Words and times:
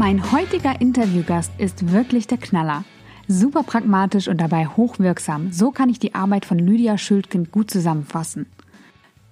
Mein 0.00 0.32
heutiger 0.32 0.80
Interviewgast 0.80 1.52
ist 1.58 1.92
wirklich 1.92 2.26
der 2.26 2.38
Knaller. 2.38 2.84
Super 3.28 3.62
pragmatisch 3.62 4.28
und 4.28 4.40
dabei 4.40 4.66
hochwirksam. 4.66 5.52
So 5.52 5.72
kann 5.72 5.90
ich 5.90 5.98
die 5.98 6.14
Arbeit 6.14 6.46
von 6.46 6.58
Lydia 6.58 6.96
Schildkind 6.96 7.52
gut 7.52 7.70
zusammenfassen. 7.70 8.46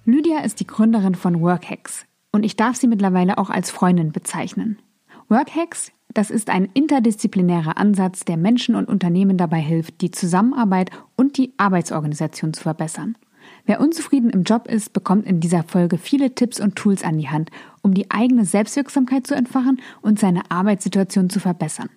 Lydia 0.05 0.41
ist 0.41 0.59
die 0.59 0.67
Gründerin 0.67 1.15
von 1.15 1.41
Workhacks 1.41 2.05
und 2.31 2.43
ich 2.43 2.55
darf 2.55 2.75
sie 2.75 2.85
mittlerweile 2.85 3.39
auch 3.39 3.49
als 3.49 3.71
Freundin 3.71 4.11
bezeichnen. 4.11 4.77
Workhacks, 5.27 5.91
das 6.13 6.29
ist 6.29 6.51
ein 6.51 6.69
interdisziplinärer 6.71 7.79
Ansatz, 7.79 8.23
der 8.23 8.37
Menschen 8.37 8.75
und 8.75 8.89
Unternehmen 8.89 9.37
dabei 9.37 9.61
hilft, 9.61 10.01
die 10.01 10.11
Zusammenarbeit 10.11 10.91
und 11.15 11.37
die 11.37 11.51
Arbeitsorganisation 11.57 12.53
zu 12.53 12.61
verbessern. 12.61 13.17
Wer 13.69 13.81
unzufrieden 13.81 14.31
im 14.31 14.41
Job 14.45 14.67
ist, 14.67 14.93
bekommt 14.93 15.27
in 15.27 15.41
dieser 15.41 15.61
Folge 15.61 15.99
viele 15.99 16.33
Tipps 16.33 16.59
und 16.59 16.75
Tools 16.75 17.03
an 17.03 17.19
die 17.19 17.29
Hand, 17.29 17.51
um 17.83 17.93
die 17.93 18.09
eigene 18.09 18.43
Selbstwirksamkeit 18.43 19.27
zu 19.27 19.35
entfachen 19.35 19.79
und 20.01 20.17
seine 20.17 20.49
Arbeitssituation 20.49 21.29
zu 21.29 21.39
verbessern. 21.39 21.91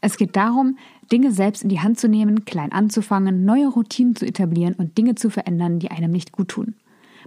Es 0.00 0.18
geht 0.18 0.36
darum, 0.36 0.78
Dinge 1.10 1.32
selbst 1.32 1.64
in 1.64 1.68
die 1.68 1.80
Hand 1.80 1.98
zu 1.98 2.08
nehmen, 2.08 2.44
klein 2.44 2.70
anzufangen, 2.70 3.44
neue 3.44 3.66
Routinen 3.66 4.14
zu 4.14 4.24
etablieren 4.24 4.74
und 4.74 4.98
Dinge 4.98 5.16
zu 5.16 5.28
verändern, 5.28 5.80
die 5.80 5.90
einem 5.90 6.12
nicht 6.12 6.30
gut 6.30 6.46
tun. 6.46 6.76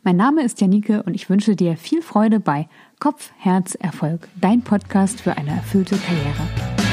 Mein 0.02 0.16
Name 0.16 0.44
ist 0.44 0.62
Janike 0.62 1.04
und 1.04 1.14
ich 1.14 1.30
wünsche 1.30 1.58
dir 1.58 1.76
viel 1.76 2.02
Freude 2.02 2.40
bei 2.40 2.70
Kopf, 3.02 3.34
Herz, 3.38 3.76
Erfolg, 3.76 4.30
dein 4.40 4.62
Podcast 4.62 5.20
für 5.20 5.36
eine 5.36 5.50
erfüllte 5.50 5.98
Karriere. 5.98 6.89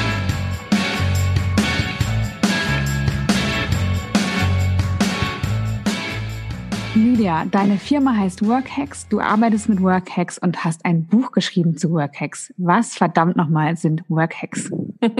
Lydia, 6.97 7.45
deine 7.51 7.77
Firma 7.77 8.15
heißt 8.15 8.47
Workhacks, 8.47 9.07
du 9.07 9.19
arbeitest 9.19 9.69
mit 9.69 9.83
Workhacks 9.83 10.39
und 10.39 10.63
hast 10.63 10.83
ein 10.83 11.05
Buch 11.05 11.31
geschrieben 11.31 11.77
zu 11.77 11.91
Workhacks. 11.91 12.51
Was 12.57 12.95
verdammt 12.95 13.35
nochmal 13.35 13.77
sind 13.77 14.03
Workhacks? 14.09 14.71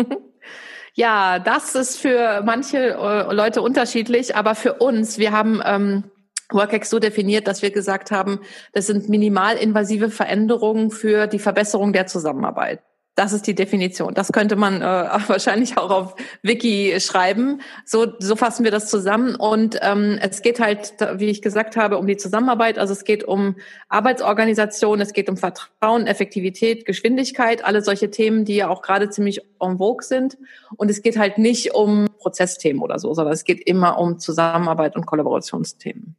ja, 0.95 1.38
das 1.38 1.75
ist 1.75 2.00
für 2.00 2.42
manche 2.44 2.95
äh, 2.95 3.31
Leute 3.31 3.61
unterschiedlich, 3.61 4.36
aber 4.36 4.55
für 4.55 4.73
uns, 4.73 5.20
wir 5.20 5.31
haben 5.31 5.61
ähm, 5.64 6.05
Workex 6.50 6.89
so 6.89 6.98
definiert, 6.98 7.48
dass 7.48 7.61
wir 7.61 7.70
gesagt 7.70 8.09
haben, 8.09 8.39
das 8.73 8.88
sind 8.88 9.08
minimalinvasive 9.08 10.09
Veränderungen 10.09 10.89
für 10.89 11.28
die 11.28 11.39
Verbesserung 11.39 11.94
der 11.94 12.08
Zusammenarbeit. 12.08 12.81
Das 13.18 13.34
ist 13.34 13.48
die 13.48 13.56
Definition. 13.56 14.14
Das 14.14 14.32
könnte 14.32 14.56
man 14.56 14.80
äh, 14.84 14.86
wahrscheinlich 15.28 15.76
auch 15.76 15.90
auf 15.90 16.16
Wiki 16.44 17.00
schreiben. 17.00 17.62
So, 17.84 18.06
so 18.20 18.36
fassen 18.36 18.64
wir 18.64 18.70
das 18.70 18.92
zusammen. 18.92 19.34
Und 19.34 19.80
ähm, 19.82 20.20
es 20.22 20.44
geht 20.44 20.60
halt, 20.60 20.94
wie 21.16 21.26
ich 21.26 21.42
gesagt 21.42 21.78
habe, 21.78 21.98
um 21.98 22.06
die 22.06 22.18
Zusammenarbeit. 22.18 22.78
Also 22.78 22.94
es 22.94 23.06
geht 23.06 23.23
um 23.23 23.56
Arbeitsorganisation, 23.90 25.02
es 25.02 25.14
geht 25.14 25.30
um 25.30 25.38
Vertrauen, 25.38 26.06
Effektivität, 26.06 26.86
Geschwindigkeit, 26.86 27.66
alle 27.66 27.82
solche 27.82 28.12
Themen, 28.12 28.45
die 28.45 28.58
ja 28.58 28.70
auch 28.70 28.84
gerade 28.84 29.10
ziemlich 29.10 29.42
en 29.60 29.80
vogue 29.80 30.04
sind. 30.04 30.38
Und 30.76 30.92
es 30.92 31.02
geht 31.02 31.18
halt 31.18 31.40
nicht 31.40 31.73
um 31.73 32.06
Prozessthemen 32.20 32.84
oder 32.84 33.00
so, 33.00 33.16
sondern 33.16 33.34
es 33.34 33.45
geht 33.45 33.62
immer 33.68 33.98
um 33.98 34.20
Zusammenarbeit 34.20 34.95
und 34.95 35.08
Kollaborationsthemen. 35.08 36.16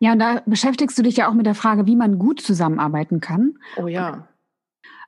Ja, 0.00 0.12
und 0.12 0.18
da 0.18 0.42
beschäftigst 0.44 0.98
du 0.98 1.02
dich 1.02 1.16
ja 1.16 1.30
auch 1.30 1.34
mit 1.34 1.46
der 1.46 1.54
Frage, 1.54 1.86
wie 1.86 1.96
man 1.96 2.18
gut 2.18 2.42
zusammenarbeiten 2.42 3.20
kann. 3.20 3.54
Oh 3.78 3.86
ja. 3.86 4.28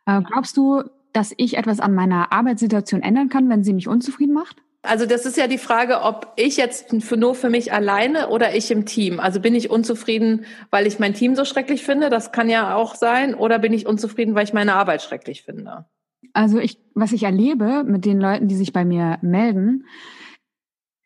Äh, 0.07 0.23
glaubst 0.23 0.57
du, 0.57 0.83
dass 1.13 1.35
ich 1.37 1.57
etwas 1.57 1.81
an 1.81 1.95
meiner 1.95 2.33
Arbeitssituation 2.33 3.03
ändern 3.03 3.29
kann, 3.29 3.49
wenn 3.49 3.65
sie 3.65 3.73
mich 3.73 3.89
unzufrieden 3.89 4.35
macht? 4.35 4.63
Also 4.83 5.07
das 5.07 5.27
ist 5.27 5.37
ja 5.37 5.47
die 5.47 5.59
Frage, 5.59 6.03
ob 6.03 6.33
ich 6.37 6.57
jetzt 6.57 6.93
für, 7.05 7.17
nur 7.17 7.37
für 7.37 7.51
mich 7.51 7.73
alleine 7.73 8.31
oder 8.31 8.57
ich 8.57 8.71
im 8.73 8.85
Team. 8.85 9.21
Also 9.21 9.39
bin 9.39 9.55
ich 9.55 9.71
unzufrieden, 9.71 10.45
weil 10.71 10.89
ich 10.89 10.99
mein 10.99 11.15
Team 11.15 11.37
so 11.37 11.45
schrecklich 11.45 11.85
finde, 11.85 12.11
das 12.11 12.33
kann 12.33 12.49
ja 12.49 12.75
auch 12.75 12.97
sein, 12.97 13.35
oder 13.35 13.61
bin 13.61 13.73
ich 13.73 13.87
unzufrieden, 13.87 14.35
weil 14.35 14.45
ich 14.45 14.53
meine 14.53 14.75
Arbeit 14.75 15.03
schrecklich 15.03 15.43
finde? 15.43 15.87
Also 16.33 16.59
ich, 16.59 16.81
was 16.95 17.13
ich 17.13 17.23
erlebe 17.23 17.85
mit 17.85 18.05
den 18.05 18.21
Leuten, 18.21 18.49
die 18.49 18.57
sich 18.57 18.73
bei 18.73 18.85
mir 18.85 19.19
melden, 19.23 19.85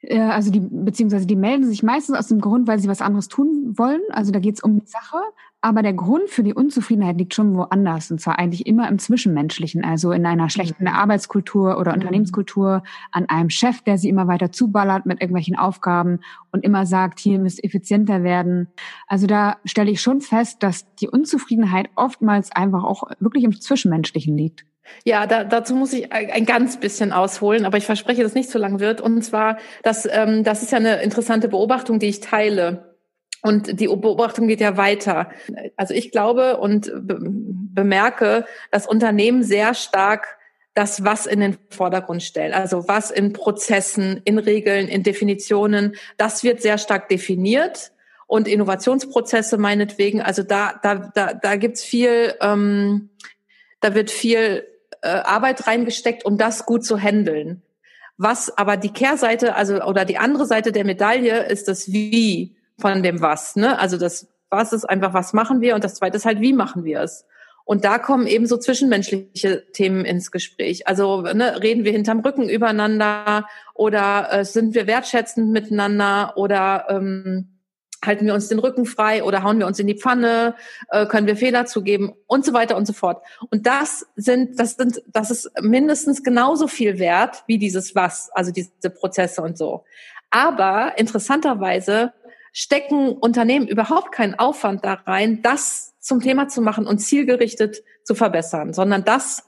äh, 0.06 0.20
also 0.20 0.50
die, 0.50 0.60
beziehungsweise 0.60 1.26
die 1.26 1.36
melden 1.36 1.66
sich 1.66 1.82
meistens 1.82 2.16
aus 2.16 2.28
dem 2.28 2.40
Grund, 2.40 2.66
weil 2.68 2.78
sie 2.78 2.88
was 2.88 3.02
anderes 3.02 3.28
tun 3.28 3.74
wollen. 3.76 4.00
Also 4.10 4.32
da 4.32 4.38
geht 4.38 4.54
es 4.54 4.62
um 4.62 4.80
die 4.80 4.86
Sache. 4.86 5.18
Aber 5.62 5.82
der 5.82 5.94
Grund 5.94 6.28
für 6.28 6.42
die 6.42 6.54
Unzufriedenheit 6.54 7.18
liegt 7.18 7.34
schon 7.34 7.56
woanders. 7.56 8.10
Und 8.10 8.20
zwar 8.20 8.38
eigentlich 8.38 8.66
immer 8.66 8.88
im 8.88 8.98
Zwischenmenschlichen. 8.98 9.84
Also 9.84 10.12
in 10.12 10.24
einer 10.26 10.48
schlechten 10.48 10.84
mhm. 10.84 10.90
Arbeitskultur 10.90 11.78
oder 11.78 11.92
mhm. 11.92 11.98
Unternehmenskultur, 12.00 12.82
an 13.10 13.28
einem 13.28 13.50
Chef, 13.50 13.82
der 13.82 13.98
sie 13.98 14.08
immer 14.08 14.28
weiter 14.28 14.52
zuballert 14.52 15.06
mit 15.06 15.20
irgendwelchen 15.20 15.56
Aufgaben 15.56 16.20
und 16.52 16.64
immer 16.64 16.86
sagt, 16.86 17.18
hier 17.18 17.38
müsst 17.38 17.64
effizienter 17.64 18.22
werden. 18.22 18.68
Also 19.08 19.26
da 19.26 19.56
stelle 19.64 19.90
ich 19.90 20.00
schon 20.00 20.20
fest, 20.20 20.62
dass 20.62 20.94
die 20.96 21.08
Unzufriedenheit 21.08 21.88
oftmals 21.96 22.52
einfach 22.52 22.84
auch 22.84 23.04
wirklich 23.18 23.44
im 23.44 23.60
Zwischenmenschlichen 23.60 24.36
liegt. 24.36 24.66
Ja, 25.04 25.26
da, 25.26 25.44
dazu 25.44 25.74
muss 25.74 25.92
ich 25.92 26.12
ein 26.12 26.46
ganz 26.46 26.78
bisschen 26.78 27.12
ausholen, 27.12 27.64
aber 27.64 27.78
ich 27.78 27.86
verspreche, 27.86 28.22
dass 28.22 28.32
es 28.32 28.36
nicht 28.36 28.50
so 28.50 28.58
lang 28.58 28.80
wird. 28.80 29.00
Und 29.00 29.22
zwar, 29.22 29.58
dass, 29.82 30.06
ähm, 30.10 30.44
das 30.44 30.62
ist 30.62 30.72
ja 30.72 30.78
eine 30.78 31.02
interessante 31.02 31.48
Beobachtung, 31.48 31.98
die 31.98 32.06
ich 32.06 32.20
teile. 32.20 32.85
Und 33.46 33.78
die 33.78 33.86
Beobachtung 33.86 34.48
geht 34.48 34.60
ja 34.60 34.76
weiter. 34.76 35.30
Also 35.76 35.94
ich 35.94 36.10
glaube 36.10 36.56
und 36.56 36.90
be 37.06 37.16
bemerke, 37.20 38.46
dass 38.70 38.86
Unternehmen 38.86 39.42
sehr 39.42 39.74
stark 39.74 40.38
das 40.74 41.04
Was 41.04 41.26
in 41.26 41.40
den 41.40 41.56
Vordergrund 41.70 42.22
stellen. 42.22 42.52
Also 42.52 42.88
was 42.88 43.10
in 43.10 43.32
Prozessen, 43.32 44.20
in 44.24 44.38
Regeln, 44.38 44.88
in 44.88 45.02
Definitionen, 45.02 45.94
das 46.16 46.42
wird 46.42 46.60
sehr 46.60 46.78
stark 46.78 47.08
definiert. 47.08 47.92
Und 48.26 48.48
Innovationsprozesse 48.48 49.58
meinetwegen, 49.58 50.20
also 50.20 50.42
da, 50.42 50.78
da, 50.82 51.12
da, 51.14 51.34
da 51.34 51.56
gibt's 51.56 51.84
viel, 51.84 52.34
ähm, 52.40 53.10
da 53.80 53.94
wird 53.94 54.10
viel 54.10 54.66
äh, 55.02 55.08
Arbeit 55.08 55.66
reingesteckt, 55.66 56.24
um 56.24 56.36
das 56.36 56.66
gut 56.66 56.84
zu 56.84 56.98
handeln. 56.98 57.62
Was 58.16 58.56
aber 58.56 58.76
die 58.76 58.92
Kehrseite, 58.92 59.54
also 59.54 59.82
oder 59.82 60.04
die 60.04 60.18
andere 60.18 60.46
Seite 60.46 60.72
der 60.72 60.84
Medaille 60.84 61.46
ist 61.46 61.68
das 61.68 61.92
Wie 61.92 62.55
von 62.78 63.02
dem 63.02 63.20
Was. 63.20 63.56
Ne? 63.56 63.78
Also 63.78 63.98
das 63.98 64.28
Was 64.50 64.72
ist 64.72 64.84
einfach, 64.84 65.12
was 65.12 65.32
machen 65.32 65.60
wir 65.60 65.74
und 65.74 65.84
das 65.84 65.94
Zweite 65.94 66.16
ist 66.16 66.24
halt, 66.24 66.40
wie 66.40 66.52
machen 66.52 66.84
wir 66.84 67.00
es. 67.00 67.24
Und 67.64 67.84
da 67.84 67.98
kommen 67.98 68.28
eben 68.28 68.46
so 68.46 68.58
zwischenmenschliche 68.58 69.72
Themen 69.72 70.04
ins 70.04 70.30
Gespräch. 70.30 70.86
Also 70.86 71.22
ne, 71.22 71.60
reden 71.60 71.84
wir 71.84 71.90
hinterm 71.90 72.20
Rücken 72.20 72.48
übereinander 72.48 73.48
oder 73.74 74.32
äh, 74.32 74.44
sind 74.44 74.76
wir 74.76 74.86
wertschätzend 74.86 75.50
miteinander 75.50 76.34
oder 76.36 76.86
ähm, 76.88 77.56
halten 78.04 78.24
wir 78.24 78.34
uns 78.34 78.46
den 78.46 78.60
Rücken 78.60 78.86
frei 78.86 79.24
oder 79.24 79.42
hauen 79.42 79.58
wir 79.58 79.66
uns 79.66 79.80
in 79.80 79.88
die 79.88 79.98
Pfanne, 79.98 80.54
äh, 80.90 81.06
können 81.06 81.26
wir 81.26 81.36
Fehler 81.36 81.66
zugeben 81.66 82.14
und 82.28 82.44
so 82.44 82.52
weiter 82.52 82.76
und 82.76 82.86
so 82.86 82.92
fort. 82.92 83.20
Und 83.50 83.66
das 83.66 84.06
sind, 84.14 84.60
das 84.60 84.76
sind, 84.76 85.02
das 85.08 85.32
ist 85.32 85.50
mindestens 85.60 86.22
genauso 86.22 86.68
viel 86.68 87.00
wert 87.00 87.42
wie 87.48 87.58
dieses 87.58 87.96
Was, 87.96 88.30
also 88.32 88.52
diese 88.52 88.90
Prozesse 88.90 89.42
und 89.42 89.58
so. 89.58 89.84
Aber 90.30 90.98
interessanterweise 90.98 92.12
stecken 92.58 93.12
Unternehmen 93.12 93.68
überhaupt 93.68 94.12
keinen 94.12 94.34
Aufwand 94.34 94.82
da 94.82 94.94
rein, 94.94 95.42
das 95.42 95.92
zum 96.00 96.22
Thema 96.22 96.48
zu 96.48 96.62
machen 96.62 96.86
und 96.86 97.00
zielgerichtet 97.00 97.82
zu 98.02 98.14
verbessern, 98.14 98.72
sondern 98.72 99.04
das, 99.04 99.44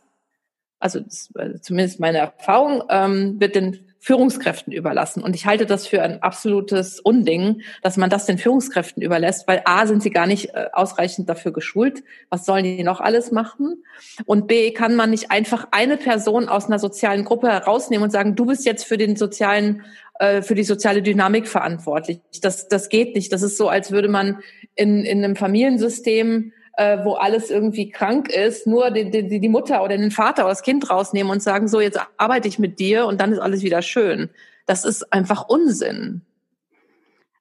also 0.79 1.01
das, 1.01 1.31
äh, 1.35 1.59
zumindest 1.63 2.01
meine 2.01 2.19
Erfahrung, 2.19 2.83
ähm, 2.91 3.41
wird 3.41 3.55
den 3.55 3.89
Führungskräften 3.99 4.75
überlassen. 4.75 5.23
Und 5.23 5.35
ich 5.35 5.47
halte 5.47 5.65
das 5.65 5.87
für 5.87 6.03
ein 6.03 6.23
absolutes 6.23 7.01
Unding, 7.01 7.63
dass 7.83 7.97
man 7.97 8.11
das 8.11 8.27
den 8.27 8.37
Führungskräften 8.37 9.03
überlässt, 9.03 9.49
weil 9.49 9.63
A, 9.65 9.87
sind 9.87 10.03
sie 10.03 10.11
gar 10.11 10.27
nicht 10.27 10.51
äh, 10.55 10.67
ausreichend 10.73 11.31
dafür 11.31 11.53
geschult. 11.53 12.05
Was 12.29 12.45
sollen 12.45 12.65
die 12.65 12.85
noch 12.85 13.01
alles 13.01 13.33
machen? 13.33 13.83
Und 14.27 14.49
B, 14.49 14.71
kann 14.73 14.97
man 14.97 15.11
nicht 15.11 15.31
einfach 15.31 15.69
eine 15.71 15.97
Person 15.97 16.49
aus 16.49 16.67
einer 16.67 16.79
sozialen 16.79 17.25
Gruppe 17.25 17.49
herausnehmen 17.49 18.05
und 18.05 18.11
sagen, 18.11 18.37
du 18.37 18.45
bist 18.45 18.67
jetzt 18.67 18.85
für 18.85 18.99
den 18.99 19.17
sozialen 19.17 19.83
äh, 20.19 20.43
für 20.43 20.55
die 20.55 20.65
soziale 20.65 21.03
Dynamik 21.03 21.49
verantwortlich. 21.49 22.21
Das, 22.43 22.69
das 22.69 22.89
geht 22.89 23.15
nicht. 23.15 23.33
Das 23.33 23.43
ist 23.43 23.57
so, 23.57 23.69
als 23.69 23.93
würde 23.93 24.09
man 24.09 24.41
in, 24.75 25.05
in 25.05 25.25
einem 25.25 25.37
Familiensystem 25.37 26.53
äh, 26.79 27.05
wo 27.05 27.15
alles 27.15 27.51
irgendwie 27.51 27.91
krank 27.91 28.31
ist, 28.31 28.67
nur 28.69 28.93
die, 28.93 29.11
die, 29.11 29.41
die 29.41 29.49
Mutter 29.49 29.83
oder 29.83 29.99
den 29.99 30.13
Vater 30.13 30.45
oder 30.45 30.53
das 30.53 30.63
Kind 30.63 30.89
rausnehmen 30.89 31.33
und 31.33 31.43
sagen, 31.43 31.67
so 31.67 31.81
jetzt 31.81 31.99
arbeite 32.17 32.47
ich 32.47 32.61
mit 32.61 32.79
dir 32.79 33.07
und 33.07 33.21
dann 33.21 33.33
ist 33.33 33.41
alles 33.41 33.63
wieder 33.63 33.83
schön. 33.83 34.31
Das 34.65 34.85
ist 34.85 35.13
einfach 35.13 35.49
Unsinn. 35.49 36.23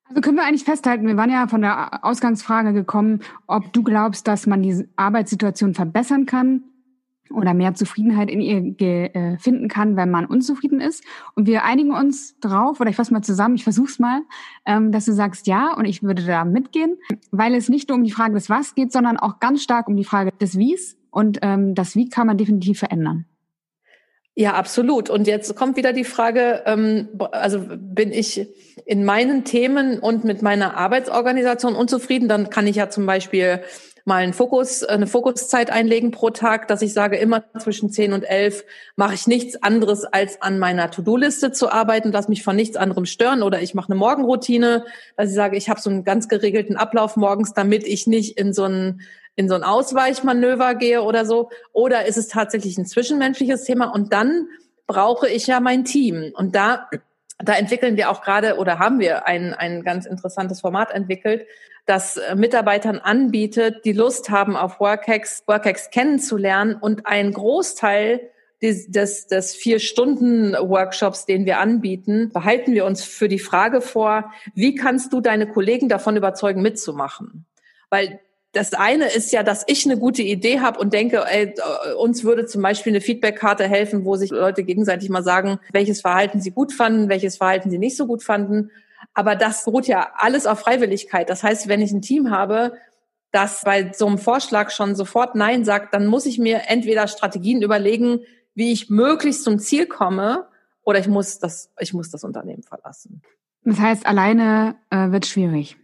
Also 0.10 0.22
können 0.22 0.38
wir 0.38 0.46
eigentlich 0.46 0.64
festhalten, 0.64 1.06
wir 1.06 1.18
waren 1.18 1.30
ja 1.30 1.48
von 1.48 1.62
der 1.62 2.04
Ausgangsfrage 2.04 2.74
gekommen, 2.74 3.22
ob 3.46 3.72
du 3.74 3.84
glaubst, 3.84 4.28
dass 4.28 4.48
man 4.48 4.64
die 4.64 4.88
Arbeitssituation 4.96 5.76
verbessern 5.76 6.26
kann 6.26 6.64
oder 7.32 7.54
mehr 7.54 7.74
Zufriedenheit 7.74 8.30
in 8.30 8.42
ihr 8.42 9.16
äh, 9.16 9.38
finden 9.38 9.68
kann, 9.68 9.96
wenn 9.96 10.10
man 10.10 10.26
unzufrieden 10.26 10.82
ist. 10.82 11.04
Und 11.36 11.48
wir 11.48 11.64
einigen 11.64 11.92
uns 11.92 12.40
drauf, 12.40 12.80
oder 12.80 12.90
ich 12.90 12.96
fasse 12.96 13.14
mal 13.14 13.22
zusammen, 13.22 13.56
ich 13.56 13.64
versuch's 13.64 14.00
mal, 14.00 14.22
ähm, 14.66 14.92
dass 14.92 15.06
du 15.06 15.14
sagst 15.14 15.48
ja 15.48 15.74
und 15.74 15.86
ich 15.86 16.04
würde 16.04 16.26
da 16.26 16.46
mitgehen, 16.46 16.98
weil 17.32 17.56
es 17.56 17.70
nicht 17.70 17.90
nur 17.90 17.98
um 17.98 18.04
die 18.04 18.12
Frage 18.12 18.34
des 18.34 18.50
Was 18.50 18.76
geht, 18.76 18.92
sondern 18.92 19.18
auch 19.18 19.40
ganz 19.40 19.64
stark 19.64 19.88
um 19.88 19.96
die 19.96 20.04
Frage 20.04 20.32
des 20.40 20.58
Wies. 20.58 20.98
Und 21.10 21.40
ähm, 21.42 21.74
das 21.74 21.96
Wie 21.96 22.10
kann 22.10 22.28
man 22.28 22.38
definitiv 22.38 22.80
verändern. 22.80 23.26
Ja, 24.40 24.54
absolut. 24.54 25.10
Und 25.10 25.26
jetzt 25.26 25.56
kommt 25.56 25.78
wieder 25.78 25.94
die 25.94 26.04
Frage, 26.04 26.62
ähm, 26.68 27.08
also 27.32 27.60
bin 27.76 28.12
ich 28.12 28.48
in 28.86 29.04
meinen 29.04 29.46
Themen 29.46 29.98
und 29.98 30.26
mit 30.26 30.44
meiner 30.44 30.78
Arbeitsorganisation 30.78 31.74
unzufrieden, 31.74 32.30
dann 32.30 32.52
kann 32.52 32.68
ich 32.68 32.76
ja 32.76 32.88
zum 32.88 33.08
Beispiel 33.08 33.62
mal 34.08 34.24
einen 34.24 34.34
Fokus, 34.34 34.84
eine 34.84 35.06
Fokuszeit 35.06 35.70
einlegen 35.70 36.12
pro 36.12 36.30
Tag, 36.30 36.70
dass 36.70 36.82
ich 36.82 36.94
sage, 36.94 37.18
immer 37.18 37.44
zwischen 37.60 37.92
10 37.92 38.14
und 38.14 38.24
11 38.24 38.64
mache 38.96 39.14
ich 39.14 39.28
nichts 39.28 39.62
anderes, 39.62 40.06
als 40.06 40.42
an 40.42 40.60
meiner 40.60 40.90
To-Do-Liste 40.90 41.52
zu 41.52 41.70
arbeiten, 41.70 42.14
lass 42.14 42.30
mich 42.30 42.42
von 42.42 42.56
nichts 42.56 42.78
anderem 42.78 43.06
stören 43.06 43.44
oder 43.44 43.62
ich 43.62 43.74
mache 43.74 43.92
eine 43.92 44.00
Morgenroutine, 44.00 44.86
dass 45.18 45.30
ich 45.30 45.36
sage, 45.36 45.58
ich 45.58 45.70
habe 45.70 45.82
so 45.82 45.90
einen 45.90 46.06
ganz 46.06 46.30
geregelten 46.30 46.78
Ablauf 46.78 47.18
morgens, 47.18 47.54
damit 47.54 47.86
ich 47.86 48.08
nicht 48.08 48.38
in 48.40 48.54
so 48.54 48.64
einen 48.64 49.02
in 49.36 49.50
so 49.50 49.56
ein 49.56 49.64
Ausweichmanöver 49.64 50.74
gehe 50.74 51.04
oder 51.04 51.24
so. 51.24 51.52
Oder 51.72 52.08
ist 52.08 52.18
es 52.18 52.28
tatsächlich 52.28 52.76
ein 52.78 52.88
zwischenmenschliches 52.88 53.66
Thema? 53.66 53.94
Und 53.94 54.12
dann 54.12 54.48
brauche 54.88 55.30
ich 55.30 55.46
ja 55.46 55.60
mein 55.60 55.86
Team. 55.86 56.32
Und 56.34 56.56
da, 56.56 56.90
da 57.38 57.54
entwickeln 57.54 57.98
wir 57.98 58.10
auch 58.10 58.24
gerade 58.24 58.58
oder 58.58 58.80
haben 58.80 59.00
wir 59.00 59.28
ein, 59.28 59.54
ein 59.54 59.84
ganz 59.84 60.08
interessantes 60.08 60.62
Format 60.62 60.92
entwickelt, 60.92 61.46
das 61.88 62.18
äh, 62.18 62.36
Mitarbeitern 62.36 63.00
anbietet, 63.00 63.86
die 63.86 63.94
Lust 63.94 64.30
haben, 64.30 64.56
auf 64.56 64.80
Workex, 64.80 65.44
Workex 65.48 65.90
kennenzulernen 65.90 66.76
und 66.80 67.08
ein 67.08 67.34
Großteil 67.34 68.30
des, 68.62 68.92
des, 68.92 69.28
des 69.28 69.56
Vier-Stunden-Workshops, 69.56 71.26
den 71.26 71.46
wir 71.46 71.60
anbieten, 71.60 72.30
behalten 72.34 72.74
wir 72.74 72.86
uns 72.86 73.04
für 73.04 73.28
die 73.28 73.40
Frage 73.40 73.82
vor, 73.82 74.32
wie 74.54 74.76
kannst 74.76 75.14
du 75.14 75.22
deine 75.22 75.48
Kollegen 75.48 75.90
davon 75.90 76.18
überzeugen, 76.18 76.62
mitzumachen? 76.62 77.46
Weil 77.90 78.20
das 78.54 78.74
eine 78.74 79.06
ist 79.06 79.32
ja, 79.32 79.44
dass 79.44 79.64
ich 79.68 79.86
eine 79.86 79.98
gute 79.98 80.24
Idee 80.24 80.60
habe 80.60 80.80
und 80.80 80.92
denke, 80.92 81.24
ey, 81.26 81.54
uns 81.98 82.24
würde 82.24 82.48
zum 82.48 82.62
Beispiel 82.64 82.92
eine 82.92 83.02
Feedbackkarte 83.02 83.66
helfen, 83.68 84.04
wo 84.04 84.16
sich 84.16 84.32
Leute 84.32 84.64
gegenseitig 84.64 85.10
mal 85.10 85.24
sagen, 85.24 85.60
welches 85.72 86.02
Verhalten 86.02 86.42
sie 86.42 86.52
gut 86.52 86.74
fanden, 86.74 87.10
welches 87.10 87.38
Verhalten 87.38 87.70
sie 87.70 87.78
nicht 87.78 87.96
so 87.96 88.08
gut 88.08 88.24
fanden. 88.24 88.72
Aber 89.18 89.36
das 89.36 89.66
beruht 89.66 89.88
ja 89.88 90.12
alles 90.16 90.46
auf 90.46 90.60
Freiwilligkeit. 90.60 91.28
Das 91.32 91.42
heißt, 91.42 91.68
wenn 91.68 91.82
ich 91.82 91.92
ein 91.92 92.04
Team 92.04 92.30
habe, 92.30 92.74
das 93.32 93.64
bei 93.64 93.92
so 93.92 94.06
einem 94.06 94.20
Vorschlag 94.20 94.70
schon 94.70 94.94
sofort 94.94 95.34
Nein 95.34 95.66
sagt, 95.66 95.96
dann 95.96 96.06
muss 96.06 96.28
ich 96.28 96.38
mir 96.38 96.62
entweder 96.68 97.08
Strategien 97.08 97.64
überlegen, 97.64 98.20
wie 98.54 98.72
ich 98.72 98.92
möglichst 98.92 99.44
zum 99.44 99.58
Ziel 99.58 99.88
komme, 99.88 100.46
oder 100.84 101.00
ich 101.00 101.08
muss 101.08 101.40
das, 101.40 101.72
ich 101.80 101.96
muss 101.96 102.12
das 102.12 102.24
Unternehmen 102.24 102.62
verlassen. 102.62 103.24
Das 103.64 103.80
heißt, 103.80 104.06
alleine 104.06 104.76
äh, 104.92 105.10
wird 105.10 105.26
schwierig. 105.26 105.78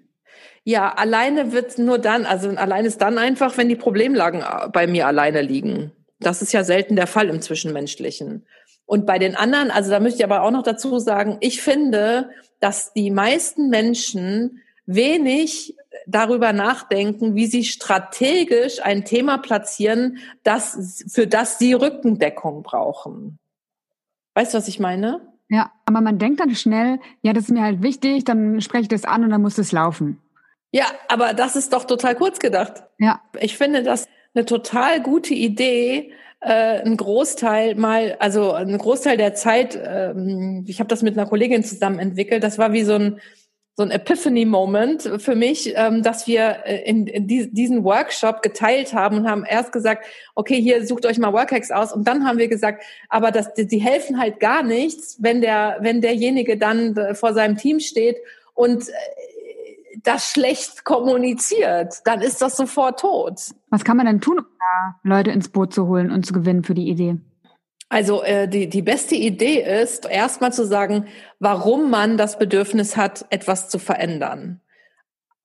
Ja, 0.63 0.94
alleine 0.94 1.51
wird 1.51 1.80
nur 1.80 1.97
dann, 1.97 2.27
also 2.27 2.50
alleine 2.50 2.88
ist 2.88 3.01
dann 3.01 3.18
einfach, 3.18 3.57
wenn 3.57 3.68
die 3.68 3.75
Problemlagen 3.75 4.41
äh, 4.41 4.69
bei 4.71 4.85
mir 4.85 5.07
alleine 5.07 5.41
liegen. 5.41 5.91
Das 6.19 6.44
ist 6.44 6.53
ja 6.53 6.63
selten 6.63 6.95
der 6.95 7.07
Fall 7.07 7.30
im 7.30 7.41
Zwischenmenschlichen. 7.41 8.45
Und 8.85 9.06
bei 9.06 9.19
den 9.19 9.35
anderen, 9.35 9.71
also 9.71 9.91
da 9.91 10.00
möchte 10.00 10.19
ich 10.19 10.25
aber 10.25 10.44
auch 10.44 10.51
noch 10.51 10.63
dazu 10.63 11.00
sagen, 11.00 11.38
ich 11.39 11.62
finde, 11.62 12.30
dass 12.59 12.94
die 12.94 13.12
meisten 13.12 13.69
Menschen 13.69 14.62
wenig 14.85 15.75
darüber 16.07 16.53
nachdenken, 16.53 17.35
wie 17.35 17.45
sie 17.45 17.63
strategisch 17.63 18.81
ein 18.83 19.06
Thema 19.06 19.38
platzieren, 19.38 20.18
das, 20.44 21.06
für 21.07 21.27
das 21.27 21.59
sie 21.59 21.74
Rückendeckung 21.74 22.63
brauchen. 22.63 23.39
Weißt 24.33 24.53
du, 24.53 24.57
was 24.57 24.68
ich 24.68 24.80
meine? 24.80 25.21
Ja, 25.50 25.71
aber 25.85 26.01
man 26.01 26.18
denkt 26.18 26.39
dann 26.39 26.56
schnell, 26.56 27.00
ja, 27.21 27.33
das 27.33 27.45
ist 27.45 27.51
mir 27.51 27.62
halt 27.62 27.83
wichtig, 27.83 28.24
dann 28.25 28.59
spreche 28.62 28.83
ich 28.83 28.88
das 28.88 29.06
an 29.06 29.24
und 29.24 29.30
dann 29.30 29.41
muss 29.41 29.57
es 29.57 29.71
laufen. 29.71 30.19
Ja, 30.71 30.85
aber 31.07 31.33
das 31.33 31.56
ist 31.56 31.71
doch 31.74 31.83
total 31.83 32.15
kurz 32.15 32.39
gedacht. 32.39 32.83
Ja. 32.97 33.21
Ich 33.39 33.57
finde 33.57 33.83
das 33.83 34.07
eine 34.33 34.45
total 34.45 35.01
gute 35.01 35.35
Idee, 35.35 36.12
äh, 36.44 36.81
ein 36.81 36.98
Großteil 36.98 37.75
mal, 37.75 38.16
also 38.19 38.51
ein 38.51 38.78
Großteil 38.78 39.18
der 39.18 39.34
Zeit, 39.34 39.80
ähm, 39.81 40.66
ich 40.68 40.80
habe 40.80 40.88
das 40.88 41.01
mit 41.01 41.18
einer 41.18 41.28
Kollegin 41.28 41.63
zusammen 41.63 42.00
entwickelt, 42.00 42.44
das 42.44 42.57
war 42.57 42.74
wie 42.74 42.84
so 42.84 42.94
ein 42.94 43.22
so 43.75 43.81
ein 43.81 43.90
Epiphany-Moment 43.90 45.13
für 45.18 45.34
mich, 45.34 45.74
ähm, 45.75 46.04
dass 46.04 46.28
wir 46.28 46.57
äh, 46.66 46.84
in, 46.88 47.07
in 47.07 47.25
diesen 47.28 47.84
Workshop 47.84 48.44
geteilt 48.44 48.94
haben 48.94 49.18
und 49.18 49.28
haben 49.28 49.45
erst 49.45 49.72
gesagt, 49.72 50.06
okay, 50.36 50.62
hier 50.62 50.86
sucht 50.86 51.07
euch 51.07 51.18
mal 51.18 51.34
Workhacks 51.34 51.72
aus. 51.72 51.92
Und 51.92 52.07
dann 52.07 52.24
haben 52.25 52.38
wir 52.38 52.48
gesagt, 52.48 52.84
aber 53.10 53.31
das, 53.31 53.51
die 53.56 53.80
helfen 53.80 54.19
halt 54.19 54.40
gar 54.40 54.62
nichts, 54.62 55.18
wenn 55.22 55.42
der, 55.42 55.78
wenn 55.80 56.01
derjenige 56.01 56.56
dann 56.56 56.95
äh, 56.95 57.16
vor 57.16 57.34
seinem 57.34 57.57
Team 57.57 57.80
steht. 57.80 58.18
Und 58.54 58.90
äh, 58.90 58.92
das 60.01 60.31
schlecht 60.31 60.84
kommuniziert, 60.84 61.95
dann 62.06 62.22
ist 62.22 62.42
das 62.42 62.57
sofort 62.57 63.00
tot. 63.00 63.40
Was 63.69 63.84
kann 63.84 63.98
man 63.98 64.06
denn 64.06 64.22
tun, 64.22 64.40
um 64.40 64.45
da 64.45 64.95
Leute 65.04 65.31
ins 65.31 65.50
Boot 65.50 65.74
zu 65.74 65.88
holen 65.88 66.12
und 66.12 66.25
zu 66.25 66.34
gewinnen 66.34 66.63
für 66.63 66.74
die 66.74 66.90
Idee? 66.90 67.18
Also 67.90 68.24
äh, 68.24 68.48
die, 68.48 68.69
die 68.69 68.81
beste 68.81 69.13
Idee 69.16 69.62
ist, 69.81 70.10
erstmal 70.10 70.51
zu 70.51 70.66
sagen, 70.66 71.06
warum 71.40 71.92
man 71.92 72.18
das 72.18 72.40
Bedürfnis 72.40 72.98
hat, 72.98 73.25
etwas 73.30 73.69
zu 73.69 73.78
verändern. 73.78 74.62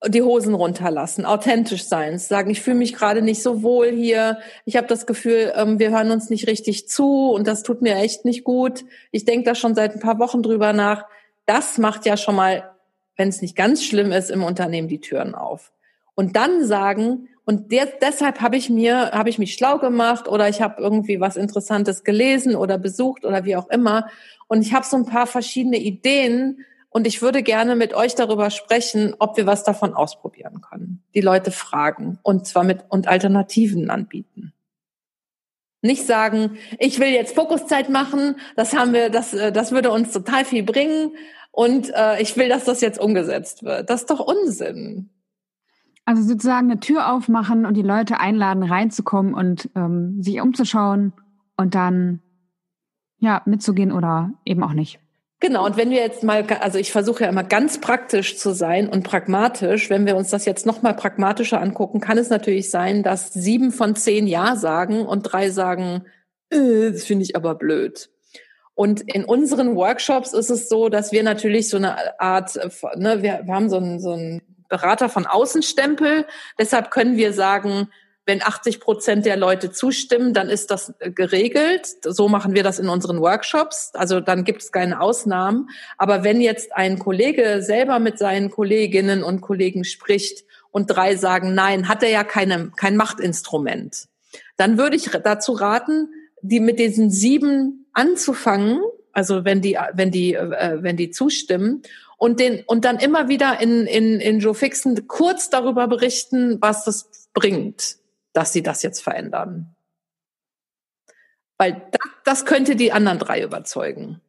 Die 0.07 0.23
Hosen 0.23 0.55
runterlassen, 0.55 1.27
authentisch 1.27 1.85
sein, 1.85 2.19
sagen, 2.19 2.51
ich 2.51 2.63
fühle 2.63 2.77
mich 2.77 2.95
gerade 2.95 3.21
nicht 3.21 3.43
so 3.43 3.63
wohl 3.63 3.89
hier, 3.89 4.39
ich 4.65 4.77
habe 4.77 4.87
das 4.87 5.07
Gefühl, 5.07 5.53
ähm, 5.57 5.79
wir 5.79 5.91
hören 5.91 6.11
uns 6.11 6.31
nicht 6.31 6.47
richtig 6.47 6.89
zu 6.89 7.33
und 7.33 7.47
das 7.47 7.65
tut 7.65 7.83
mir 7.83 7.97
echt 7.97 8.25
nicht 8.25 8.45
gut. 8.45 8.85
Ich 9.11 9.25
denke 9.25 9.45
da 9.45 9.55
schon 9.55 9.75
seit 9.75 9.93
ein 9.93 10.01
paar 10.01 10.19
Wochen 10.19 10.43
drüber 10.43 10.73
nach. 10.73 11.05
Das 11.47 11.77
macht 11.77 12.07
ja 12.07 12.17
schon 12.17 12.37
mal 12.37 12.71
wenn 13.19 13.29
es 13.29 13.43
nicht 13.43 13.57
ganz 13.57 13.85
schlimm 13.85 14.13
ist, 14.13 14.31
im 14.31 14.43
Unternehmen 14.43 14.89
die 14.89 15.01
Türen 15.01 15.35
auf. 15.35 15.73
Und 16.15 16.37
dann 16.37 16.65
sagen, 16.65 17.29
und 17.45 17.73
der, 17.73 17.87
deshalb 17.87 18.41
habe 18.41 18.57
ich 18.57 18.71
mir, 18.71 19.11
habe 19.13 19.29
ich 19.29 19.39
mich 19.39 19.55
schlau 19.55 19.79
gemacht 19.79 20.29
oder 20.29 20.49
ich 20.49 20.63
habe 20.63 20.81
irgendwie 20.81 21.21
was 21.21 21.37
Interessantes 21.37 22.05
gelesen 22.05 22.57
oder 22.57 22.79
besucht 22.79 23.25
oder 23.25 23.45
wie 23.45 23.57
auch 23.57 23.69
immer. 23.69 24.09
Und 24.49 24.63
ich 24.63 24.73
habe 24.73 24.87
so 24.87 24.97
ein 24.97 25.07
paar 25.07 25.27
verschiedene 25.27 25.79
Ideen 25.79 26.65
und 26.91 27.07
ich 27.07 27.23
würde 27.23 27.43
gerne 27.43 27.77
mit 27.77 27.95
euch 27.95 28.15
darüber 28.15 28.51
sprechen, 28.51 29.15
ob 29.19 29.37
wir 29.37 29.47
was 29.47 29.65
davon 29.65 29.95
ausprobieren 29.95 30.61
können. 30.61 31.03
Die 31.15 31.21
Leute 31.21 31.51
fragen 31.51 32.19
und 32.23 32.47
zwar 32.47 32.65
mit 32.65 32.85
und 32.89 33.09
Alternativen 33.09 33.91
anbieten. 33.91 34.53
Nicht 35.81 36.07
sagen, 36.07 36.59
ich 36.79 36.99
will 36.99 37.09
jetzt 37.09 37.35
Fokuszeit 37.35 37.89
machen, 37.89 38.37
das 38.57 38.77
haben 38.77 38.93
wir, 38.93 39.11
das, 39.11 39.33
äh, 39.33 39.53
das 39.53 39.71
würde 39.71 39.93
uns 39.93 40.13
total 40.13 40.45
viel 40.45 40.65
bringen 40.65 41.13
und 41.59 41.93
äh, 41.93 42.23
ich 42.23 42.37
will, 42.37 42.49
dass 42.49 42.67
das 42.67 42.81
jetzt 42.81 43.01
umgesetzt 43.01 43.65
wird. 43.65 43.91
Das 43.91 44.03
ist 44.03 44.11
doch 44.11 44.21
Unsinn. 44.21 45.11
Also 46.05 46.23
sozusagen 46.23 46.71
eine 46.71 46.79
Tür 46.79 47.13
aufmachen 47.13 47.67
und 47.67 47.75
die 47.75 47.83
Leute 47.83 48.21
einladen, 48.21 48.63
reinzukommen 48.63 49.35
und 49.35 49.69
ähm, 49.75 50.23
sich 50.23 50.41
umzuschauen 50.41 51.15
und 51.57 51.75
dann 51.75 52.23
ja 53.19 53.43
mitzugehen 53.45 53.91
oder 53.91 54.31
eben 54.45 54.63
auch 54.63 54.73
nicht. 54.73 55.01
Genau, 55.41 55.67
und 55.67 55.77
wenn 55.77 55.91
wir 55.91 55.97
jetzt 55.97 56.23
mal, 56.23 56.47
also 56.61 56.79
ich 56.79 56.93
versuche 56.93 57.25
ja 57.25 57.29
immer 57.29 57.43
ganz 57.43 57.81
praktisch 57.81 58.39
zu 58.39 58.55
sein 58.55 58.89
und 58.89 59.03
pragmatisch, 59.03 59.91
wenn 59.91 60.07
wir 60.07 60.15
uns 60.15 60.31
das 60.31 60.45
jetzt 60.45 60.65
nochmal 60.65 60.95
pragmatischer 60.95 61.61
angucken, 61.61 61.99
kann 61.99 62.19
es 62.19 62.31
natürlich 62.31 62.71
sein, 62.71 63.03
dass 63.03 63.33
sieben 63.33 63.73
von 63.73 63.97
zehn 63.97 64.29
Ja 64.29 64.55
sagen 64.55 65.05
und 65.05 65.23
drei 65.25 65.51
sagen, 65.51 66.05
äh, 66.51 66.93
das 66.93 67.03
finde 67.03 67.25
ich 67.25 67.35
aber 67.35 67.57
blöd. 67.57 68.11
Und 68.79 69.01
in 69.13 69.25
unseren 69.25 69.75
Workshops 69.75 70.33
ist 70.33 70.51
es 70.51 70.69
so, 70.69 70.89
dass 70.89 71.11
wir 71.11 71.25
natürlich 71.25 71.69
so 71.69 71.79
eine 71.79 72.21
Art, 72.21 72.55
ne, 72.95 73.25
wir, 73.25 73.41
wir 73.45 73.53
haben 73.53 73.69
so 73.69 73.79
einen, 73.79 73.99
so 73.99 74.13
einen 74.13 74.41
Berater 74.69 75.09
von 75.09 75.27
Außenstempel. 75.27 76.27
Deshalb 76.61 76.93
können 76.93 77.17
wir 77.17 77.33
sagen, 77.33 77.89
wenn 78.25 78.41
80 78.41 78.79
Prozent 78.79 79.27
der 79.27 79.37
Leute 79.37 79.73
zustimmen, 79.73 80.33
dann 80.33 80.49
ist 80.49 80.71
das 80.71 80.95
geregelt. 81.01 81.89
So 82.05 82.29
machen 82.29 82.55
wir 82.55 82.63
das 82.63 82.79
in 82.79 82.89
unseren 82.89 83.21
Workshops. 83.21 83.91
Also 83.95 84.21
dann 84.21 84.45
gibt 84.45 84.63
es 84.63 84.71
keine 84.71 85.01
Ausnahmen. 85.01 85.71
Aber 85.97 86.23
wenn 86.23 86.41
jetzt 86.41 86.77
ein 86.77 87.01
Kollege 87.01 87.63
selber 87.63 87.99
mit 87.99 88.17
seinen 88.17 88.49
Kolleginnen 88.49 89.25
und 89.25 89.41
Kollegen 89.41 89.83
spricht 89.83 90.45
und 90.71 90.87
drei 90.87 91.17
sagen, 91.17 91.53
nein, 91.53 91.89
hat 91.89 92.05
er 92.05 92.11
ja 92.11 92.23
keine, 92.23 92.71
kein 92.77 92.97
Machtinstrument, 92.97 94.07
dann 94.57 94.79
würde 94.79 94.95
ich 94.95 95.11
dazu 95.11 95.55
raten, 95.55 96.11
die 96.43 96.61
mit 96.61 96.79
diesen 96.79 97.11
sieben 97.11 97.87
anzufangen, 97.93 98.81
also 99.13 99.45
wenn 99.45 99.61
die, 99.61 99.79
wenn 99.95 100.11
die, 100.11 100.35
äh, 100.35 100.83
wenn 100.83 100.97
die 100.97 101.11
zustimmen 101.11 101.83
und 102.17 102.41
den 102.41 102.63
und 102.67 102.85
dann 102.85 102.99
immer 102.99 103.29
wieder 103.29 103.61
in 103.61 103.87
in 103.87 104.21
in 104.21 104.41
Joe 104.41 104.55
Fixen 104.55 105.07
kurz 105.07 105.51
darüber 105.51 105.89
berichten, 105.89 106.59
was 106.61 106.85
das 106.85 107.11
bringt, 107.33 107.97
dass 108.33 108.53
sie 108.53 108.63
das 108.63 108.83
jetzt 108.83 109.01
verändern. 109.01 109.75
Weil 111.57 111.89
das, 111.91 112.11
das 112.25 112.47
könnte 112.47 112.77
die 112.77 112.93
anderen 112.93 113.19
drei 113.19 113.43
überzeugen. 113.43 114.21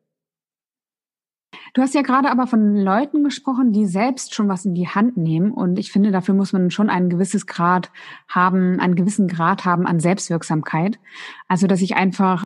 Du 1.79 1.83
hast 1.83 1.95
ja 1.95 2.01
gerade 2.01 2.29
aber 2.29 2.45
von 2.45 2.75
Leuten 2.75 3.23
gesprochen, 3.23 3.71
die 3.71 3.85
selbst 3.85 4.35
schon 4.35 4.49
was 4.49 4.65
in 4.65 4.75
die 4.75 4.89
Hand 4.89 5.15
nehmen. 5.15 5.53
Und 5.53 5.79
ich 5.79 5.93
finde, 5.93 6.11
dafür 6.11 6.35
muss 6.35 6.51
man 6.51 6.71
schon 6.71 6.89
ein 6.89 7.09
gewisses 7.09 7.47
Grad 7.47 7.89
haben, 8.27 8.81
einen 8.81 8.95
gewissen 8.95 9.29
Grad 9.29 9.63
haben 9.63 9.87
an 9.87 10.01
Selbstwirksamkeit. 10.01 10.99
Also, 11.47 11.67
dass 11.67 11.79
ich 11.79 11.95
einfach 11.95 12.43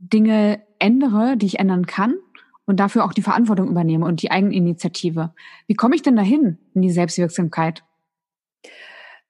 Dinge 0.00 0.60
ändere, 0.80 1.36
die 1.36 1.46
ich 1.46 1.60
ändern 1.60 1.86
kann 1.86 2.16
und 2.66 2.80
dafür 2.80 3.04
auch 3.04 3.12
die 3.12 3.22
Verantwortung 3.22 3.68
übernehme 3.68 4.06
und 4.06 4.22
die 4.22 4.32
Eigeninitiative. 4.32 5.32
Wie 5.68 5.74
komme 5.74 5.94
ich 5.94 6.02
denn 6.02 6.16
dahin 6.16 6.58
in 6.74 6.82
die 6.82 6.90
Selbstwirksamkeit? 6.90 7.84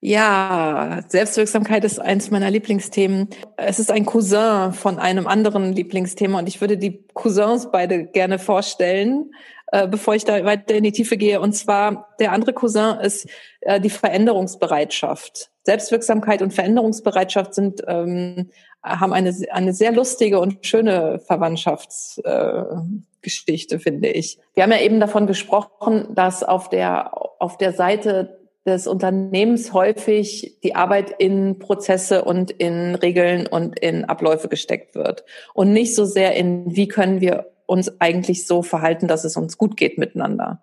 Ja, 0.07 1.01
Selbstwirksamkeit 1.09 1.83
ist 1.83 1.99
eins 1.99 2.31
meiner 2.31 2.51
Lieblingsthemen. 2.51 3.31
Es 3.57 3.79
ist 3.79 3.91
ein 3.91 4.05
Cousin 4.05 4.75
von 4.75 4.99
einem 4.99 5.27
anderen 5.27 5.73
Lieblingsthema 5.73 6.41
und 6.41 6.47
ich 6.47 6.61
würde 6.61 6.77
die 6.77 7.07
Cousins 7.15 7.71
beide 7.73 8.05
gerne 8.05 8.39
vorstellen, 8.39 9.31
äh, 9.73 9.89
bevor 9.89 10.15
ich 10.15 10.27
da 10.27 10.45
weiter 10.45 10.75
in 10.75 10.85
die 10.85 10.93
Tiefe 10.93 11.17
gehe. 11.17 11.41
Und 11.41 11.55
zwar 11.55 12.15
der 12.21 12.33
andere 12.33 12.53
Cousin 12.53 12.99
ist 13.01 13.27
äh, 13.63 13.81
die 13.81 13.89
Veränderungsbereitschaft. 13.89 15.49
Selbstwirksamkeit 15.63 16.43
und 16.43 16.53
Veränderungsbereitschaft 16.53 17.55
sind, 17.55 17.83
ähm, 17.87 18.51
haben 18.83 19.15
eine, 19.15 19.35
eine 19.53 19.73
sehr 19.73 19.93
lustige 19.93 20.39
und 20.39 20.67
schöne 20.67 21.19
Verwandtschaftsgeschichte, 21.21 23.77
äh, 23.77 23.79
finde 23.79 24.09
ich. 24.09 24.39
Wir 24.53 24.65
haben 24.65 24.73
ja 24.73 24.83
eben 24.83 25.01
davon 25.01 25.27
gesprochen, 25.27 26.09
dass 26.15 26.43
auf 26.43 26.69
der, 26.69 27.11
auf 27.41 27.57
der 27.57 27.73
Seite 27.73 28.44
des 28.66 28.87
Unternehmens 28.87 29.73
häufig 29.73 30.56
die 30.62 30.75
Arbeit 30.75 31.14
in 31.18 31.59
Prozesse 31.59 32.25
und 32.25 32.50
in 32.50 32.94
Regeln 32.94 33.47
und 33.47 33.78
in 33.78 34.04
Abläufe 34.04 34.49
gesteckt 34.49 34.94
wird 34.94 35.25
und 35.52 35.73
nicht 35.73 35.94
so 35.94 36.04
sehr 36.04 36.35
in, 36.35 36.75
wie 36.75 36.88
können 36.88 37.21
wir 37.21 37.50
uns 37.66 38.00
eigentlich 38.00 38.47
so 38.47 38.62
verhalten, 38.62 39.09
dass 39.09 39.25
es 39.25 39.37
uns 39.37 39.59
gut 39.59 39.76
geht 39.76 39.99
miteinander. 39.99 40.62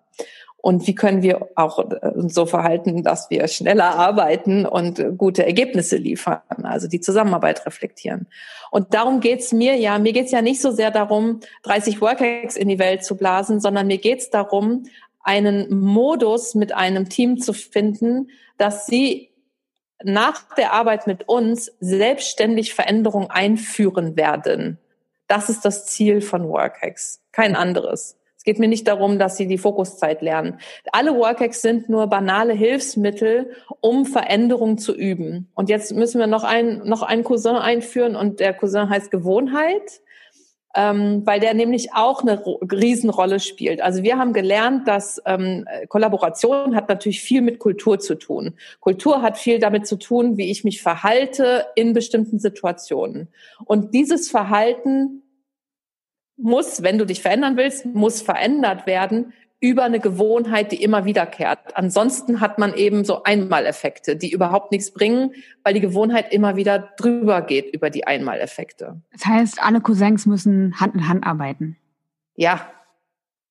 Und 0.62 0.86
wie 0.86 0.94
können 0.94 1.22
wir 1.22 1.48
auch 1.56 1.80
äh, 1.90 2.12
so 2.28 2.46
verhalten, 2.46 3.02
dass 3.02 3.30
wir 3.30 3.48
schneller 3.48 3.96
arbeiten 3.96 4.64
und 4.64 5.18
gute 5.18 5.44
Ergebnisse 5.44 5.96
liefern, 5.96 6.40
also 6.62 6.86
die 6.86 7.00
Zusammenarbeit 7.00 7.66
reflektieren. 7.66 8.28
Und 8.70 8.94
darum 8.94 9.18
geht's 9.18 9.52
mir 9.52 9.76
ja, 9.76 9.98
mir 9.98 10.12
geht's 10.12 10.30
ja 10.30 10.40
nicht 10.40 10.60
so 10.60 10.70
sehr 10.70 10.92
darum, 10.92 11.40
30 11.64 12.00
Workhacks 12.00 12.56
in 12.56 12.68
die 12.68 12.78
Welt 12.78 13.04
zu 13.04 13.16
blasen, 13.16 13.58
sondern 13.58 13.88
mir 13.88 13.98
geht's 13.98 14.30
darum, 14.30 14.84
einen 15.22 15.80
Modus 15.80 16.54
mit 16.54 16.72
einem 16.74 17.08
Team 17.08 17.38
zu 17.38 17.52
finden, 17.52 18.30
dass 18.58 18.86
sie 18.86 19.30
nach 20.04 20.54
der 20.54 20.72
Arbeit 20.72 21.06
mit 21.06 21.28
uns 21.28 21.72
selbstständig 21.80 22.74
Veränderungen 22.74 23.30
einführen 23.30 24.16
werden. 24.16 24.78
Das 25.28 25.48
ist 25.48 25.64
das 25.64 25.86
Ziel 25.86 26.20
von 26.20 26.48
Workhacks, 26.48 27.22
kein 27.30 27.56
anderes. 27.56 28.18
Es 28.36 28.44
geht 28.44 28.58
mir 28.58 28.66
nicht 28.66 28.88
darum, 28.88 29.20
dass 29.20 29.36
sie 29.36 29.46
die 29.46 29.56
Fokuszeit 29.56 30.20
lernen. 30.20 30.58
Alle 30.90 31.14
Workhacks 31.14 31.62
sind 31.62 31.88
nur 31.88 32.08
banale 32.08 32.54
Hilfsmittel, 32.54 33.52
um 33.80 34.04
Veränderungen 34.04 34.78
zu 34.78 34.96
üben. 34.96 35.48
Und 35.54 35.68
jetzt 35.68 35.92
müssen 35.94 36.18
wir 36.18 36.26
noch 36.26 36.42
einen, 36.42 36.84
noch 36.88 37.02
einen 37.02 37.22
Cousin 37.22 37.54
einführen 37.54 38.16
und 38.16 38.40
der 38.40 38.52
Cousin 38.52 38.90
heißt 38.90 39.12
Gewohnheit 39.12 40.00
ähm, 40.74 41.22
weil 41.26 41.40
der 41.40 41.54
nämlich 41.54 41.92
auch 41.92 42.22
eine 42.22 42.42
Riesenrolle 42.44 43.40
spielt. 43.40 43.80
Also 43.80 44.02
wir 44.02 44.18
haben 44.18 44.32
gelernt, 44.32 44.88
dass 44.88 45.20
ähm, 45.26 45.66
Kollaboration 45.88 46.74
hat 46.74 46.88
natürlich 46.88 47.20
viel 47.20 47.42
mit 47.42 47.58
Kultur 47.58 47.98
zu 47.98 48.14
tun. 48.14 48.54
Kultur 48.80 49.22
hat 49.22 49.36
viel 49.36 49.58
damit 49.58 49.86
zu 49.86 49.96
tun, 49.96 50.38
wie 50.38 50.50
ich 50.50 50.64
mich 50.64 50.80
verhalte 50.80 51.66
in 51.74 51.92
bestimmten 51.92 52.38
Situationen. 52.38 53.28
Und 53.64 53.92
dieses 53.94 54.30
Verhalten 54.30 55.22
muss, 56.36 56.82
wenn 56.82 56.98
du 56.98 57.06
dich 57.06 57.22
verändern 57.22 57.56
willst, 57.56 57.86
muss 57.86 58.22
verändert 58.22 58.86
werden 58.86 59.32
über 59.62 59.84
eine 59.84 60.00
Gewohnheit, 60.00 60.72
die 60.72 60.82
immer 60.82 61.04
wiederkehrt. 61.04 61.76
Ansonsten 61.76 62.40
hat 62.40 62.58
man 62.58 62.74
eben 62.74 63.04
so 63.04 63.22
Einmaleffekte, 63.22 64.16
die 64.16 64.32
überhaupt 64.32 64.72
nichts 64.72 64.90
bringen, 64.90 65.34
weil 65.62 65.72
die 65.72 65.80
Gewohnheit 65.80 66.32
immer 66.32 66.56
wieder 66.56 66.90
drüber 66.96 67.42
geht 67.42 67.72
über 67.72 67.88
die 67.88 68.04
Einmaleffekte. 68.04 69.00
Das 69.12 69.24
heißt, 69.24 69.62
alle 69.62 69.80
Cousins 69.80 70.26
müssen 70.26 70.80
Hand 70.80 70.96
in 70.96 71.08
Hand 71.08 71.24
arbeiten. 71.24 71.76
Ja, 72.34 72.68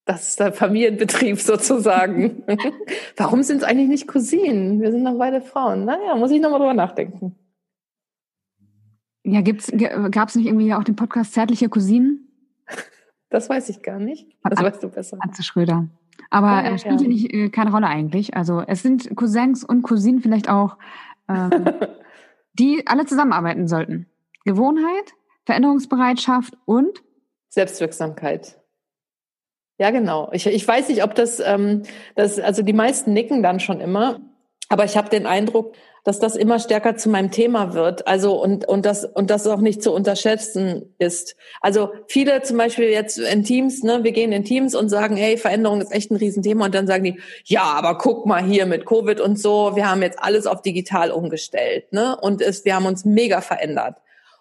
das 0.04 0.28
ist 0.28 0.40
der 0.42 0.52
Familienbetrieb 0.52 1.40
sozusagen. 1.40 2.44
Warum 3.16 3.42
sind 3.42 3.60
es 3.60 3.64
eigentlich 3.64 3.88
nicht 3.88 4.08
Cousinen? 4.08 4.82
Wir 4.82 4.92
sind 4.92 5.06
doch 5.06 5.18
beide 5.18 5.40
Frauen. 5.40 5.86
Naja, 5.86 6.16
muss 6.16 6.32
ich 6.32 6.42
nochmal 6.42 6.60
drüber 6.60 6.74
nachdenken. 6.74 7.38
Ja, 9.24 9.40
gab 9.40 10.28
es 10.28 10.36
nicht 10.36 10.48
irgendwie 10.48 10.74
auch 10.74 10.84
den 10.84 10.98
Podcast 10.98 11.34
Zärtliche 11.34 11.70
Cousinen? 11.70 12.28
Das 13.30 13.50
weiß 13.50 13.70
ich 13.70 13.82
gar 13.82 13.98
nicht. 13.98 14.28
Das 14.44 14.62
weißt 14.62 14.84
du 14.84 14.90
besser. 14.90 15.18
Atze 15.22 15.42
Schröder. 15.42 15.88
Aber 16.30 16.64
ja, 16.64 16.72
ja, 16.72 16.78
spielt 16.78 17.02
ja 17.02 17.08
nicht 17.08 17.34
äh, 17.34 17.50
keine 17.50 17.72
Rolle 17.72 17.88
eigentlich. 17.88 18.36
Also 18.36 18.64
es 18.66 18.82
sind 18.82 19.16
Cousins 19.16 19.64
und 19.64 19.82
Cousinen 19.82 20.22
vielleicht 20.22 20.50
auch, 20.50 20.78
ähm, 21.28 21.66
die 22.54 22.84
alle 22.88 23.06
zusammenarbeiten 23.06 23.68
sollten. 23.68 24.08
Gewohnheit, 24.46 25.14
Veränderungsbereitschaft 25.46 26.58
und 26.66 27.04
Selbstwirksamkeit. 27.50 28.58
Ja, 29.78 29.92
genau. 29.92 30.30
Ich, 30.32 30.46
ich 30.46 30.68
weiß 30.68 30.90
nicht, 30.90 31.04
ob 31.04 31.16
das, 31.16 31.40
ähm, 31.40 31.84
das, 32.16 32.40
also 32.40 32.62
die 32.62 32.74
meisten 32.74 33.14
nicken 33.14 33.44
dann 33.44 33.60
schon 33.60 33.82
immer, 33.82 34.20
aber 34.72 34.86
ich 34.86 34.96
habe 34.96 35.10
den 35.10 35.26
Eindruck, 35.26 35.76
dass 36.06 36.20
das 36.20 36.38
immer 36.38 36.58
stärker 36.58 36.96
zu 36.96 37.10
meinem 37.10 37.30
Thema 37.30 37.74
wird. 37.74 38.08
Also 38.08 38.42
und 38.42 38.66
und 38.66 38.86
das 38.86 39.04
und 39.04 39.30
das 39.30 39.46
auch 39.46 39.60
nicht 39.60 39.84
zu 39.84 39.92
unterschätzen 39.92 40.96
ist. 40.98 41.36
Also 41.60 41.92
viele 42.08 42.42
zum 42.42 42.58
Beispiel 42.58 42.86
jetzt 42.86 43.20
in 43.20 43.44
Teams, 43.44 43.84
ne, 43.84 44.06
wir 44.06 44.14
gehen 44.14 44.32
in 44.32 44.46
Teams 44.46 44.74
und 44.74 44.88
sagen, 44.88 45.18
hey, 45.18 45.36
Veränderung 45.36 45.82
ist 45.82 45.92
echt 45.92 46.10
ein 46.10 46.16
Riesenthema 46.16 46.66
und 46.66 46.74
dann 46.74 46.88
sagen 46.88 47.04
die, 47.04 47.20
ja, 47.44 47.64
aber 47.64 47.98
guck 47.98 48.26
mal 48.26 48.42
hier 48.42 48.66
mit 48.66 48.86
Covid 48.86 49.20
und 49.20 49.38
so, 49.38 49.76
wir 49.76 49.92
haben 49.92 50.02
jetzt 50.02 50.20
alles 50.20 50.48
auf 50.48 50.62
digital 50.62 51.12
umgestellt, 51.12 51.92
ne, 51.92 52.18
und 52.22 52.42
es, 52.42 52.64
wir 52.64 52.74
haben 52.74 52.86
uns 52.86 53.04
mega 53.04 53.42
verändert. 53.42 53.98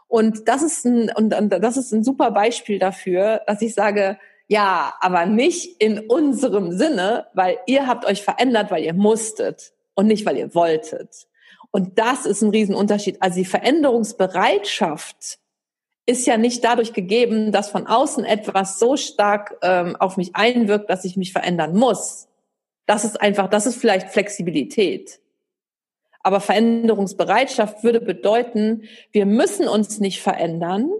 Und 0.06 0.49
das 0.49 0.62
ist 0.62 0.87
ein 0.87 1.10
und, 1.12 1.34
und 1.37 1.50
das 1.50 1.76
ist 1.76 1.90
ein 1.92 2.04
super 2.04 2.30
Beispiel 2.30 2.78
dafür, 2.78 3.42
dass 3.49 3.60
ich 3.62 3.75
sage, 3.75 4.16
ja, 4.46 4.94
aber 5.00 5.26
nicht 5.26 5.82
in 5.82 5.99
unserem 5.99 6.70
Sinne, 6.70 7.26
weil 7.34 7.58
ihr 7.66 7.88
habt 7.88 8.06
euch 8.06 8.22
verändert, 8.22 8.70
weil 8.70 8.84
ihr 8.84 8.94
musstet 8.94 9.72
und 10.00 10.07
nicht, 10.07 10.25
weil 10.25 10.38
ihr 10.38 10.54
wolltet. 10.54 11.28
Und 11.71 11.99
das 11.99 12.26
ist 12.26 12.42
ein 12.42 12.50
Riesenunterschied. 12.50 13.21
Also 13.21 13.37
die 13.37 13.45
Veränderungsbereitschaft 13.45 15.38
ist 16.07 16.26
ja 16.26 16.37
nicht 16.38 16.64
dadurch 16.64 16.95
gegeben, 16.95 17.52
dass 17.52 17.69
von 17.69 17.87
außen 17.87 18.25
etwas 18.25 18.78
so 18.78 18.97
stark 18.97 19.57
ähm, 19.62 19.95
auf 19.97 20.16
mich 20.16 20.35
einwirkt, 20.35 20.88
dass 20.90 21.04
ich 21.04 21.16
mich 21.16 21.33
verändern 21.33 21.76
muss. 21.76 22.28
Das 22.87 23.04
ist 23.04 23.21
einfach, 23.21 23.49
das 23.49 23.66
ist 23.66 23.76
vielleicht 23.76 24.09
Flexibilität. 24.09 25.21
Aber 26.23 26.40
Veränderungsbereitschaft 26.40 27.85
würde 27.85 28.00
bedeuten, 28.00 28.85
wir 29.12 29.26
müssen 29.26 29.69
uns 29.69 30.00
nicht 30.00 30.21
verändern, 30.21 30.90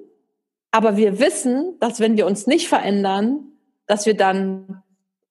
aber 0.71 0.97
wir 0.97 1.19
wissen, 1.19 1.77
dass 1.81 2.01
wenn 2.01 2.17
wir 2.17 2.27
uns 2.27 2.47
nicht 2.47 2.69
verändern, 2.69 3.49
dass 3.87 4.07
wir 4.07 4.17
dann 4.17 4.83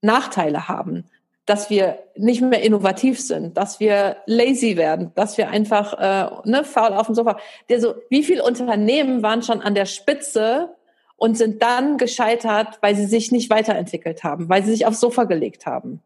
Nachteile 0.02 0.68
haben 0.68 1.06
dass 1.50 1.72
wir 1.72 1.98
nicht 2.16 2.42
mehr 2.42 2.62
innovativ 2.62 3.20
sind, 3.20 3.58
dass 3.58 3.80
wir 3.80 4.18
lazy 4.28 4.78
werden, 4.78 5.12
dass 5.16 5.40
wir 5.40 5.50
einfach 5.50 5.94
äh, 5.94 6.50
ne, 6.50 6.64
faul 6.64 6.94
auf 6.94 7.08
dem 7.08 7.16
Sofa. 7.16 7.38
Der 7.70 7.82
so, 7.82 7.96
wie 8.12 8.24
viele 8.24 8.44
Unternehmen 8.44 9.24
waren 9.24 9.42
schon 9.42 9.60
an 9.60 9.74
der 9.74 9.86
Spitze 9.86 10.76
und 11.16 11.38
sind 11.38 11.64
dann 11.64 11.98
gescheitert, 11.98 12.78
weil 12.82 12.96
sie 12.96 13.08
sich 13.08 13.32
nicht 13.32 13.50
weiterentwickelt 13.50 14.24
haben, 14.24 14.48
weil 14.48 14.64
sie 14.64 14.72
sich 14.72 14.86
aufs 14.86 15.00
Sofa 15.00 15.24
gelegt 15.24 15.66
haben. 15.66 16.02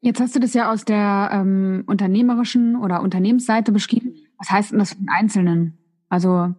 Jetzt 0.00 0.20
hast 0.20 0.34
du 0.34 0.40
das 0.40 0.54
ja 0.54 0.72
aus 0.72 0.86
der 0.86 1.28
ähm, 1.32 1.84
unternehmerischen 1.86 2.74
oder 2.76 3.02
Unternehmensseite 3.02 3.72
beschrieben. 3.72 4.14
Was 4.38 4.50
heißt 4.50 4.72
denn 4.72 4.78
das 4.78 4.94
für 4.94 4.96
den 4.96 5.10
Einzelnen? 5.10 5.78
Also 6.08 6.54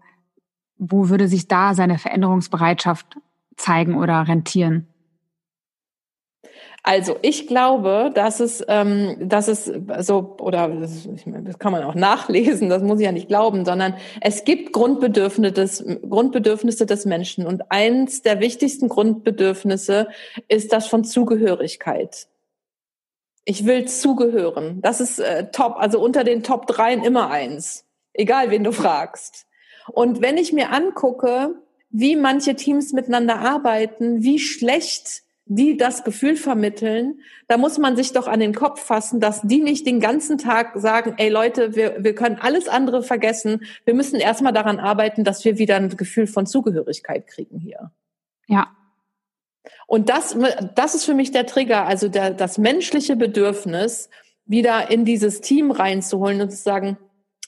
wo 0.78 1.10
würde 1.10 1.28
sich 1.28 1.48
da 1.48 1.74
seine 1.74 1.98
Veränderungsbereitschaft 1.98 3.18
zeigen 3.58 3.96
oder 3.96 4.28
rentieren? 4.28 4.88
Also 6.86 7.16
ich 7.22 7.48
glaube, 7.48 8.12
dass 8.14 8.42
es, 8.42 8.62
ähm, 8.68 9.16
dass 9.18 9.48
es 9.48 9.72
so 10.02 10.36
oder 10.42 10.68
das, 10.68 11.08
das 11.26 11.58
kann 11.58 11.72
man 11.72 11.84
auch 11.84 11.96
nachlesen, 11.96 12.68
das 12.68 12.84
muss 12.84 13.00
ich 13.00 13.06
ja 13.06 13.14
nicht 13.14 13.30
glauben, 13.30 13.64
sondern 13.64 13.96
es 14.20 14.44
gibt 14.44 14.74
Grundbedürfnisse 14.74 15.54
des, 15.54 15.86
Grundbedürfnisse 16.10 16.86
des 16.86 17.06
Menschen 17.06 17.48
und 17.48 17.72
eins 17.72 18.22
der 18.22 18.42
wichtigsten 18.42 18.90
Grundbedürfnisse 18.90 20.10
ist 20.50 20.74
das 20.74 20.88
von 20.88 21.06
Zugehörigkeit. 21.06 22.28
Ich 23.46 23.66
will 23.66 23.86
zugehören. 23.86 24.82
Das 24.82 25.00
ist 25.00 25.20
äh, 25.20 25.52
top, 25.52 25.78
also 25.78 26.02
unter 26.02 26.26
den 26.26 26.44
Top 26.44 26.68
dreien 26.68 27.02
immer 27.02 27.32
eins, 27.32 27.86
egal 28.14 28.52
wen 28.52 28.66
du 28.66 28.74
fragst. 28.74 29.48
Und 29.88 30.22
wenn 30.22 30.38
ich 30.38 30.52
mir 30.52 30.72
angucke, 30.72 31.56
wie 31.90 32.18
manche 32.18 32.56
Teams 32.56 32.92
miteinander 32.92 33.40
arbeiten, 33.40 34.22
wie 34.22 34.40
schlecht 34.40 35.23
die 35.46 35.76
das 35.76 36.04
Gefühl 36.04 36.38
vermitteln, 36.38 37.20
da 37.48 37.58
muss 37.58 37.78
man 37.78 37.96
sich 37.96 38.14
doch 38.14 38.28
an 38.28 38.40
den 38.40 38.54
Kopf 38.54 38.82
fassen, 38.82 39.20
dass 39.20 39.42
die 39.42 39.62
nicht 39.62 39.86
den 39.86 40.00
ganzen 40.00 40.38
Tag 40.38 40.72
sagen, 40.76 41.16
ey 41.18 41.30
Leute, 41.30 41.76
wir, 41.76 42.04
wir 42.04 42.16
können 42.16 42.38
alles 42.40 42.70
andere 42.70 43.04
vergessen. 43.04 43.66
Wir 43.84 43.94
müssen 43.94 44.20
erstmal 44.20 44.54
daran 44.54 44.80
arbeiten, 44.80 45.24
dass 45.24 45.44
wir 45.44 45.58
wieder 45.58 45.76
ein 45.76 45.90
Gefühl 45.90 46.28
von 46.28 46.46
Zugehörigkeit 46.46 47.28
kriegen 47.28 47.60
hier. 47.60 47.92
Ja. 48.48 48.72
Und 49.88 50.10
das, 50.10 50.38
das 50.76 50.96
ist 50.96 51.06
für 51.06 51.14
mich 51.14 51.32
der 51.32 51.46
Trigger, 51.46 51.86
also 51.86 52.08
der, 52.08 52.32
das 52.32 52.58
menschliche 52.58 53.16
Bedürfnis, 53.16 54.10
wieder 54.46 54.92
in 54.92 55.06
dieses 55.06 55.42
Team 55.42 55.72
reinzuholen 55.72 56.42
und 56.42 56.52
zu 56.52 56.58
sagen, 56.58 56.98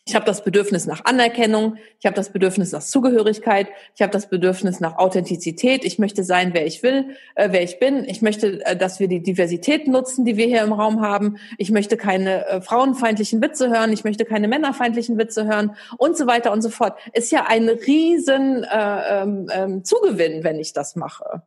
ich 0.07 0.13
habe 0.13 0.25
das 0.25 0.43
Bedürfnis 0.43 0.85
nach 0.85 1.03
Anerkennung, 1.05 1.77
ich 2.00 2.05
habe 2.05 2.15
das 2.15 2.31
Bedürfnis 2.31 2.71
nach 2.71 2.83
Zugehörigkeit, 2.83 3.67
ich 3.95 4.03
habe 4.03 4.12
das 4.12 4.29
Bedürfnis 4.29 4.79
nach 4.79 4.97
Authentizität, 4.97 5.83
ich 5.83 5.97
möchte 5.97 6.24
sein, 6.24 6.53
wer 6.53 6.67
ich 6.67 6.83
will, 6.83 7.15
äh, 7.33 7.50
wer 7.51 7.63
ich 7.63 7.79
bin, 7.79 8.05
ich 8.05 8.21
möchte, 8.21 8.63
äh, 8.65 8.77
dass 8.77 9.00
wir 9.00 9.07
die 9.07 9.24
Diversität 9.24 9.88
nutzen, 9.88 10.24
die 10.24 10.38
wir 10.38 10.45
hier 10.45 10.62
im 10.62 10.74
Raum 10.74 11.01
haben, 11.01 11.38
ich 11.57 11.71
möchte 11.71 11.97
keine 11.97 12.47
äh, 12.47 12.62
frauenfeindlichen 12.62 13.41
Witze 13.41 13.71
hören, 13.71 13.91
ich 13.91 14.03
möchte 14.03 14.25
keine 14.25 14.47
männerfeindlichen 14.47 15.17
Witze 15.17 15.47
hören 15.47 15.75
und 15.97 16.15
so 16.15 16.27
weiter 16.27 16.51
und 16.51 16.62
so 16.62 16.69
fort. 16.69 17.00
Ist 17.13 17.31
ja 17.31 17.45
ein 17.47 17.67
riesen 17.67 18.63
äh, 18.63 19.21
ähm, 19.24 19.50
ähm 19.51 19.83
Zugewinn, 19.83 20.43
wenn 20.43 20.59
ich 20.59 20.71
das 20.74 20.95
mache. 20.95 21.41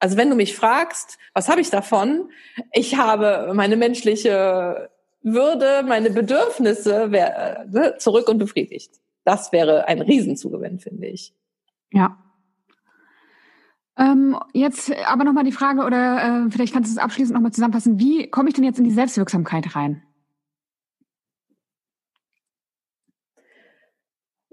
Also 0.00 0.16
wenn 0.16 0.30
du 0.30 0.36
mich 0.36 0.56
fragst, 0.56 1.16
was 1.32 1.48
habe 1.48 1.60
ich 1.60 1.70
davon? 1.70 2.30
Ich 2.72 2.96
habe 2.96 3.52
meine 3.54 3.76
menschliche 3.76 4.90
würde 5.26 5.82
meine 5.82 6.10
Bedürfnisse 6.10 7.10
wär, 7.10 7.66
äh, 7.74 7.98
zurück 7.98 8.28
und 8.28 8.38
befriedigt. 8.38 8.92
Das 9.24 9.50
wäre 9.50 9.88
ein 9.88 10.00
Riesenzugewinn, 10.00 10.78
finde 10.78 11.08
ich. 11.08 11.34
Ja. 11.92 12.16
Ähm, 13.98 14.38
jetzt 14.52 14.92
aber 15.06 15.24
nochmal 15.24 15.42
die 15.42 15.52
Frage, 15.52 15.82
oder 15.82 16.46
äh, 16.46 16.50
vielleicht 16.50 16.72
kannst 16.72 16.90
du 16.90 16.96
es 16.96 17.02
abschließend 17.02 17.34
nochmal 17.34 17.50
zusammenfassen. 17.50 17.98
Wie 17.98 18.30
komme 18.30 18.48
ich 18.48 18.54
denn 18.54 18.64
jetzt 18.64 18.78
in 18.78 18.84
die 18.84 18.92
Selbstwirksamkeit 18.92 19.74
rein? 19.74 20.02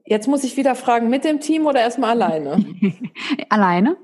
Jetzt 0.05 0.27
muss 0.27 0.43
ich 0.43 0.57
wieder 0.57 0.75
fragen, 0.75 1.09
mit 1.09 1.23
dem 1.23 1.39
Team 1.39 1.67
oder 1.67 1.81
erstmal 1.81 2.11
alleine? 2.11 2.65
alleine. 3.49 3.97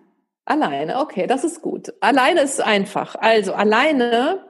Alleine, 0.46 1.00
okay, 1.00 1.26
das 1.26 1.44
ist 1.44 1.62
gut. 1.62 1.94
Alleine 2.00 2.42
ist 2.42 2.62
einfach. 2.62 3.16
Also 3.16 3.54
alleine 3.54 4.49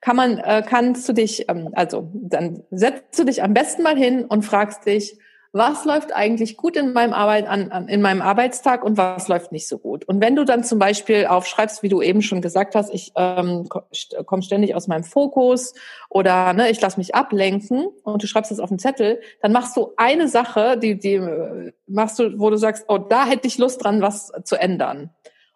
kann 0.00 0.16
man, 0.16 0.38
äh, 0.38 0.62
kannst 0.66 1.08
du 1.08 1.12
dich, 1.12 1.48
ähm, 1.48 1.70
also 1.72 2.10
dann 2.14 2.62
setzt 2.70 3.18
du 3.18 3.24
dich 3.24 3.42
am 3.42 3.54
besten 3.54 3.82
mal 3.82 3.96
hin 3.96 4.24
und 4.24 4.42
fragst 4.42 4.86
dich, 4.86 5.18
was 5.52 5.84
läuft 5.86 6.14
eigentlich 6.14 6.56
gut 6.56 6.76
in 6.76 6.92
meinem 6.92 7.14
Arbeit 7.14 7.46
an, 7.46 7.72
an, 7.72 7.88
in 7.88 8.02
meinem 8.02 8.20
Arbeitstag 8.20 8.84
und 8.84 8.98
was 8.98 9.28
läuft 9.28 9.50
nicht 9.50 9.66
so 9.66 9.78
gut. 9.78 10.04
Und 10.04 10.20
wenn 10.20 10.36
du 10.36 10.44
dann 10.44 10.62
zum 10.62 10.78
Beispiel 10.78 11.26
aufschreibst, 11.26 11.82
wie 11.82 11.88
du 11.88 12.02
eben 12.02 12.20
schon 12.20 12.42
gesagt 12.42 12.74
hast, 12.74 12.92
ich 12.92 13.12
ähm, 13.16 13.66
komme 13.68 14.42
ständig 14.42 14.74
aus 14.74 14.88
meinem 14.88 15.04
Fokus 15.04 15.74
oder 16.10 16.52
ne, 16.52 16.70
ich 16.70 16.80
lasse 16.80 16.98
mich 16.98 17.14
ablenken 17.14 17.86
und 18.04 18.22
du 18.22 18.26
schreibst 18.26 18.50
das 18.50 18.60
auf 18.60 18.68
den 18.68 18.78
Zettel, 18.78 19.20
dann 19.40 19.52
machst 19.52 19.76
du 19.76 19.92
eine 19.96 20.28
Sache, 20.28 20.76
die, 20.76 20.98
die 20.98 21.14
äh, 21.14 21.72
machst 21.86 22.18
du, 22.18 22.38
wo 22.38 22.50
du 22.50 22.56
sagst, 22.56 22.84
oh, 22.88 22.98
da 22.98 23.24
hätte 23.24 23.46
ich 23.48 23.56
Lust 23.56 23.82
dran, 23.82 24.02
was 24.02 24.30
zu 24.44 24.56
ändern. 24.56 25.10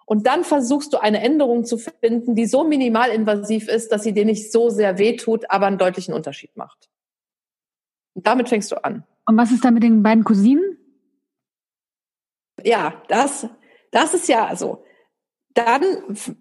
Und 0.06 0.26
dann 0.26 0.44
versuchst 0.44 0.92
du 0.92 0.98
eine 0.98 1.20
Änderung 1.22 1.64
zu 1.64 1.78
finden, 1.78 2.34
die 2.34 2.46
so 2.46 2.64
minimalinvasiv 2.64 3.68
ist, 3.68 3.92
dass 3.92 4.02
sie 4.02 4.12
dir 4.12 4.24
nicht 4.24 4.52
so 4.52 4.68
sehr 4.68 4.98
wehtut, 4.98 5.44
aber 5.48 5.66
einen 5.66 5.78
deutlichen 5.78 6.14
Unterschied 6.14 6.56
macht. 6.56 6.90
Und 8.14 8.26
damit 8.26 8.48
fängst 8.48 8.70
du 8.72 8.84
an. 8.84 9.04
Und 9.26 9.36
was 9.36 9.52
ist 9.52 9.64
da 9.64 9.70
mit 9.70 9.82
den 9.82 10.02
beiden 10.02 10.24
Cousinen? 10.24 10.76
Ja, 12.62 13.02
das, 13.08 13.46
das 13.90 14.14
ist 14.14 14.28
ja 14.28 14.54
so. 14.56 14.84
Dann, 15.54 15.82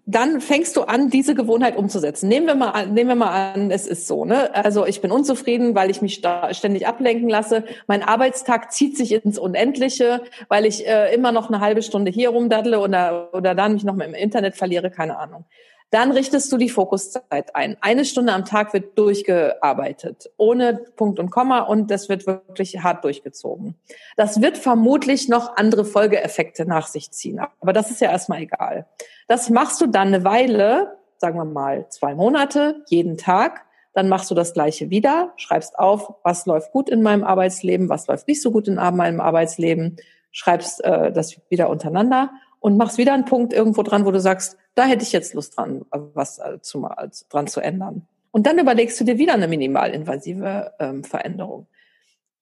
dann 0.06 0.40
fängst 0.40 0.76
du 0.76 0.82
an, 0.82 1.10
diese 1.10 1.34
Gewohnheit 1.34 1.76
umzusetzen. 1.76 2.28
Nehmen 2.28 2.46
wir 2.46 2.54
mal 2.54 2.70
an, 2.70 2.94
nehmen 2.94 3.10
wir 3.10 3.16
mal 3.16 3.52
an, 3.52 3.70
es 3.70 3.86
ist 3.86 4.06
so, 4.06 4.24
ne? 4.24 4.54
Also 4.54 4.86
ich 4.86 5.02
bin 5.02 5.10
unzufrieden, 5.10 5.74
weil 5.74 5.90
ich 5.90 6.00
mich 6.00 6.22
ständig 6.52 6.86
ablenken 6.86 7.28
lasse. 7.28 7.64
Mein 7.86 8.02
Arbeitstag 8.02 8.72
zieht 8.72 8.96
sich 8.96 9.12
ins 9.12 9.38
Unendliche, 9.38 10.22
weil 10.48 10.64
ich 10.64 10.86
äh, 10.86 11.14
immer 11.14 11.30
noch 11.30 11.48
eine 11.48 11.60
halbe 11.60 11.82
Stunde 11.82 12.10
hier 12.10 12.30
rumdaddle 12.30 12.80
oder, 12.80 13.34
oder 13.34 13.54
dann 13.54 13.74
mich 13.74 13.84
noch 13.84 13.94
mal 13.94 14.04
im 14.04 14.14
Internet 14.14 14.56
verliere, 14.56 14.90
keine 14.90 15.18
Ahnung. 15.18 15.44
Dann 15.92 16.10
richtest 16.10 16.50
du 16.50 16.56
die 16.56 16.70
Fokuszeit 16.70 17.54
ein. 17.54 17.76
Eine 17.82 18.06
Stunde 18.06 18.32
am 18.32 18.46
Tag 18.46 18.72
wird 18.72 18.98
durchgearbeitet, 18.98 20.30
ohne 20.38 20.80
Punkt 20.96 21.20
und 21.20 21.30
Komma 21.30 21.60
und 21.60 21.90
das 21.90 22.08
wird 22.08 22.26
wirklich 22.26 22.82
hart 22.82 23.04
durchgezogen. 23.04 23.74
Das 24.16 24.40
wird 24.40 24.56
vermutlich 24.56 25.28
noch 25.28 25.58
andere 25.58 25.84
Folgeeffekte 25.84 26.64
nach 26.64 26.86
sich 26.86 27.10
ziehen, 27.10 27.40
aber 27.60 27.74
das 27.74 27.90
ist 27.90 28.00
ja 28.00 28.10
erstmal 28.10 28.40
egal. 28.40 28.86
Das 29.28 29.50
machst 29.50 29.82
du 29.82 29.86
dann 29.86 30.08
eine 30.08 30.24
Weile, 30.24 30.96
sagen 31.18 31.36
wir 31.36 31.44
mal 31.44 31.86
zwei 31.90 32.14
Monate, 32.14 32.82
jeden 32.88 33.18
Tag. 33.18 33.66
Dann 33.92 34.08
machst 34.08 34.30
du 34.30 34.34
das 34.34 34.54
Gleiche 34.54 34.88
wieder, 34.88 35.34
schreibst 35.36 35.78
auf, 35.78 36.14
was 36.22 36.46
läuft 36.46 36.72
gut 36.72 36.88
in 36.88 37.02
meinem 37.02 37.22
Arbeitsleben, 37.22 37.90
was 37.90 38.06
läuft 38.06 38.28
nicht 38.28 38.40
so 38.40 38.50
gut 38.50 38.66
in 38.66 38.76
meinem 38.76 39.20
Arbeitsleben, 39.20 39.98
schreibst 40.30 40.82
äh, 40.84 41.12
das 41.12 41.38
wieder 41.50 41.68
untereinander 41.68 42.30
und 42.62 42.76
machst 42.76 42.96
wieder 42.96 43.12
einen 43.12 43.24
Punkt 43.24 43.52
irgendwo 43.52 43.82
dran, 43.82 44.06
wo 44.06 44.12
du 44.12 44.20
sagst, 44.20 44.56
da 44.76 44.84
hätte 44.84 45.02
ich 45.02 45.10
jetzt 45.10 45.34
Lust 45.34 45.58
dran, 45.58 45.84
was 45.90 46.38
äh, 46.38 46.60
zu, 46.62 46.88
dran 47.28 47.48
zu 47.48 47.60
ändern. 47.60 48.06
Und 48.30 48.46
dann 48.46 48.56
überlegst 48.58 49.00
du 49.00 49.04
dir 49.04 49.18
wieder 49.18 49.34
eine 49.34 49.48
minimalinvasive 49.48 50.72
ähm, 50.78 51.02
Veränderung. 51.02 51.66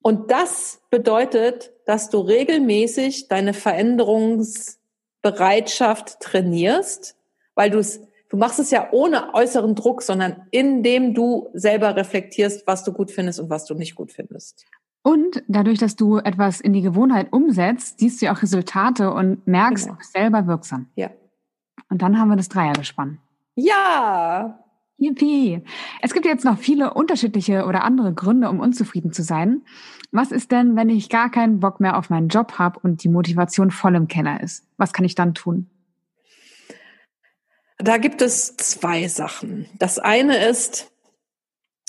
Und 0.02 0.30
das 0.30 0.82
bedeutet, 0.90 1.72
dass 1.86 2.10
du 2.10 2.20
regelmäßig 2.20 3.28
deine 3.28 3.54
Veränderungsbereitschaft 3.54 6.20
trainierst, 6.20 7.16
weil 7.54 7.70
du 7.70 7.78
es, 7.78 8.02
du 8.28 8.36
machst 8.36 8.60
es 8.60 8.70
ja 8.70 8.90
ohne 8.92 9.32
äußeren 9.32 9.74
Druck, 9.74 10.02
sondern 10.02 10.46
indem 10.50 11.14
du 11.14 11.48
selber 11.54 11.96
reflektierst, 11.96 12.66
was 12.66 12.84
du 12.84 12.92
gut 12.92 13.10
findest 13.10 13.40
und 13.40 13.48
was 13.48 13.64
du 13.64 13.72
nicht 13.74 13.94
gut 13.94 14.12
findest. 14.12 14.66
Und 15.02 15.42
dadurch, 15.48 15.78
dass 15.78 15.96
du 15.96 16.18
etwas 16.18 16.60
in 16.60 16.72
die 16.72 16.82
Gewohnheit 16.82 17.32
umsetzt, 17.32 18.00
siehst 18.00 18.20
du 18.20 18.26
ja 18.26 18.34
auch 18.34 18.42
Resultate 18.42 19.12
und 19.12 19.46
merkst, 19.46 19.84
genau. 19.84 19.94
du 19.94 19.98
bist 19.98 20.12
selber 20.12 20.46
wirksam. 20.46 20.88
Ja. 20.94 21.10
Und 21.88 22.02
dann 22.02 22.18
haben 22.18 22.28
wir 22.28 22.36
das 22.36 22.48
Dreiergespann. 22.48 23.18
Ja! 23.54 24.60
Yippie! 24.98 25.62
Es 26.02 26.12
gibt 26.12 26.26
jetzt 26.26 26.44
noch 26.44 26.58
viele 26.58 26.92
unterschiedliche 26.92 27.64
oder 27.64 27.84
andere 27.84 28.12
Gründe, 28.12 28.50
um 28.50 28.60
unzufrieden 28.60 29.12
zu 29.12 29.22
sein. 29.22 29.62
Was 30.12 30.30
ist 30.30 30.52
denn, 30.52 30.76
wenn 30.76 30.90
ich 30.90 31.08
gar 31.08 31.30
keinen 31.30 31.60
Bock 31.60 31.80
mehr 31.80 31.96
auf 31.96 32.10
meinen 32.10 32.28
Job 32.28 32.58
habe 32.58 32.78
und 32.80 33.02
die 33.02 33.08
Motivation 33.08 33.70
voll 33.70 33.94
im 33.94 34.08
Keller 34.08 34.42
ist? 34.42 34.66
Was 34.76 34.92
kann 34.92 35.06
ich 35.06 35.14
dann 35.14 35.32
tun? 35.32 35.70
Da 37.78 37.96
gibt 37.96 38.20
es 38.20 38.56
zwei 38.58 39.08
Sachen. 39.08 39.66
Das 39.78 39.98
eine 39.98 40.46
ist, 40.46 40.89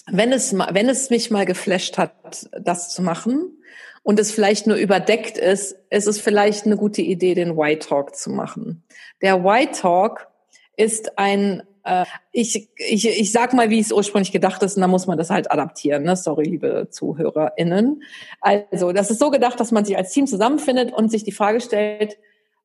wenn 0.07 0.31
es, 0.31 0.53
wenn 0.53 0.89
es 0.89 1.09
mich 1.09 1.31
mal 1.31 1.45
geflasht 1.45 1.97
hat, 1.97 2.49
das 2.59 2.89
zu 2.89 3.01
machen 3.01 3.63
und 4.03 4.19
es 4.19 4.31
vielleicht 4.31 4.67
nur 4.67 4.77
überdeckt 4.77 5.37
ist, 5.37 5.75
ist 5.89 6.07
es 6.07 6.19
vielleicht 6.19 6.65
eine 6.65 6.77
gute 6.77 7.01
Idee, 7.01 7.35
den 7.35 7.57
White 7.57 7.87
Talk 7.87 8.15
zu 8.15 8.29
machen. 8.31 8.83
Der 9.21 9.43
White 9.43 9.79
Talk 9.79 10.27
ist 10.75 11.17
ein 11.17 11.63
äh, 11.83 12.05
ich, 12.31 12.69
ich, 12.77 13.07
ich 13.07 13.31
sag 13.31 13.53
mal, 13.53 13.69
wie 13.69 13.79
es 13.79 13.91
ursprünglich 13.91 14.31
gedacht 14.31 14.61
ist, 14.63 14.75
und 14.75 14.81
dann 14.81 14.91
muss 14.91 15.07
man 15.07 15.17
das 15.17 15.29
halt 15.29 15.51
adaptieren. 15.51 16.03
Ne? 16.03 16.15
Sorry, 16.15 16.43
liebe 16.43 16.87
ZuhörerInnen. 16.89 18.03
Also, 18.39 18.91
das 18.91 19.11
ist 19.11 19.19
so 19.19 19.31
gedacht, 19.31 19.59
dass 19.59 19.71
man 19.71 19.85
sich 19.85 19.97
als 19.97 20.11
Team 20.11 20.27
zusammenfindet 20.27 20.93
und 20.93 21.09
sich 21.09 21.23
die 21.23 21.31
Frage 21.31 21.61
stellt, 21.61 22.17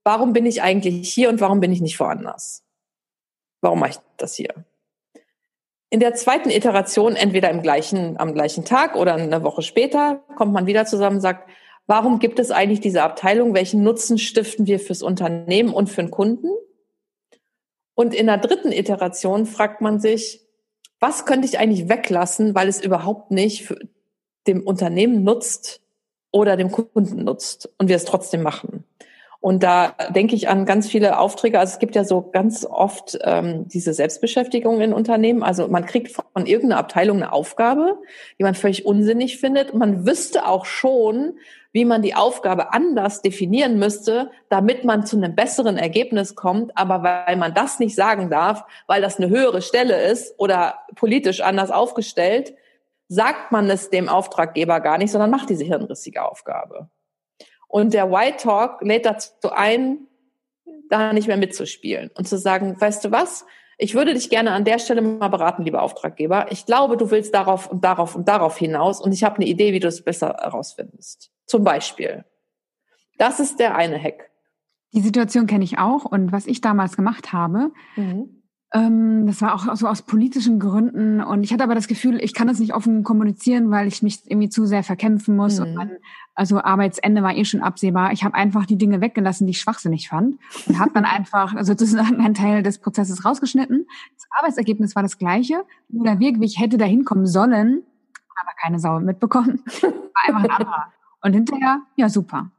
warum 0.04 0.32
bin 0.32 0.46
ich 0.46 0.62
eigentlich 0.62 1.12
hier 1.12 1.28
und 1.28 1.40
warum 1.40 1.60
bin 1.60 1.72
ich 1.72 1.80
nicht 1.80 1.98
woanders? 1.98 2.62
Warum 3.60 3.80
mache 3.80 3.90
ich 3.90 3.98
das 4.18 4.34
hier? 4.34 4.54
In 5.88 6.00
der 6.00 6.14
zweiten 6.14 6.50
Iteration, 6.50 7.14
entweder 7.14 7.50
im 7.50 7.62
gleichen, 7.62 8.18
am 8.18 8.34
gleichen 8.34 8.64
Tag 8.64 8.96
oder 8.96 9.14
eine 9.14 9.44
Woche 9.44 9.62
später, 9.62 10.24
kommt 10.36 10.52
man 10.52 10.66
wieder 10.66 10.84
zusammen 10.84 11.16
und 11.16 11.22
sagt, 11.22 11.48
warum 11.86 12.18
gibt 12.18 12.40
es 12.40 12.50
eigentlich 12.50 12.80
diese 12.80 13.02
Abteilung? 13.02 13.54
Welchen 13.54 13.82
Nutzen 13.84 14.18
stiften 14.18 14.66
wir 14.66 14.80
fürs 14.80 15.02
Unternehmen 15.02 15.72
und 15.72 15.88
für 15.88 16.02
den 16.02 16.10
Kunden? 16.10 16.48
Und 17.94 18.14
in 18.14 18.26
der 18.26 18.38
dritten 18.38 18.72
Iteration 18.72 19.46
fragt 19.46 19.80
man 19.80 20.00
sich, 20.00 20.40
was 20.98 21.24
könnte 21.24 21.46
ich 21.46 21.58
eigentlich 21.58 21.88
weglassen, 21.88 22.54
weil 22.54 22.68
es 22.68 22.82
überhaupt 22.82 23.30
nicht 23.30 23.72
dem 24.46 24.66
Unternehmen 24.66 25.22
nutzt 25.22 25.82
oder 26.32 26.56
dem 26.56 26.72
Kunden 26.72 27.24
nutzt 27.24 27.70
und 27.78 27.88
wir 27.88 27.96
es 27.96 28.04
trotzdem 28.04 28.42
machen? 28.42 28.84
Und 29.40 29.62
da 29.62 29.94
denke 30.10 30.34
ich 30.34 30.48
an 30.48 30.64
ganz 30.64 30.88
viele 30.88 31.18
Aufträge. 31.18 31.58
Also 31.58 31.74
es 31.74 31.78
gibt 31.78 31.94
ja 31.94 32.04
so 32.04 32.22
ganz 32.22 32.64
oft 32.64 33.18
ähm, 33.22 33.68
diese 33.68 33.92
Selbstbeschäftigung 33.92 34.80
in 34.80 34.92
Unternehmen. 34.92 35.42
Also 35.42 35.68
man 35.68 35.86
kriegt 35.86 36.12
von 36.12 36.46
irgendeiner 36.46 36.80
Abteilung 36.80 37.18
eine 37.18 37.32
Aufgabe, 37.32 37.98
die 38.38 38.42
man 38.42 38.54
völlig 38.54 38.86
unsinnig 38.86 39.38
findet. 39.38 39.74
Man 39.74 40.06
wüsste 40.06 40.48
auch 40.48 40.64
schon, 40.64 41.38
wie 41.72 41.84
man 41.84 42.02
die 42.02 42.14
Aufgabe 42.14 42.72
anders 42.72 43.20
definieren 43.20 43.78
müsste, 43.78 44.30
damit 44.48 44.84
man 44.84 45.04
zu 45.04 45.16
einem 45.16 45.34
besseren 45.34 45.76
Ergebnis 45.76 46.34
kommt. 46.34 46.76
Aber 46.76 47.02
weil 47.02 47.36
man 47.36 47.52
das 47.52 47.78
nicht 47.78 47.94
sagen 47.94 48.30
darf, 48.30 48.64
weil 48.86 49.02
das 49.02 49.18
eine 49.18 49.28
höhere 49.28 49.60
Stelle 49.60 50.00
ist 50.00 50.34
oder 50.38 50.78
politisch 50.94 51.42
anders 51.42 51.70
aufgestellt, 51.70 52.54
sagt 53.08 53.52
man 53.52 53.70
es 53.70 53.90
dem 53.90 54.08
Auftraggeber 54.08 54.80
gar 54.80 54.98
nicht, 54.98 55.12
sondern 55.12 55.30
macht 55.30 55.50
diese 55.50 55.64
hirnrissige 55.64 56.24
Aufgabe. 56.24 56.88
Und 57.76 57.92
der 57.92 58.10
White 58.10 58.38
Talk 58.38 58.80
lädt 58.80 59.04
dazu 59.04 59.52
ein, 59.52 60.06
da 60.88 61.12
nicht 61.12 61.28
mehr 61.28 61.36
mitzuspielen 61.36 62.10
und 62.14 62.26
zu 62.26 62.38
sagen, 62.38 62.80
weißt 62.80 63.04
du 63.04 63.10
was? 63.10 63.44
Ich 63.76 63.94
würde 63.94 64.14
dich 64.14 64.30
gerne 64.30 64.52
an 64.52 64.64
der 64.64 64.78
Stelle 64.78 65.02
mal 65.02 65.28
beraten, 65.28 65.62
lieber 65.62 65.82
Auftraggeber. 65.82 66.46
Ich 66.50 66.64
glaube, 66.64 66.96
du 66.96 67.10
willst 67.10 67.34
darauf 67.34 67.70
und 67.70 67.84
darauf 67.84 68.16
und 68.16 68.28
darauf 68.28 68.56
hinaus 68.56 69.02
und 69.02 69.12
ich 69.12 69.24
habe 69.24 69.36
eine 69.36 69.44
Idee, 69.44 69.74
wie 69.74 69.80
du 69.80 69.88
es 69.88 70.02
besser 70.02 70.38
herausfindest. 70.40 71.30
Zum 71.44 71.64
Beispiel. 71.64 72.24
Das 73.18 73.40
ist 73.40 73.60
der 73.60 73.74
eine 73.74 74.02
Hack. 74.02 74.30
Die 74.94 75.02
Situation 75.02 75.46
kenne 75.46 75.64
ich 75.64 75.76
auch 75.76 76.06
und 76.06 76.32
was 76.32 76.46
ich 76.46 76.62
damals 76.62 76.96
gemacht 76.96 77.34
habe, 77.34 77.72
mhm. 77.96 78.42
Ähm, 78.72 79.26
das 79.26 79.40
war 79.42 79.54
auch 79.54 79.76
so 79.76 79.86
aus 79.86 80.02
politischen 80.02 80.58
Gründen. 80.58 81.20
Und 81.20 81.44
ich 81.44 81.52
hatte 81.52 81.62
aber 81.62 81.74
das 81.74 81.86
Gefühl, 81.86 82.22
ich 82.22 82.34
kann 82.34 82.48
das 82.48 82.58
nicht 82.58 82.74
offen 82.74 83.04
kommunizieren, 83.04 83.70
weil 83.70 83.86
ich 83.86 84.02
mich 84.02 84.20
irgendwie 84.26 84.48
zu 84.48 84.66
sehr 84.66 84.82
verkämpfen 84.82 85.36
muss. 85.36 85.58
Mhm. 85.58 85.66
Und 85.66 85.74
mein, 85.74 85.90
also 86.34 86.60
Arbeitsende 86.60 87.22
war 87.22 87.34
eh 87.34 87.44
schon 87.44 87.62
absehbar. 87.62 88.12
Ich 88.12 88.24
habe 88.24 88.34
einfach 88.34 88.66
die 88.66 88.76
Dinge 88.76 89.00
weggelassen, 89.00 89.46
die 89.46 89.52
ich 89.52 89.60
schwachsinnig 89.60 90.08
fand. 90.08 90.38
Und 90.66 90.78
habe 90.78 90.90
dann 90.94 91.04
einfach 91.04 91.54
sozusagen 91.62 92.20
einen 92.20 92.34
Teil 92.34 92.62
des 92.62 92.78
Prozesses 92.78 93.24
rausgeschnitten. 93.24 93.86
Das 94.14 94.26
Arbeitsergebnis 94.38 94.96
war 94.96 95.02
das 95.02 95.18
gleiche. 95.18 95.64
Nur 95.88 96.04
der 96.04 96.18
Weg, 96.18 96.40
wie 96.40 96.46
ich 96.46 96.58
hätte 96.58 96.76
da 96.76 96.84
hinkommen 96.84 97.26
sollen, 97.26 97.82
aber 98.40 98.52
keine 98.60 98.78
Sau 98.78 99.00
mitbekommen, 99.00 99.62
war 99.82 99.92
einfach 100.26 100.44
ein 100.44 100.50
anderer. 100.50 100.92
Und 101.22 101.32
hinterher, 101.32 101.80
ja 101.96 102.08
super. 102.08 102.50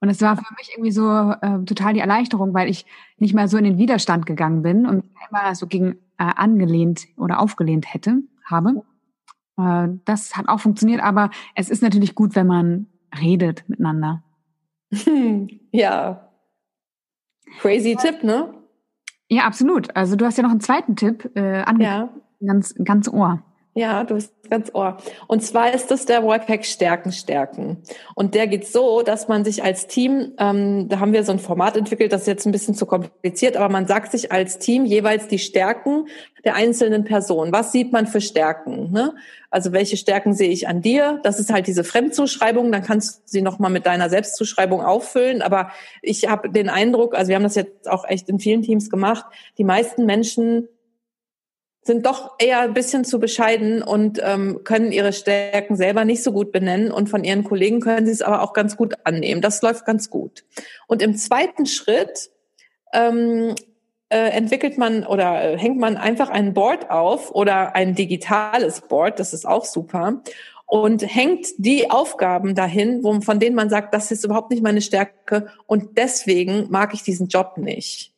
Und 0.00 0.08
es 0.08 0.20
war 0.22 0.36
für 0.36 0.54
mich 0.58 0.70
irgendwie 0.72 0.92
so 0.92 1.08
äh, 1.10 1.64
total 1.64 1.92
die 1.92 2.00
Erleichterung, 2.00 2.54
weil 2.54 2.70
ich 2.70 2.86
nicht 3.18 3.34
mal 3.34 3.48
so 3.48 3.58
in 3.58 3.64
den 3.64 3.78
Widerstand 3.78 4.24
gegangen 4.24 4.62
bin 4.62 4.86
und 4.86 5.04
immer 5.28 5.54
so 5.54 5.66
gegen 5.66 5.98
äh, 6.18 6.24
angelehnt 6.36 7.06
oder 7.16 7.40
aufgelehnt 7.40 7.92
hätte, 7.92 8.22
habe. 8.44 8.82
Äh, 9.58 9.88
das 10.06 10.36
hat 10.36 10.48
auch 10.48 10.60
funktioniert, 10.60 11.02
aber 11.02 11.30
es 11.54 11.68
ist 11.68 11.82
natürlich 11.82 12.14
gut, 12.14 12.34
wenn 12.34 12.46
man 12.46 12.86
redet 13.20 13.68
miteinander. 13.68 14.22
ja. 15.72 16.30
Crazy 17.58 17.96
Tipp, 17.96 18.22
ne? 18.24 18.54
Ja, 19.28 19.44
absolut. 19.44 19.94
Also 19.94 20.16
du 20.16 20.24
hast 20.24 20.38
ja 20.38 20.42
noch 20.42 20.50
einen 20.50 20.60
zweiten 20.60 20.96
Tipp 20.96 21.30
äh, 21.34 21.62
angekündigt. 21.62 22.10
Ja. 22.40 22.46
Ganz, 22.46 22.74
ganz 22.82 23.08
Ohr. 23.08 23.42
Ja, 23.74 24.02
du 24.02 24.14
bist 24.14 24.32
ganz 24.50 24.74
ohr. 24.74 24.96
Und 25.28 25.44
zwar 25.44 25.72
ist 25.72 25.92
das 25.92 26.04
der 26.04 26.24
Workhack 26.24 26.64
Stärken 26.64 27.12
stärken. 27.12 27.78
Und 28.16 28.34
der 28.34 28.48
geht 28.48 28.66
so, 28.66 29.02
dass 29.02 29.28
man 29.28 29.44
sich 29.44 29.62
als 29.62 29.86
Team, 29.86 30.32
ähm, 30.38 30.88
da 30.88 30.98
haben 30.98 31.12
wir 31.12 31.22
so 31.22 31.30
ein 31.30 31.38
Format 31.38 31.76
entwickelt, 31.76 32.12
das 32.12 32.22
ist 32.22 32.26
jetzt 32.26 32.46
ein 32.46 32.52
bisschen 32.52 32.74
zu 32.74 32.84
kompliziert, 32.84 33.56
aber 33.56 33.68
man 33.68 33.86
sagt 33.86 34.10
sich 34.10 34.32
als 34.32 34.58
Team 34.58 34.84
jeweils 34.84 35.28
die 35.28 35.38
Stärken 35.38 36.08
der 36.44 36.56
einzelnen 36.56 37.04
Person. 37.04 37.52
Was 37.52 37.70
sieht 37.70 37.92
man 37.92 38.08
für 38.08 38.20
Stärken? 38.20 38.90
Ne? 38.90 39.14
Also 39.50 39.72
welche 39.72 39.96
Stärken 39.96 40.34
sehe 40.34 40.50
ich 40.50 40.66
an 40.66 40.82
dir? 40.82 41.20
Das 41.22 41.38
ist 41.38 41.52
halt 41.52 41.68
diese 41.68 41.84
Fremdzuschreibung. 41.84 42.72
Dann 42.72 42.82
kannst 42.82 43.18
du 43.18 43.22
sie 43.26 43.42
nochmal 43.42 43.70
mit 43.70 43.86
deiner 43.86 44.10
Selbstzuschreibung 44.10 44.80
auffüllen. 44.80 45.42
Aber 45.42 45.70
ich 46.02 46.28
habe 46.28 46.50
den 46.50 46.68
Eindruck, 46.68 47.14
also 47.14 47.28
wir 47.28 47.36
haben 47.36 47.44
das 47.44 47.54
jetzt 47.54 47.88
auch 47.88 48.04
echt 48.08 48.28
in 48.28 48.40
vielen 48.40 48.62
Teams 48.62 48.90
gemacht, 48.90 49.26
die 49.58 49.64
meisten 49.64 50.06
Menschen 50.06 50.68
sind 51.82 52.04
doch 52.04 52.34
eher 52.38 52.60
ein 52.60 52.74
bisschen 52.74 53.04
zu 53.04 53.18
bescheiden 53.18 53.82
und 53.82 54.20
ähm, 54.22 54.60
können 54.64 54.92
ihre 54.92 55.12
Stärken 55.12 55.76
selber 55.76 56.04
nicht 56.04 56.22
so 56.22 56.30
gut 56.32 56.52
benennen 56.52 56.92
und 56.92 57.08
von 57.08 57.24
ihren 57.24 57.42
Kollegen 57.44 57.80
können 57.80 58.06
sie 58.06 58.12
es 58.12 58.22
aber 58.22 58.42
auch 58.42 58.52
ganz 58.52 58.76
gut 58.76 58.94
annehmen. 59.04 59.40
Das 59.40 59.62
läuft 59.62 59.86
ganz 59.86 60.10
gut. 60.10 60.44
Und 60.86 61.00
im 61.00 61.16
zweiten 61.16 61.64
Schritt 61.64 62.30
ähm, 62.92 63.54
äh, 64.10 64.30
entwickelt 64.30 64.76
man 64.76 65.06
oder 65.06 65.52
äh, 65.52 65.58
hängt 65.58 65.78
man 65.78 65.96
einfach 65.96 66.28
ein 66.28 66.52
Board 66.52 66.90
auf 66.90 67.34
oder 67.34 67.74
ein 67.74 67.94
digitales 67.94 68.82
Board, 68.82 69.18
das 69.18 69.32
ist 69.32 69.46
auch 69.46 69.64
super, 69.64 70.20
und 70.66 71.02
hängt 71.02 71.46
die 71.58 71.90
Aufgaben 71.90 72.54
dahin, 72.54 73.02
wo, 73.02 73.20
von 73.20 73.40
denen 73.40 73.56
man 73.56 73.70
sagt, 73.70 73.94
das 73.94 74.10
ist 74.10 74.24
überhaupt 74.24 74.50
nicht 74.50 74.62
meine 74.62 74.82
Stärke 74.82 75.48
und 75.66 75.96
deswegen 75.96 76.70
mag 76.70 76.92
ich 76.92 77.02
diesen 77.02 77.28
Job 77.28 77.56
nicht. 77.56 78.12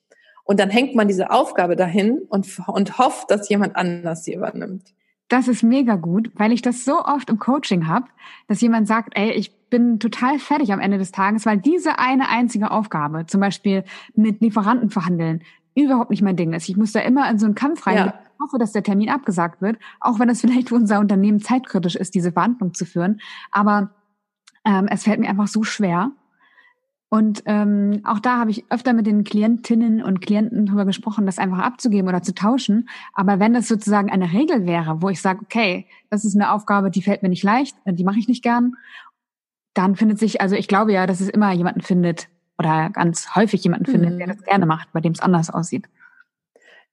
Und 0.44 0.59
dann 0.61 0.70
hängt 0.70 0.94
man 0.94 1.09
diese 1.09 1.31
Aufgabe 1.31 1.76
dahin 1.76 2.20
und, 2.28 2.46
und 2.66 2.98
hofft, 2.98 3.31
dass 3.31 3.48
jemand 3.48 3.76
anders 3.76 4.24
sie 4.24 4.35
übernimmt. 4.35 4.92
Das 5.28 5.48
ist 5.48 5.62
mega 5.62 5.96
gut, 5.96 6.31
weil 6.35 6.52
ich 6.52 6.61
das 6.61 6.85
so 6.85 7.05
oft 7.05 7.31
im 7.31 7.38
Coaching 7.38 7.87
habe, 7.87 8.07
dass 8.48 8.61
jemand 8.61 8.87
sagt, 8.87 9.16
ey, 9.16 9.31
ich 9.31 9.68
bin 9.70 9.98
total 9.98 10.38
fertig 10.38 10.72
am 10.72 10.81
Ende 10.81 10.98
des 10.98 11.12
Tages, 11.12 11.46
weil 11.46 11.57
diese 11.57 11.98
eine 11.98 12.28
einzige 12.28 12.70
Aufgabe, 12.70 13.24
zum 13.26 13.40
Beispiel 13.40 13.85
mit 14.14 14.42
Lieferanten 14.42 14.90
verhandeln, 14.90 15.42
überhaupt 15.74 16.11
nicht 16.11 16.22
mein 16.22 16.37
Ding 16.37 16.52
ist. 16.52 16.68
Ich 16.68 16.76
muss 16.76 16.92
da 16.92 17.00
immer 17.00 17.31
in 17.31 17.38
so 17.38 17.46
einen 17.46 17.55
Kampf 17.55 17.87
rein. 17.87 17.96
Ja. 17.96 18.07
Ich 18.07 18.40
hoffe, 18.40 18.59
dass 18.59 18.72
der 18.72 18.83
Termin 18.83 19.09
abgesagt 19.09 19.62
wird, 19.62 19.78
auch 20.00 20.18
wenn 20.18 20.28
es 20.28 20.40
vielleicht 20.42 20.68
für 20.68 20.74
unser 20.74 21.00
Unternehmen 21.00 21.40
zeitkritisch 21.40 21.96
ist, 21.96 22.14
diese 22.14 22.33
Verhandlung 22.33 22.74
zu 22.74 22.85
führen. 22.85 23.20
Aber 23.50 23.90
ähm, 24.66 24.87
es 24.90 25.05
fällt 25.05 25.20
mir 25.20 25.31
einfach 25.31 25.48
so 25.48 25.62
schwer. 25.62 26.11
Und 27.12 27.42
ähm, 27.44 28.01
auch 28.05 28.20
da 28.20 28.38
habe 28.38 28.51
ich 28.51 28.64
öfter 28.70 28.94
mit 28.94 29.07
den 29.07 29.22
Klientinnen 29.22 30.03
und 30.03 30.22
Klienten 30.22 30.64
darüber 30.64 30.87
gesprochen, 30.87 31.27
das 31.27 31.37
einfach 31.37 31.59
abzugeben 31.59 32.09
oder 32.09 32.22
zu 32.22 32.35
tauschen. 32.35 32.88
Aber 33.12 33.38
wenn 33.38 33.53
das 33.53 33.68
sozusagen 33.68 34.11
eine 34.11 34.33
Regel 34.33 34.64
wäre, 34.64 35.03
wo 35.03 35.11
ich 35.11 35.20
sage, 35.20 35.40
okay, 35.42 35.87
das 36.09 36.25
ist 36.25 36.35
eine 36.35 36.51
Aufgabe, 36.51 36.90
die 36.90 37.03
fällt 37.03 37.22
mir 37.22 37.29
nicht 37.29 37.42
leicht, 37.42 37.77
äh, 37.85 37.92
die 37.92 38.05
mache 38.05 38.18
ich 38.18 38.29
nicht 38.29 38.42
gern, 38.42 38.77
dann 39.75 39.94
findet 39.94 40.20
sich, 40.20 40.40
also 40.40 40.57
ich 40.57 40.68
glaube 40.68 40.94
ja, 40.94 41.07
dass 41.07 41.20
es 41.20 41.29
immer 41.29 41.53
jemanden 41.53 41.83
findet 41.83 42.29
oder 42.57 42.88
ganz 42.88 43.37
häufig 43.37 43.62
jemanden 43.62 43.85
findet, 43.85 44.14
mhm. 44.14 44.18
der 44.18 44.29
das 44.29 44.42
gerne 44.44 44.64
macht, 44.64 44.90
bei 44.94 45.03
dem 45.03 45.12
es 45.12 45.20
anders 45.20 45.51
aussieht. 45.51 45.90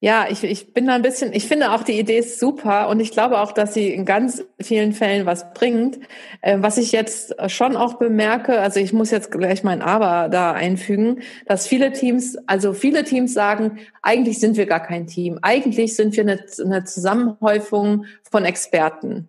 Ja, 0.02 0.26
ich, 0.30 0.42
ich 0.44 0.72
bin 0.72 0.86
da 0.86 0.94
ein 0.94 1.02
bisschen, 1.02 1.34
ich 1.34 1.46
finde 1.46 1.72
auch 1.72 1.82
die 1.82 1.98
Idee 1.98 2.18
ist 2.18 2.40
super 2.40 2.88
und 2.88 3.00
ich 3.00 3.10
glaube 3.10 3.38
auch, 3.38 3.52
dass 3.52 3.74
sie 3.74 3.92
in 3.92 4.06
ganz 4.06 4.42
vielen 4.58 4.94
Fällen 4.94 5.26
was 5.26 5.52
bringt. 5.52 5.98
Äh, 6.40 6.56
was 6.60 6.78
ich 6.78 6.90
jetzt 6.90 7.34
schon 7.50 7.76
auch 7.76 7.94
bemerke, 7.94 8.60
also 8.60 8.80
ich 8.80 8.94
muss 8.94 9.10
jetzt 9.10 9.30
gleich 9.30 9.62
mein 9.62 9.82
Aber 9.82 10.30
da 10.30 10.52
einfügen, 10.52 11.20
dass 11.44 11.66
viele 11.66 11.92
Teams, 11.92 12.38
also 12.46 12.72
viele 12.72 13.04
Teams 13.04 13.34
sagen, 13.34 13.78
eigentlich 14.00 14.40
sind 14.40 14.56
wir 14.56 14.64
gar 14.64 14.80
kein 14.80 15.06
Team. 15.06 15.38
Eigentlich 15.42 15.94
sind 15.96 16.16
wir 16.16 16.22
eine, 16.22 16.40
eine 16.64 16.84
Zusammenhäufung 16.84 18.06
von 18.22 18.46
Experten 18.46 19.28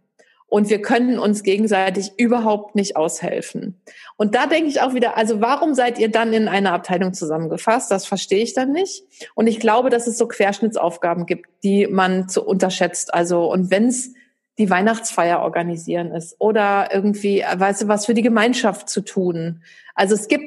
und 0.51 0.69
wir 0.69 0.81
können 0.81 1.17
uns 1.17 1.43
gegenseitig 1.43 2.11
überhaupt 2.17 2.75
nicht 2.75 2.97
aushelfen. 2.97 3.81
Und 4.17 4.35
da 4.35 4.47
denke 4.47 4.69
ich 4.69 4.81
auch 4.81 4.93
wieder, 4.93 5.15
also 5.15 5.39
warum 5.39 5.73
seid 5.75 5.97
ihr 5.97 6.11
dann 6.11 6.33
in 6.33 6.49
einer 6.49 6.73
Abteilung 6.73 7.13
zusammengefasst? 7.13 7.89
Das 7.89 8.05
verstehe 8.05 8.43
ich 8.43 8.53
dann 8.53 8.73
nicht. 8.73 9.05
Und 9.33 9.47
ich 9.47 9.61
glaube, 9.61 9.89
dass 9.89 10.07
es 10.07 10.17
so 10.17 10.27
Querschnittsaufgaben 10.27 11.25
gibt, 11.25 11.47
die 11.63 11.87
man 11.87 12.27
zu 12.27 12.45
unterschätzt. 12.45 13.13
Also 13.13 13.49
und 13.49 13.71
wenn 13.71 13.87
es 13.87 14.13
die 14.57 14.69
Weihnachtsfeier 14.69 15.39
organisieren 15.39 16.11
ist 16.11 16.35
oder 16.37 16.93
irgendwie, 16.93 17.45
weißt 17.55 17.83
du, 17.83 17.87
was 17.87 18.05
für 18.05 18.13
die 18.13 18.21
Gemeinschaft 18.21 18.89
zu 18.89 18.99
tun. 18.99 19.63
Also 19.95 20.15
es 20.15 20.27
gibt 20.27 20.43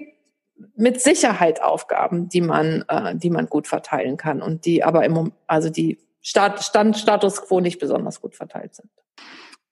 mit 0.76 1.00
Sicherheit 1.00 1.62
Aufgaben, 1.62 2.28
die 2.28 2.42
man, 2.42 2.84
äh, 2.88 3.16
die 3.16 3.30
man 3.30 3.46
gut 3.46 3.66
verteilen 3.66 4.18
kann 4.18 4.42
und 4.42 4.66
die 4.66 4.84
aber 4.84 5.06
im, 5.06 5.32
also 5.46 5.70
die 5.70 5.98
Stand, 6.20 6.60
Stand, 6.60 6.98
Status 6.98 7.40
quo 7.40 7.60
nicht 7.60 7.78
besonders 7.78 8.20
gut 8.20 8.34
verteilt 8.34 8.74
sind. 8.74 8.90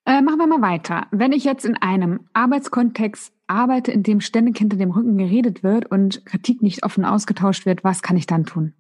Äh, 0.05 0.21
machen 0.21 0.39
wir 0.39 0.47
mal 0.47 0.63
weiter. 0.63 1.07
Wenn 1.13 1.33
ich 1.33 1.45
jetzt 1.45 1.65
in 1.65 1.77
einem 1.77 2.29
Arbeitskontext 2.33 3.33
arbeite, 3.47 3.93
in 3.93 4.03
dem 4.03 4.21
ständig 4.21 4.59
hinter 4.59 4.77
dem 4.77 4.91
Rücken 4.91 5.17
geredet 5.17 5.63
wird 5.63 5.91
und 5.91 6.27
Kritik 6.27 6.61
nicht 6.61 6.85
offen 6.85 7.05
ausgetauscht 7.05 7.67
wird, 7.67 7.85
was 7.85 8.03
kann 8.03 8.17
ich 8.17 8.27
dann 8.27 8.45
tun? 8.45 8.75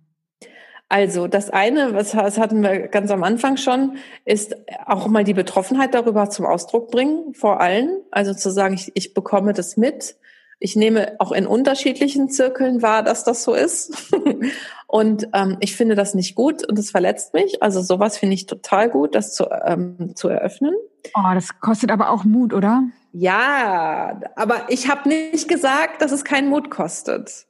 Also 0.89 1.27
das 1.27 1.49
eine, 1.49 1.95
was 1.95 2.11
das 2.11 2.39
hatten 2.39 2.63
wir 2.63 2.89
ganz 2.89 3.11
am 3.11 3.23
Anfang 3.23 3.57
schon, 3.57 3.97
ist 4.27 4.55
auch 4.85 5.09
mal 5.09 5.25
die 5.25 5.33
Betroffenheit 5.33 5.95
darüber 5.95 6.29
zum 6.29 6.45
Ausdruck 6.45 6.91
bringen, 6.91 7.33
vor 7.33 7.61
allen. 7.61 8.01
Also 8.11 8.35
zu 8.35 8.51
sagen, 8.51 8.75
ich, 8.75 8.91
ich 8.95 9.15
bekomme 9.15 9.55
das 9.55 9.79
mit. 9.79 10.17
Ich 10.65 10.77
nehme 10.77 11.17
auch 11.19 11.33
in 11.33 11.49
unterschiedlichen 11.49 12.31
Zirkeln 12.31 12.83
wahr, 12.83 13.03
dass 13.03 13.25
das 13.25 13.43
so 13.43 13.53
ist. 13.53 14.15
und 14.87 15.27
ähm, 15.33 15.57
ich 15.59 15.75
finde 15.75 15.97
das 15.97 16.15
nicht 16.15 16.37
gut 16.37 16.65
und 16.69 16.79
es 16.79 16.93
verletzt 16.93 17.35
mich. 17.35 17.61
Also 17.65 17.83
sowas 17.83 18.17
finde 18.17 18.35
ich 18.35 18.47
total 18.47 18.89
gut, 18.89 19.17
das 19.17 19.35
zu, 19.35 19.49
ähm, 19.65 20.15
zu 20.15 20.29
eröffnen. 20.29 20.73
Oh, 21.17 21.35
das 21.35 21.59
kostet 21.59 21.91
aber 21.91 22.11
auch 22.11 22.23
Mut, 22.23 22.55
oder? 22.55 22.85
Ja, 23.13 24.21
aber 24.37 24.67
ich 24.69 24.89
habe 24.89 25.09
nicht 25.09 25.49
gesagt, 25.49 26.01
dass 26.01 26.13
es 26.13 26.25
keinen 26.25 26.49
Mut 26.49 26.71
kostet. 26.71 27.49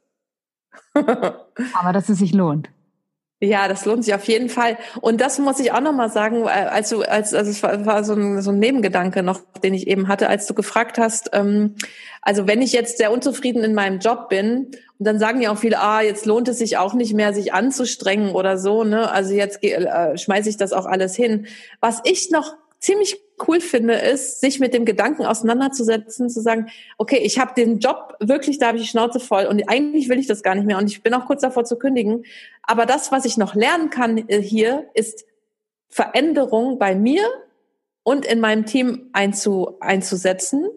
aber 0.93 1.93
dass 1.93 2.09
es 2.09 2.17
sich 2.17 2.33
lohnt. 2.33 2.71
Ja, 3.43 3.67
das 3.67 3.83
lohnt 3.85 4.05
sich 4.05 4.13
auf 4.13 4.23
jeden 4.25 4.47
Fall. 4.47 4.77
Und 5.01 5.19
das 5.19 5.37
muss 5.37 5.59
ich 5.59 5.73
auch 5.73 5.81
nochmal 5.81 6.09
sagen, 6.09 6.47
als 6.47 6.89
du, 6.89 7.01
als, 7.01 7.33
also 7.33 7.51
es 7.51 7.61
war, 7.61 7.85
war 7.85 8.03
so, 8.05 8.13
ein, 8.13 8.41
so 8.41 8.51
ein 8.51 8.59
Nebengedanke 8.59 9.21
noch, 9.21 9.41
den 9.61 9.73
ich 9.73 9.87
eben 9.87 10.07
hatte, 10.07 10.29
als 10.29 10.47
du 10.47 10.53
gefragt 10.53 10.97
hast, 10.97 11.31
ähm, 11.33 11.75
also 12.21 12.47
wenn 12.47 12.61
ich 12.61 12.71
jetzt 12.71 12.97
sehr 12.99 13.11
unzufrieden 13.11 13.65
in 13.65 13.73
meinem 13.73 13.99
Job 13.99 14.29
bin, 14.29 14.71
und 14.99 15.07
dann 15.07 15.19
sagen 15.19 15.41
ja 15.41 15.51
auch 15.51 15.57
viele, 15.57 15.81
ah, 15.81 16.01
jetzt 16.01 16.25
lohnt 16.25 16.47
es 16.47 16.59
sich 16.59 16.77
auch 16.77 16.93
nicht 16.93 17.13
mehr, 17.13 17.33
sich 17.33 17.53
anzustrengen 17.53 18.31
oder 18.31 18.57
so, 18.57 18.85
ne? 18.85 19.11
Also 19.11 19.33
jetzt 19.33 19.61
äh, 19.61 20.17
schmeiße 20.17 20.47
ich 20.47 20.55
das 20.55 20.71
auch 20.71 20.85
alles 20.85 21.13
hin. 21.13 21.47
Was 21.81 21.99
ich 22.05 22.31
noch 22.31 22.55
ziemlich 22.83 23.17
cool 23.47 23.61
finde, 23.61 23.93
ist, 23.93 24.41
sich 24.41 24.59
mit 24.59 24.73
dem 24.73 24.83
Gedanken 24.83 25.25
auseinanderzusetzen, 25.25 26.29
zu 26.29 26.41
sagen, 26.41 26.67
okay, 26.97 27.17
ich 27.17 27.39
habe 27.39 27.53
den 27.55 27.79
Job 27.79 28.15
wirklich, 28.19 28.57
da 28.59 28.67
habe 28.67 28.77
ich 28.77 28.83
die 28.83 28.89
Schnauze 28.89 29.21
voll 29.21 29.45
und 29.45 29.63
eigentlich 29.69 30.09
will 30.09 30.19
ich 30.19 30.27
das 30.27 30.43
gar 30.43 30.53
nicht 30.53 30.65
mehr 30.65 30.77
und 30.77 30.87
ich 30.87 31.01
bin 31.01 31.13
auch 31.13 31.25
kurz 31.25 31.41
davor 31.41 31.63
zu 31.63 31.77
kündigen. 31.77 32.25
Aber 32.61 32.85
das, 32.85 33.11
was 33.11 33.23
ich 33.23 33.37
noch 33.37 33.55
lernen 33.55 33.89
kann 33.89 34.17
äh, 34.27 34.41
hier, 34.41 34.89
ist 34.93 35.25
Veränderung 35.89 36.77
bei 36.77 36.93
mir 36.93 37.23
und 38.03 38.25
in 38.25 38.41
meinem 38.41 38.65
Team 38.65 39.09
einzu, 39.13 39.77
einzusetzen 39.79 40.67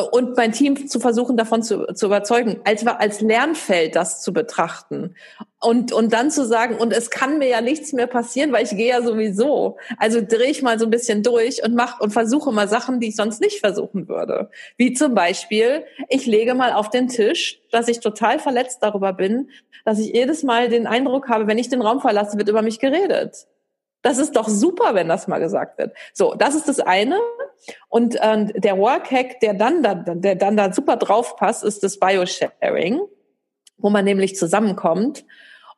und 0.00 0.36
mein 0.36 0.52
Team 0.52 0.88
zu 0.88 1.00
versuchen, 1.00 1.36
davon 1.36 1.62
zu, 1.62 1.86
zu 1.94 2.06
überzeugen, 2.06 2.60
als, 2.64 2.86
als 2.86 3.20
Lernfeld 3.20 3.96
das 3.96 4.22
zu 4.22 4.32
betrachten. 4.32 5.14
Und, 5.60 5.92
und 5.92 6.12
dann 6.12 6.30
zu 6.30 6.46
sagen, 6.46 6.76
und 6.76 6.92
es 6.92 7.10
kann 7.10 7.38
mir 7.38 7.48
ja 7.48 7.60
nichts 7.60 7.92
mehr 7.92 8.06
passieren, 8.06 8.52
weil 8.52 8.64
ich 8.64 8.70
gehe 8.70 8.88
ja 8.88 9.02
sowieso. 9.02 9.76
Also 9.96 10.20
drehe 10.20 10.50
ich 10.50 10.62
mal 10.62 10.78
so 10.78 10.84
ein 10.84 10.90
bisschen 10.90 11.22
durch 11.22 11.64
und 11.64 11.74
mach 11.74 12.00
und 12.00 12.12
versuche 12.12 12.52
mal 12.52 12.68
Sachen, 12.68 13.00
die 13.00 13.08
ich 13.08 13.16
sonst 13.16 13.40
nicht 13.40 13.60
versuchen 13.60 14.08
würde. 14.08 14.50
Wie 14.76 14.92
zum 14.92 15.14
Beispiel, 15.14 15.84
ich 16.08 16.26
lege 16.26 16.54
mal 16.54 16.72
auf 16.72 16.90
den 16.90 17.08
Tisch, 17.08 17.60
dass 17.72 17.88
ich 17.88 18.00
total 18.00 18.38
verletzt 18.38 18.78
darüber 18.82 19.12
bin, 19.12 19.50
dass 19.84 19.98
ich 19.98 20.12
jedes 20.12 20.42
Mal 20.42 20.68
den 20.68 20.86
Eindruck 20.86 21.28
habe, 21.28 21.46
wenn 21.46 21.58
ich 21.58 21.68
den 21.68 21.82
Raum 21.82 22.00
verlasse, 22.00 22.38
wird 22.38 22.48
über 22.48 22.62
mich 22.62 22.78
geredet. 22.78 23.46
Das 24.02 24.18
ist 24.18 24.36
doch 24.36 24.48
super, 24.48 24.94
wenn 24.94 25.08
das 25.08 25.26
mal 25.26 25.38
gesagt 25.38 25.78
wird. 25.78 25.92
So, 26.12 26.34
das 26.34 26.54
ist 26.54 26.68
das 26.68 26.80
eine. 26.80 27.18
Und 27.88 28.16
äh, 28.16 28.46
der 28.60 28.78
Workhack, 28.78 29.40
der 29.40 29.54
dann 29.54 29.82
da, 29.82 29.94
der 29.94 30.34
dann 30.34 30.56
da 30.56 30.72
super 30.72 30.96
drauf 30.96 31.36
passt, 31.36 31.64
ist 31.64 31.82
das 31.82 31.98
Biosharing, 31.98 33.00
wo 33.76 33.90
man 33.90 34.04
nämlich 34.04 34.36
zusammenkommt 34.36 35.24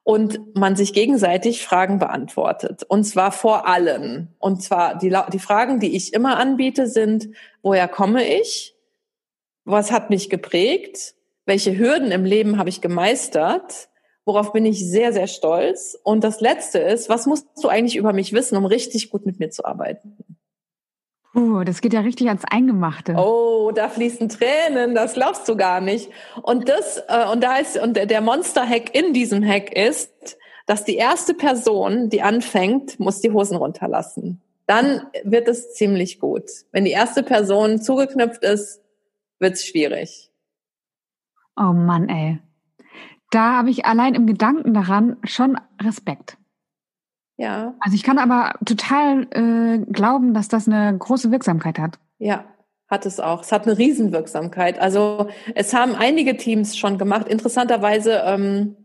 und 0.03 0.57
man 0.57 0.77
sich 0.77 0.93
gegenseitig 0.93 1.65
Fragen 1.65 1.99
beantwortet. 1.99 2.85
Und 2.89 3.05
zwar 3.05 3.33
vor 3.33 3.69
allen. 3.69 4.35
Und 4.39 4.63
zwar 4.63 4.97
die, 4.99 5.15
die 5.33 5.39
Fragen, 5.39 5.79
die 5.79 5.95
ich 5.97 6.13
immer 6.13 6.39
anbiete, 6.39 6.87
sind, 6.87 7.29
woher 7.63 7.89
komme 7.89 8.25
ich? 8.25 8.75
Was 9.65 9.93
hat 9.93 10.11
mich 10.11 10.31
geprägt? 10.31 11.15
Welche 11.45 11.77
Hürden 11.77 12.13
im 12.13 12.25
Leben 12.25 12.59
habe 12.59 12.69
ich 12.69 12.81
gemeistert? 12.81 13.89
Worauf 14.25 14.53
bin 14.53 14.67
ich 14.67 14.89
sehr, 14.89 15.13
sehr 15.13 15.27
stolz. 15.27 15.99
Und 16.03 16.25
das 16.25 16.41
Letzte 16.41 16.79
ist, 16.79 17.09
was 17.09 17.27
musst 17.27 17.47
du 17.63 17.69
eigentlich 17.69 17.97
über 17.97 18.13
mich 18.13 18.33
wissen, 18.33 18.57
um 18.57 18.67
richtig 18.67 19.11
gut 19.11 19.27
mit 19.27 19.39
mir 19.39 19.51
zu 19.51 19.65
arbeiten? 19.65 20.17
Puh, 21.33 21.63
das 21.63 21.81
geht 21.81 21.93
ja 21.93 22.01
richtig 22.01 22.29
ans 22.29 22.45
Eingemachte. 22.45 23.15
Oh, 23.15 23.71
da 23.73 23.89
fließen 23.89 24.29
Tränen, 24.29 24.95
das 24.95 25.15
glaubst 25.15 25.49
du 25.49 25.57
gar 25.57 25.81
nicht. 25.81 26.11
Und 26.43 26.69
das, 26.69 26.99
äh, 27.09 27.27
und 27.31 27.43
da 27.43 27.57
ist, 27.57 27.79
und 27.79 27.97
der 27.97 28.21
Monster-Hack 28.21 28.95
in 28.95 29.13
diesem 29.13 29.47
Hack 29.47 29.73
ist, 29.73 30.39
dass 30.67 30.85
die 30.85 30.97
erste 30.97 31.35
Person, 31.35 32.09
die 32.09 32.23
anfängt, 32.23 32.99
muss 32.99 33.21
die 33.21 33.31
Hosen 33.31 33.57
runterlassen. 33.57 34.43
Dann 34.67 35.07
wird 35.25 35.49
es 35.49 35.75
ziemlich 35.75 36.21
gut. 36.21 36.45
Wenn 36.73 36.85
die 36.85 36.93
erste 36.93 37.23
Person 37.23 37.81
zugeknüpft 37.81 38.45
ist, 38.45 38.81
wird's 39.39 39.65
schwierig. 39.67 40.31
Oh 41.57 41.73
Mann, 41.73 42.09
ey. 42.09 42.39
Da 43.31 43.59
habe 43.59 43.71
ich 43.71 43.85
allein 43.85 44.15
im 44.15 44.27
Gedanken 44.27 44.75
daran 44.75 45.17
schon 45.25 45.59
Respekt. 45.81 46.37
Ja. 47.41 47.75
Also 47.81 47.95
ich 47.95 48.03
kann 48.03 48.19
aber 48.19 48.53
total 48.67 49.27
äh, 49.31 49.79
glauben, 49.91 50.35
dass 50.35 50.49
das 50.49 50.69
eine 50.69 50.97
große 50.97 51.31
Wirksamkeit 51.31 51.79
hat. 51.79 51.99
Ja, 52.19 52.45
hat 52.87 53.07
es 53.07 53.19
auch. 53.19 53.41
Es 53.41 53.51
hat 53.51 53.67
eine 53.67 53.79
Riesenwirksamkeit. 53.79 54.79
Also 54.79 55.29
es 55.55 55.73
haben 55.73 55.95
einige 55.95 56.37
Teams 56.37 56.77
schon 56.77 56.99
gemacht. 56.99 57.29
Interessanterweise 57.29 58.23
ähm, 58.27 58.77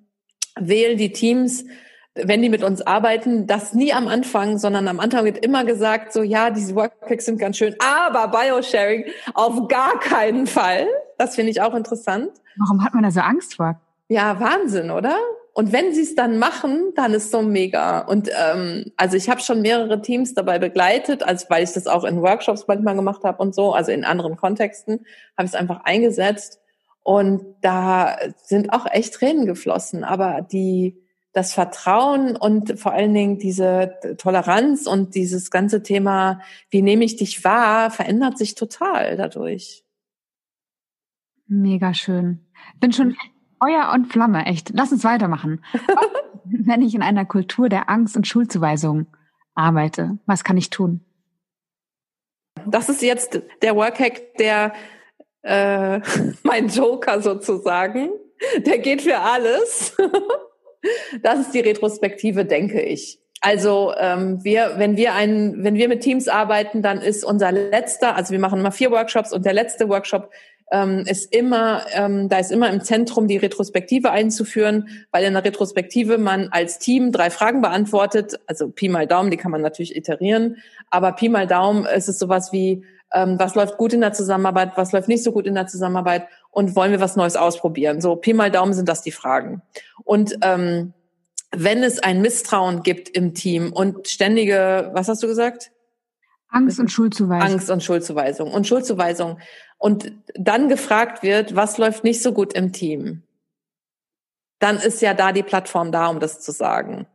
wählen 0.57 0.97
die 0.97 1.11
Teams, 1.11 1.65
wenn 2.13 2.41
die 2.41 2.47
mit 2.47 2.63
uns 2.63 2.81
arbeiten, 2.81 3.45
das 3.45 3.73
nie 3.73 3.91
am 3.91 4.07
Anfang, 4.07 4.57
sondern 4.57 4.87
am 4.87 5.01
Anfang 5.01 5.25
wird 5.25 5.45
immer 5.45 5.65
gesagt, 5.65 6.13
so 6.13 6.23
ja, 6.23 6.49
diese 6.49 6.75
Workpacks 6.75 7.25
sind 7.25 7.37
ganz 7.37 7.57
schön, 7.57 7.75
aber 7.79 8.29
Biosharing 8.29 9.03
auf 9.33 9.67
gar 9.67 9.99
keinen 9.99 10.47
Fall. 10.47 10.87
Das 11.17 11.35
finde 11.35 11.51
ich 11.51 11.61
auch 11.61 11.75
interessant. 11.75 12.29
Warum 12.55 12.85
hat 12.85 12.93
man 12.93 13.03
da 13.03 13.11
so 13.11 13.19
Angst 13.19 13.55
vor? 13.55 13.81
Ja, 14.07 14.39
Wahnsinn, 14.39 14.91
oder? 14.91 15.17
Und 15.57 15.71
wenn 15.71 15.93
sie 15.93 16.01
es 16.01 16.15
dann 16.15 16.37
machen, 16.37 16.91
dann 16.95 17.13
ist 17.13 17.31
so 17.31 17.41
mega. 17.41 17.99
Und 17.99 18.29
ähm, 18.37 18.91
also 18.97 19.15
ich 19.15 19.29
habe 19.29 19.39
schon 19.39 19.61
mehrere 19.61 20.01
Teams 20.01 20.33
dabei 20.33 20.59
begleitet, 20.59 21.23
also 21.23 21.45
weil 21.47 21.63
ich 21.63 21.71
das 21.71 21.87
auch 21.87 22.03
in 22.03 22.21
Workshops 22.21 22.65
manchmal 22.67 22.97
gemacht 22.97 23.23
habe 23.23 23.41
und 23.41 23.55
so, 23.55 23.71
also 23.71 23.89
in 23.93 24.03
anderen 24.03 24.35
Kontexten, 24.35 25.05
habe 25.37 25.45
ich 25.45 25.51
es 25.51 25.55
einfach 25.55 25.85
eingesetzt. 25.85 26.59
Und 27.03 27.55
da 27.61 28.17
sind 28.43 28.73
auch 28.73 28.85
echt 28.85 29.13
Tränen 29.13 29.45
geflossen. 29.45 30.03
Aber 30.03 30.41
die, 30.41 31.01
das 31.31 31.53
Vertrauen 31.53 32.35
und 32.35 32.77
vor 32.77 32.91
allen 32.91 33.13
Dingen 33.13 33.39
diese 33.39 33.93
Toleranz 34.17 34.87
und 34.87 35.15
dieses 35.15 35.51
ganze 35.51 35.81
Thema, 35.81 36.41
wie 36.69 36.81
nehme 36.81 37.05
ich 37.05 37.15
dich 37.15 37.45
wahr, 37.45 37.91
verändert 37.91 38.37
sich 38.37 38.55
total 38.55 39.15
dadurch. 39.15 39.85
Mega 41.47 41.93
schön. 41.93 42.45
Bin 42.81 42.91
schon 42.91 43.15
Feuer 43.65 43.91
und 43.93 44.12
Flamme, 44.12 44.45
echt. 44.45 44.71
Lass 44.73 44.91
uns 44.91 45.04
weitermachen. 45.04 45.63
Wenn 46.43 46.82
ich 46.82 46.93
in 46.93 47.01
einer 47.01 47.25
Kultur 47.25 47.69
der 47.69 47.89
Angst 47.89 48.15
und 48.15 48.28
Schuldzuweisung 48.28 49.08
arbeite, 49.56 50.19
was 50.25 50.43
kann 50.43 50.58
ich 50.58 50.69
tun? 50.69 51.04
Das 52.67 52.89
ist 52.89 53.01
jetzt 53.01 53.41
der 53.62 53.75
Workhack, 53.75 54.36
der 54.38 54.73
äh, 55.41 55.99
mein 56.43 56.67
Joker 56.67 57.21
sozusagen. 57.21 58.10
Der 58.58 58.78
geht 58.80 59.01
für 59.01 59.17
alles. 59.17 59.95
das 61.23 61.39
ist 61.39 61.54
die 61.54 61.62
Retrospektive, 61.62 62.45
denke 62.45 62.82
ich. 62.82 63.19
Also 63.41 63.93
ähm, 63.97 64.43
wir, 64.43 64.73
wenn 64.78 64.97
wir 64.97 65.13
einen, 65.13 65.63
wenn 65.63 65.75
wir 65.75 65.88
mit 65.88 66.01
Teams 66.01 66.28
arbeiten, 66.28 66.82
dann 66.82 67.01
ist 67.01 67.23
unser 67.23 67.51
letzter, 67.51 68.15
also 68.15 68.32
wir 68.32 68.39
machen 68.39 68.60
immer 68.60 68.71
vier 68.71 68.91
Workshops 68.91 69.34
und 69.34 69.45
der 69.45 69.54
letzte 69.54 69.89
Workshop 69.89 70.32
ähm, 70.71 71.04
ist 71.08 71.34
immer, 71.34 71.86
ähm, 71.93 72.28
da 72.28 72.39
ist 72.39 72.51
immer 72.51 72.69
im 72.69 72.82
Zentrum 72.82 73.28
die 73.28 73.38
Retrospektive 73.38 74.12
einzuführen, 74.12 74.89
weil 75.12 75.23
in 75.23 75.34
der 75.34 75.45
Retrospektive 75.45 76.17
man 76.17 76.49
als 76.49 76.80
Team 76.80 77.12
drei 77.12 77.30
Fragen 77.30 77.62
beantwortet, 77.62 78.39
also 78.47 78.69
Pi 78.69 78.89
mal 78.89 79.08
Daumen, 79.08 79.32
die 79.32 79.38
kann 79.38 79.51
man 79.51 79.62
natürlich 79.62 79.95
iterieren, 79.95 80.58
aber 80.89 81.12
Pi 81.12 81.30
mal 81.30 81.47
Daumen 81.47 81.86
ist 81.86 82.10
es 82.10 82.17
sowas 82.17 82.51
wie, 82.51 82.84
ähm, 83.13 83.38
was 83.38 83.56
läuft 83.56 83.78
gut 83.78 83.93
in 83.93 84.01
der 84.01 84.13
Zusammenarbeit, 84.13 84.71
was 84.75 84.91
läuft 84.91 85.08
nicht 85.08 85.23
so 85.23 85.32
gut 85.32 85.45
in 85.45 85.56
der 85.56 85.67
Zusammenarbeit 85.67 86.28
und 86.49 86.75
wollen 86.75 86.91
wir 86.91 86.99
was 86.99 87.15
Neues 87.15 87.36
ausprobieren. 87.36 88.01
So 88.01 88.15
Pi 88.15 88.34
mal 88.34 88.49
Daumen 88.49 88.73
sind 88.73 88.89
das 88.89 89.01
die 89.04 89.12
Fragen. 89.12 89.62
Und 90.04 90.36
ähm, 90.41 90.93
wenn 91.51 91.84
es 91.84 91.99
ein 91.99 92.21
Misstrauen 92.21 92.82
gibt 92.82 93.10
im 93.10 93.34
Team 93.34 93.71
und 93.71 94.08
ständige, 94.08 94.89
was 94.93 95.08
hast 95.08 95.21
du 95.21 95.28
gesagt? 95.28 95.71
Angst 96.49 96.80
und 96.80 96.89
Schuldzuweisung. 96.89 97.51
Angst 97.51 97.69
und 97.69 97.84
Schuldzuweisung. 97.84 98.51
Und 98.51 98.65
Schuldzuweisung 98.65 99.39
und 99.77 100.11
dann 100.33 100.69
gefragt 100.69 101.23
wird, 101.23 101.55
was 101.55 101.77
läuft 101.77 102.03
nicht 102.03 102.21
so 102.21 102.31
gut 102.33 102.53
im 102.53 102.71
Team, 102.71 103.23
dann 104.59 104.77
ist 104.77 105.01
ja 105.01 105.13
da 105.13 105.31
die 105.31 105.43
Plattform 105.43 105.91
da, 105.91 106.07
um 106.07 106.19
das 106.19 106.41
zu 106.41 106.51
sagen. 106.51 107.07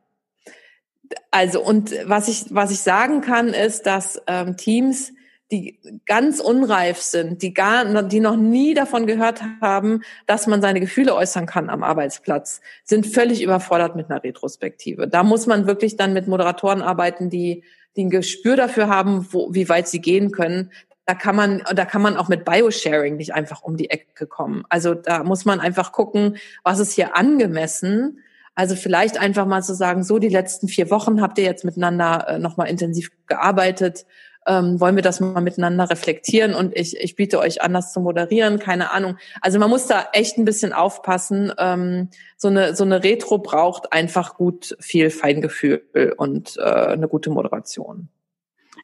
Also 1.30 1.62
und 1.62 1.92
was 2.04 2.28
ich 2.28 2.44
was 2.50 2.70
ich 2.70 2.80
sagen 2.80 3.20
kann, 3.20 3.48
ist, 3.48 3.86
dass 3.86 4.22
ähm, 4.26 4.56
Teams, 4.56 5.12
die 5.50 5.80
ganz 6.06 6.38
unreif 6.38 6.98
sind, 6.98 7.42
die 7.42 7.52
gar, 7.52 8.04
die 8.04 8.20
noch 8.20 8.36
nie 8.36 8.74
davon 8.74 9.06
gehört 9.06 9.42
haben, 9.60 10.02
dass 10.28 10.46
man 10.46 10.62
seine 10.62 10.78
Gefühle 10.78 11.16
äußern 11.16 11.46
kann 11.46 11.70
am 11.70 11.82
Arbeitsplatz, 11.82 12.60
sind 12.84 13.06
völlig 13.06 13.42
überfordert 13.42 13.96
mit 13.96 14.10
einer 14.10 14.22
Retrospektive. 14.22 15.08
Da 15.08 15.24
muss 15.24 15.46
man 15.46 15.66
wirklich 15.66 15.96
dann 15.96 16.12
mit 16.12 16.28
Moderatoren 16.28 16.82
arbeiten, 16.82 17.30
die 17.30 17.64
die 17.96 18.04
ein 18.04 18.10
Gespür 18.10 18.56
dafür 18.56 18.88
haben, 18.88 19.26
wo, 19.32 19.52
wie 19.52 19.68
weit 19.68 19.88
sie 19.88 20.00
gehen 20.00 20.30
können, 20.30 20.70
da 21.10 21.14
kann 21.16 21.34
man, 21.34 21.64
da 21.74 21.84
kann 21.86 22.02
man 22.02 22.16
auch 22.16 22.28
mit 22.28 22.44
Biosharing 22.44 23.16
nicht 23.16 23.34
einfach 23.34 23.62
um 23.62 23.76
die 23.76 23.90
Ecke 23.90 24.28
kommen. 24.28 24.62
Also 24.68 24.94
da 24.94 25.24
muss 25.24 25.44
man 25.44 25.58
einfach 25.58 25.90
gucken, 25.90 26.36
was 26.62 26.78
ist 26.78 26.92
hier 26.92 27.16
angemessen. 27.16 28.20
Also 28.54 28.76
vielleicht 28.76 29.18
einfach 29.18 29.44
mal 29.44 29.60
zu 29.60 29.74
sagen, 29.74 30.04
so 30.04 30.20
die 30.20 30.28
letzten 30.28 30.68
vier 30.68 30.88
Wochen 30.88 31.20
habt 31.20 31.36
ihr 31.38 31.44
jetzt 31.44 31.64
miteinander 31.64 32.28
äh, 32.28 32.38
nochmal 32.38 32.68
intensiv 32.68 33.10
gearbeitet. 33.26 34.06
Ähm, 34.46 34.78
wollen 34.78 34.94
wir 34.94 35.02
das 35.02 35.18
mal 35.18 35.40
miteinander 35.40 35.90
reflektieren 35.90 36.54
und 36.54 36.76
ich, 36.76 36.96
ich 36.96 37.16
biete 37.16 37.40
euch 37.40 37.60
an, 37.60 37.72
das 37.72 37.92
zu 37.92 37.98
moderieren, 37.98 38.60
keine 38.60 38.92
Ahnung. 38.92 39.16
Also 39.40 39.58
man 39.58 39.68
muss 39.68 39.88
da 39.88 40.10
echt 40.12 40.38
ein 40.38 40.44
bisschen 40.44 40.72
aufpassen. 40.72 41.52
Ähm, 41.58 42.10
so 42.36 42.46
eine 42.46 42.76
so 42.76 42.84
eine 42.84 43.02
Retro 43.02 43.38
braucht 43.38 43.92
einfach 43.92 44.36
gut 44.36 44.76
viel 44.78 45.10
Feingefühl 45.10 46.14
und 46.18 46.56
äh, 46.56 46.62
eine 46.62 47.08
gute 47.08 47.30
Moderation. 47.30 48.10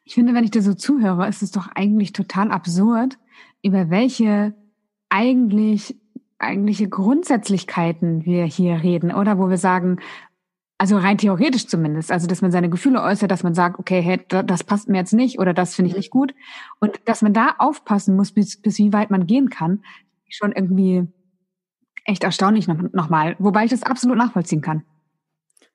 Ich 0.03 0.15
finde, 0.15 0.33
wenn 0.33 0.43
ich 0.43 0.51
dir 0.51 0.61
so 0.61 0.73
zuhöre, 0.73 1.27
ist 1.27 1.43
es 1.43 1.51
doch 1.51 1.67
eigentlich 1.75 2.13
total 2.13 2.51
absurd, 2.51 3.17
über 3.61 3.89
welche 3.89 4.53
eigentlich 5.09 5.95
eigentliche 6.39 6.87
Grundsätzlichkeiten 6.87 8.25
wir 8.25 8.45
hier 8.45 8.83
reden, 8.83 9.11
oder 9.11 9.39
wo 9.39 9.49
wir 9.49 9.57
sagen, 9.57 9.97
also 10.77 10.97
rein 10.97 11.17
theoretisch 11.17 11.67
zumindest, 11.67 12.11
also 12.11 12.27
dass 12.27 12.41
man 12.41 12.51
seine 12.51 12.69
Gefühle 12.69 13.01
äußert, 13.01 13.31
dass 13.31 13.43
man 13.43 13.55
sagt, 13.55 13.79
okay, 13.79 14.01
hey, 14.01 14.21
das 14.27 14.63
passt 14.63 14.87
mir 14.89 14.97
jetzt 14.97 15.13
nicht 15.13 15.39
oder 15.39 15.53
das 15.53 15.73
finde 15.73 15.89
ich 15.89 15.97
nicht 15.97 16.11
gut. 16.11 16.35
Und 16.79 16.99
dass 17.05 17.23
man 17.23 17.33
da 17.33 17.55
aufpassen 17.57 18.15
muss, 18.15 18.31
bis, 18.31 18.61
bis 18.61 18.77
wie 18.77 18.93
weit 18.93 19.09
man 19.09 19.25
gehen 19.25 19.49
kann, 19.49 19.83
schon 20.29 20.51
irgendwie 20.51 21.07
echt 22.05 22.23
erstaunlich 22.23 22.67
nochmal, 22.67 23.31
noch 23.31 23.39
wobei 23.39 23.65
ich 23.65 23.71
das 23.71 23.83
absolut 23.83 24.17
nachvollziehen 24.17 24.61
kann. 24.61 24.83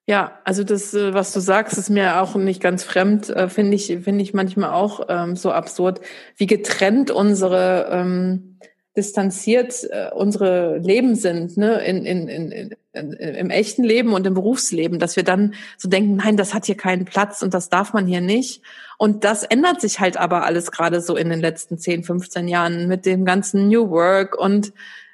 Ja, 0.06 0.40
also 0.44 0.64
das, 0.64 0.94
äh, 0.94 1.14
was 1.14 1.32
du 1.32 1.40
sagst, 1.40 1.78
ist 1.78 1.88
mir 1.88 2.20
auch 2.20 2.34
nicht 2.34 2.60
ganz 2.60 2.82
fremd, 2.82 3.30
äh, 3.30 3.48
finde 3.48 3.76
ich, 3.76 3.86
finde 4.02 4.22
ich 4.22 4.34
manchmal 4.34 4.70
auch 4.70 5.06
ähm, 5.08 5.36
so 5.36 5.52
absurd, 5.52 6.00
wie 6.36 6.46
getrennt 6.46 7.12
unsere 7.12 7.88
ähm, 7.90 8.58
distanziert 8.96 9.88
äh, 9.90 10.10
unsere 10.12 10.78
Leben 10.78 11.14
sind, 11.14 11.56
ne, 11.56 11.82
in, 11.84 12.04
in, 12.04 12.28
in, 12.28 12.74
in, 12.92 13.12
im 13.12 13.50
echten 13.50 13.84
Leben 13.84 14.12
und 14.12 14.26
im 14.26 14.34
Berufsleben, 14.34 14.98
dass 14.98 15.16
wir 15.16 15.22
dann 15.22 15.54
so 15.78 15.88
denken, 15.88 16.16
nein, 16.16 16.36
das 16.36 16.52
hat 16.52 16.66
hier 16.66 16.76
keinen 16.76 17.06
Platz 17.06 17.40
und 17.40 17.54
das 17.54 17.70
darf 17.70 17.94
man 17.94 18.06
hier 18.06 18.20
nicht. 18.20 18.62
Und 18.98 19.24
das 19.24 19.44
ändert 19.44 19.80
sich 19.80 19.98
halt 19.98 20.18
aber 20.18 20.44
alles 20.44 20.70
gerade 20.72 21.00
so 21.00 21.16
in 21.16 21.30
den 21.30 21.40
letzten 21.40 21.78
10, 21.78 22.04
15 22.04 22.48
Jahren 22.48 22.86
mit 22.86 23.06
dem 23.06 23.24
ganzen 23.24 23.68
New 23.68 23.88
Work 23.90 24.38
und 24.38 24.72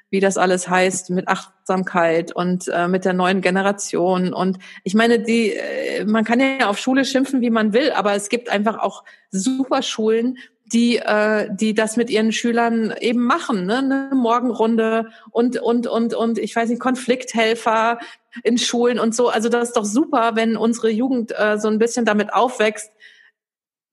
wie 0.09 0.19
das 0.19 0.37
alles 0.37 0.67
heißt, 0.67 1.11
mit 1.11 1.27
Achtsamkeit 1.27 2.31
und 2.35 2.67
äh, 2.67 2.87
mit 2.87 3.05
der 3.05 3.13
neuen 3.13 3.41
Generation. 3.41 4.33
Und 4.33 4.57
ich 4.83 4.95
meine, 4.95 5.19
die, 5.19 5.53
äh, 5.53 6.05
man 6.05 6.23
kann 6.23 6.39
ja 6.39 6.67
auf 6.67 6.79
Schule 6.79 7.05
schimpfen, 7.05 7.41
wie 7.41 7.49
man 7.49 7.73
will, 7.73 7.91
aber 7.91 8.13
es 8.15 8.29
gibt 8.29 8.49
einfach 8.49 8.79
auch 8.79 9.03
super 9.29 9.83
Schulen, 9.83 10.37
die, 10.71 10.97
äh, 10.97 11.49
die 11.51 11.73
das 11.73 11.97
mit 11.97 12.09
ihren 12.09 12.31
Schülern 12.31 12.93
eben 12.99 13.23
machen, 13.23 13.65
ne? 13.65 13.77
Eine 13.79 14.09
Morgenrunde 14.13 15.09
und, 15.31 15.59
und, 15.59 15.87
und, 15.87 16.13
und, 16.13 16.37
ich 16.37 16.55
weiß 16.55 16.69
nicht, 16.69 16.81
Konflikthelfer 16.81 17.99
in 18.43 18.57
Schulen 18.57 18.99
und 18.99 19.15
so. 19.15 19.29
Also 19.29 19.49
das 19.49 19.69
ist 19.69 19.77
doch 19.77 19.85
super, 19.85 20.35
wenn 20.35 20.57
unsere 20.57 20.89
Jugend 20.89 21.33
äh, 21.37 21.57
so 21.57 21.67
ein 21.67 21.79
bisschen 21.79 22.05
damit 22.05 22.33
aufwächst, 22.33 22.91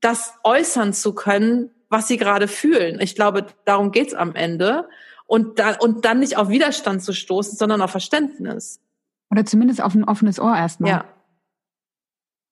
das 0.00 0.34
äußern 0.44 0.92
zu 0.92 1.14
können, 1.14 1.70
was 1.88 2.08
sie 2.08 2.16
gerade 2.16 2.48
fühlen. 2.48 3.00
Ich 3.00 3.14
glaube, 3.14 3.46
darum 3.64 3.92
geht's 3.92 4.14
am 4.14 4.34
Ende 4.34 4.88
und 5.26 5.58
dann, 5.58 5.76
und 5.80 6.04
dann 6.04 6.20
nicht 6.20 6.36
auf 6.36 6.48
Widerstand 6.48 7.02
zu 7.02 7.12
stoßen, 7.12 7.56
sondern 7.56 7.82
auf 7.82 7.90
Verständnis. 7.90 8.80
Oder 9.30 9.44
zumindest 9.44 9.82
auf 9.82 9.94
ein 9.94 10.04
offenes 10.04 10.38
Ohr 10.38 10.56
erstmal. 10.56 10.90
Ja. 10.90 11.04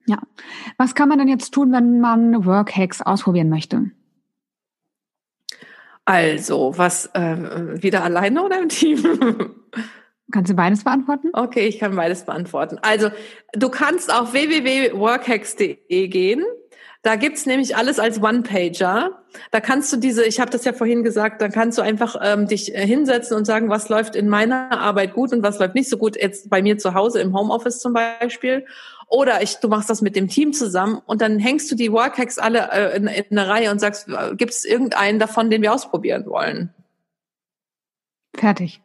Ja. 0.06 0.18
Was 0.76 0.94
kann 0.94 1.08
man 1.08 1.18
denn 1.18 1.28
jetzt 1.28 1.52
tun, 1.52 1.72
wenn 1.72 2.00
man 2.00 2.44
Workhacks 2.44 3.00
ausprobieren 3.00 3.48
möchte? 3.48 3.90
Also, 6.04 6.74
was 6.76 7.06
äh, 7.14 7.82
wieder 7.82 8.04
alleine 8.04 8.42
oder 8.42 8.60
im 8.60 8.68
Team? 8.68 9.02
Kannst 10.32 10.50
du 10.50 10.54
beides 10.54 10.84
beantworten? 10.84 11.30
Okay, 11.32 11.66
ich 11.66 11.78
kann 11.78 11.96
beides 11.96 12.24
beantworten. 12.24 12.78
Also, 12.82 13.10
du 13.54 13.68
kannst 13.68 14.12
auf 14.12 14.32
www.workhacks.de 14.32 16.08
gehen 16.08 16.44
Da 17.04 17.16
gibt's 17.16 17.44
nämlich 17.44 17.76
alles 17.76 17.98
als 17.98 18.22
One-Pager. 18.22 19.10
Da 19.50 19.60
kannst 19.60 19.92
du 19.92 19.98
diese, 19.98 20.24
ich 20.24 20.40
habe 20.40 20.50
das 20.50 20.64
ja 20.64 20.72
vorhin 20.72 21.04
gesagt, 21.04 21.42
da 21.42 21.50
kannst 21.50 21.76
du 21.76 21.82
einfach 21.82 22.16
ähm, 22.22 22.48
dich 22.48 22.74
äh, 22.74 22.86
hinsetzen 22.86 23.36
und 23.36 23.44
sagen, 23.44 23.68
was 23.68 23.90
läuft 23.90 24.16
in 24.16 24.26
meiner 24.26 24.72
Arbeit 24.72 25.12
gut 25.12 25.30
und 25.34 25.42
was 25.42 25.58
läuft 25.58 25.74
nicht 25.74 25.90
so 25.90 25.98
gut, 25.98 26.16
jetzt 26.16 26.48
bei 26.48 26.62
mir 26.62 26.78
zu 26.78 26.94
Hause 26.94 27.20
im 27.20 27.36
Homeoffice 27.36 27.78
zum 27.78 27.92
Beispiel. 27.92 28.64
Oder 29.06 29.42
ich, 29.42 29.56
du 29.56 29.68
machst 29.68 29.90
das 29.90 30.00
mit 30.00 30.16
dem 30.16 30.28
Team 30.28 30.54
zusammen 30.54 31.02
und 31.04 31.20
dann 31.20 31.38
hängst 31.38 31.70
du 31.70 31.74
die 31.74 31.92
Workhacks 31.92 32.38
alle 32.38 32.70
äh, 32.72 32.96
in, 32.96 33.06
in 33.06 33.38
eine 33.38 33.48
Reihe 33.48 33.70
und 33.70 33.80
sagst, 33.80 34.08
äh, 34.08 34.34
gibt 34.34 34.52
es 34.52 34.64
irgendeinen 34.64 35.18
davon, 35.18 35.50
den 35.50 35.60
wir 35.60 35.74
ausprobieren 35.74 36.24
wollen? 36.24 36.72
Fertig. 38.34 38.80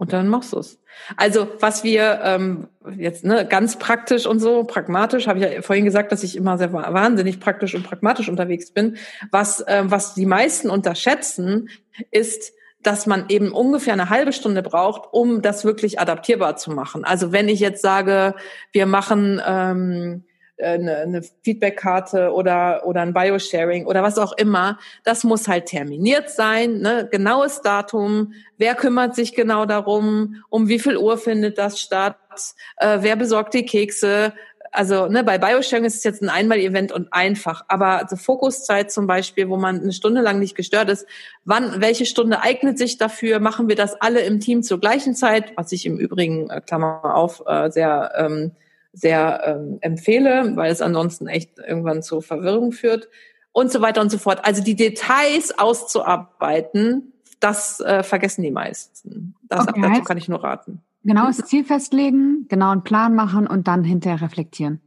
Und 0.00 0.14
dann 0.14 0.28
machst 0.28 0.54
du 0.54 0.58
es. 0.58 0.80
Also 1.18 1.46
was 1.60 1.84
wir 1.84 2.20
ähm, 2.24 2.68
jetzt 2.96 3.22
ne, 3.22 3.46
ganz 3.46 3.78
praktisch 3.78 4.24
und 4.24 4.40
so, 4.40 4.64
pragmatisch, 4.64 5.26
habe 5.26 5.38
ich 5.38 5.44
ja 5.44 5.60
vorhin 5.60 5.84
gesagt, 5.84 6.10
dass 6.10 6.22
ich 6.22 6.36
immer 6.36 6.56
sehr 6.56 6.72
wahnsinnig 6.72 7.38
praktisch 7.38 7.74
und 7.74 7.82
pragmatisch 7.82 8.30
unterwegs 8.30 8.70
bin. 8.70 8.96
Was, 9.30 9.62
ähm, 9.68 9.90
was 9.90 10.14
die 10.14 10.24
meisten 10.24 10.70
unterschätzen, 10.70 11.68
ist, 12.10 12.54
dass 12.82 13.06
man 13.06 13.26
eben 13.28 13.52
ungefähr 13.52 13.92
eine 13.92 14.08
halbe 14.08 14.32
Stunde 14.32 14.62
braucht, 14.62 15.12
um 15.12 15.42
das 15.42 15.66
wirklich 15.66 16.00
adaptierbar 16.00 16.56
zu 16.56 16.70
machen. 16.70 17.04
Also 17.04 17.30
wenn 17.30 17.50
ich 17.50 17.60
jetzt 17.60 17.82
sage, 17.82 18.34
wir 18.72 18.86
machen 18.86 19.38
ähm, 19.46 20.24
eine, 20.62 20.96
eine 20.98 21.22
Feedbackkarte 21.42 22.32
oder, 22.32 22.86
oder 22.86 23.02
ein 23.02 23.12
Biosharing 23.12 23.86
oder 23.86 24.02
was 24.02 24.18
auch 24.18 24.32
immer. 24.32 24.78
Das 25.04 25.24
muss 25.24 25.48
halt 25.48 25.66
terminiert 25.66 26.30
sein, 26.30 26.78
ne? 26.78 27.08
genaues 27.10 27.62
Datum, 27.62 28.34
wer 28.58 28.74
kümmert 28.74 29.14
sich 29.14 29.34
genau 29.34 29.66
darum, 29.66 30.42
um 30.48 30.68
wie 30.68 30.78
viel 30.78 30.96
Uhr 30.96 31.18
findet 31.18 31.58
das 31.58 31.80
statt, 31.80 32.16
äh, 32.76 32.98
wer 33.00 33.16
besorgt 33.16 33.54
die 33.54 33.64
Kekse. 33.64 34.32
Also 34.72 35.06
ne, 35.06 35.24
bei 35.24 35.38
Biosharing 35.38 35.84
ist 35.84 35.96
es 35.96 36.04
jetzt 36.04 36.22
ein 36.22 36.28
Einmal-Event 36.28 36.92
und 36.92 37.12
einfach, 37.12 37.64
aber 37.66 38.06
die 38.10 38.16
Fokuszeit 38.16 38.92
zum 38.92 39.06
Beispiel, 39.06 39.48
wo 39.48 39.56
man 39.56 39.80
eine 39.80 39.92
Stunde 39.92 40.20
lang 40.20 40.38
nicht 40.38 40.54
gestört 40.54 40.88
ist, 40.90 41.06
wann, 41.44 41.80
welche 41.80 42.06
Stunde 42.06 42.40
eignet 42.40 42.78
sich 42.78 42.96
dafür? 42.96 43.40
Machen 43.40 43.68
wir 43.68 43.74
das 43.74 44.00
alle 44.00 44.20
im 44.20 44.38
Team 44.38 44.62
zur 44.62 44.78
gleichen 44.78 45.16
Zeit, 45.16 45.52
was 45.56 45.72
ich 45.72 45.86
im 45.86 45.98
Übrigen, 45.98 46.50
äh, 46.50 46.60
Klammer 46.60 47.16
auf, 47.16 47.42
äh, 47.46 47.70
sehr 47.70 48.12
ähm, 48.16 48.52
sehr 48.92 49.42
ähm, 49.44 49.78
empfehle, 49.80 50.56
weil 50.56 50.72
es 50.72 50.82
ansonsten 50.82 51.26
echt 51.26 51.58
irgendwann 51.58 52.02
zu 52.02 52.20
Verwirrung 52.20 52.72
führt 52.72 53.08
und 53.52 53.70
so 53.70 53.80
weiter 53.80 54.00
und 54.00 54.10
so 54.10 54.18
fort. 54.18 54.44
Also 54.44 54.62
die 54.62 54.76
Details 54.76 55.56
auszuarbeiten, 55.58 57.12
das 57.40 57.80
äh, 57.80 58.02
vergessen 58.02 58.42
die 58.42 58.50
meisten. 58.50 59.34
Das, 59.48 59.66
okay, 59.68 59.80
dazu 59.80 60.02
kann 60.02 60.18
ich 60.18 60.28
nur 60.28 60.42
raten. 60.42 60.82
Genau 61.02 61.26
das 61.26 61.38
Ziel 61.38 61.64
festlegen, 61.64 62.46
genau 62.48 62.70
einen 62.70 62.84
Plan 62.84 63.14
machen 63.14 63.46
und 63.46 63.68
dann 63.68 63.84
hinterher 63.84 64.20
reflektieren. 64.20 64.80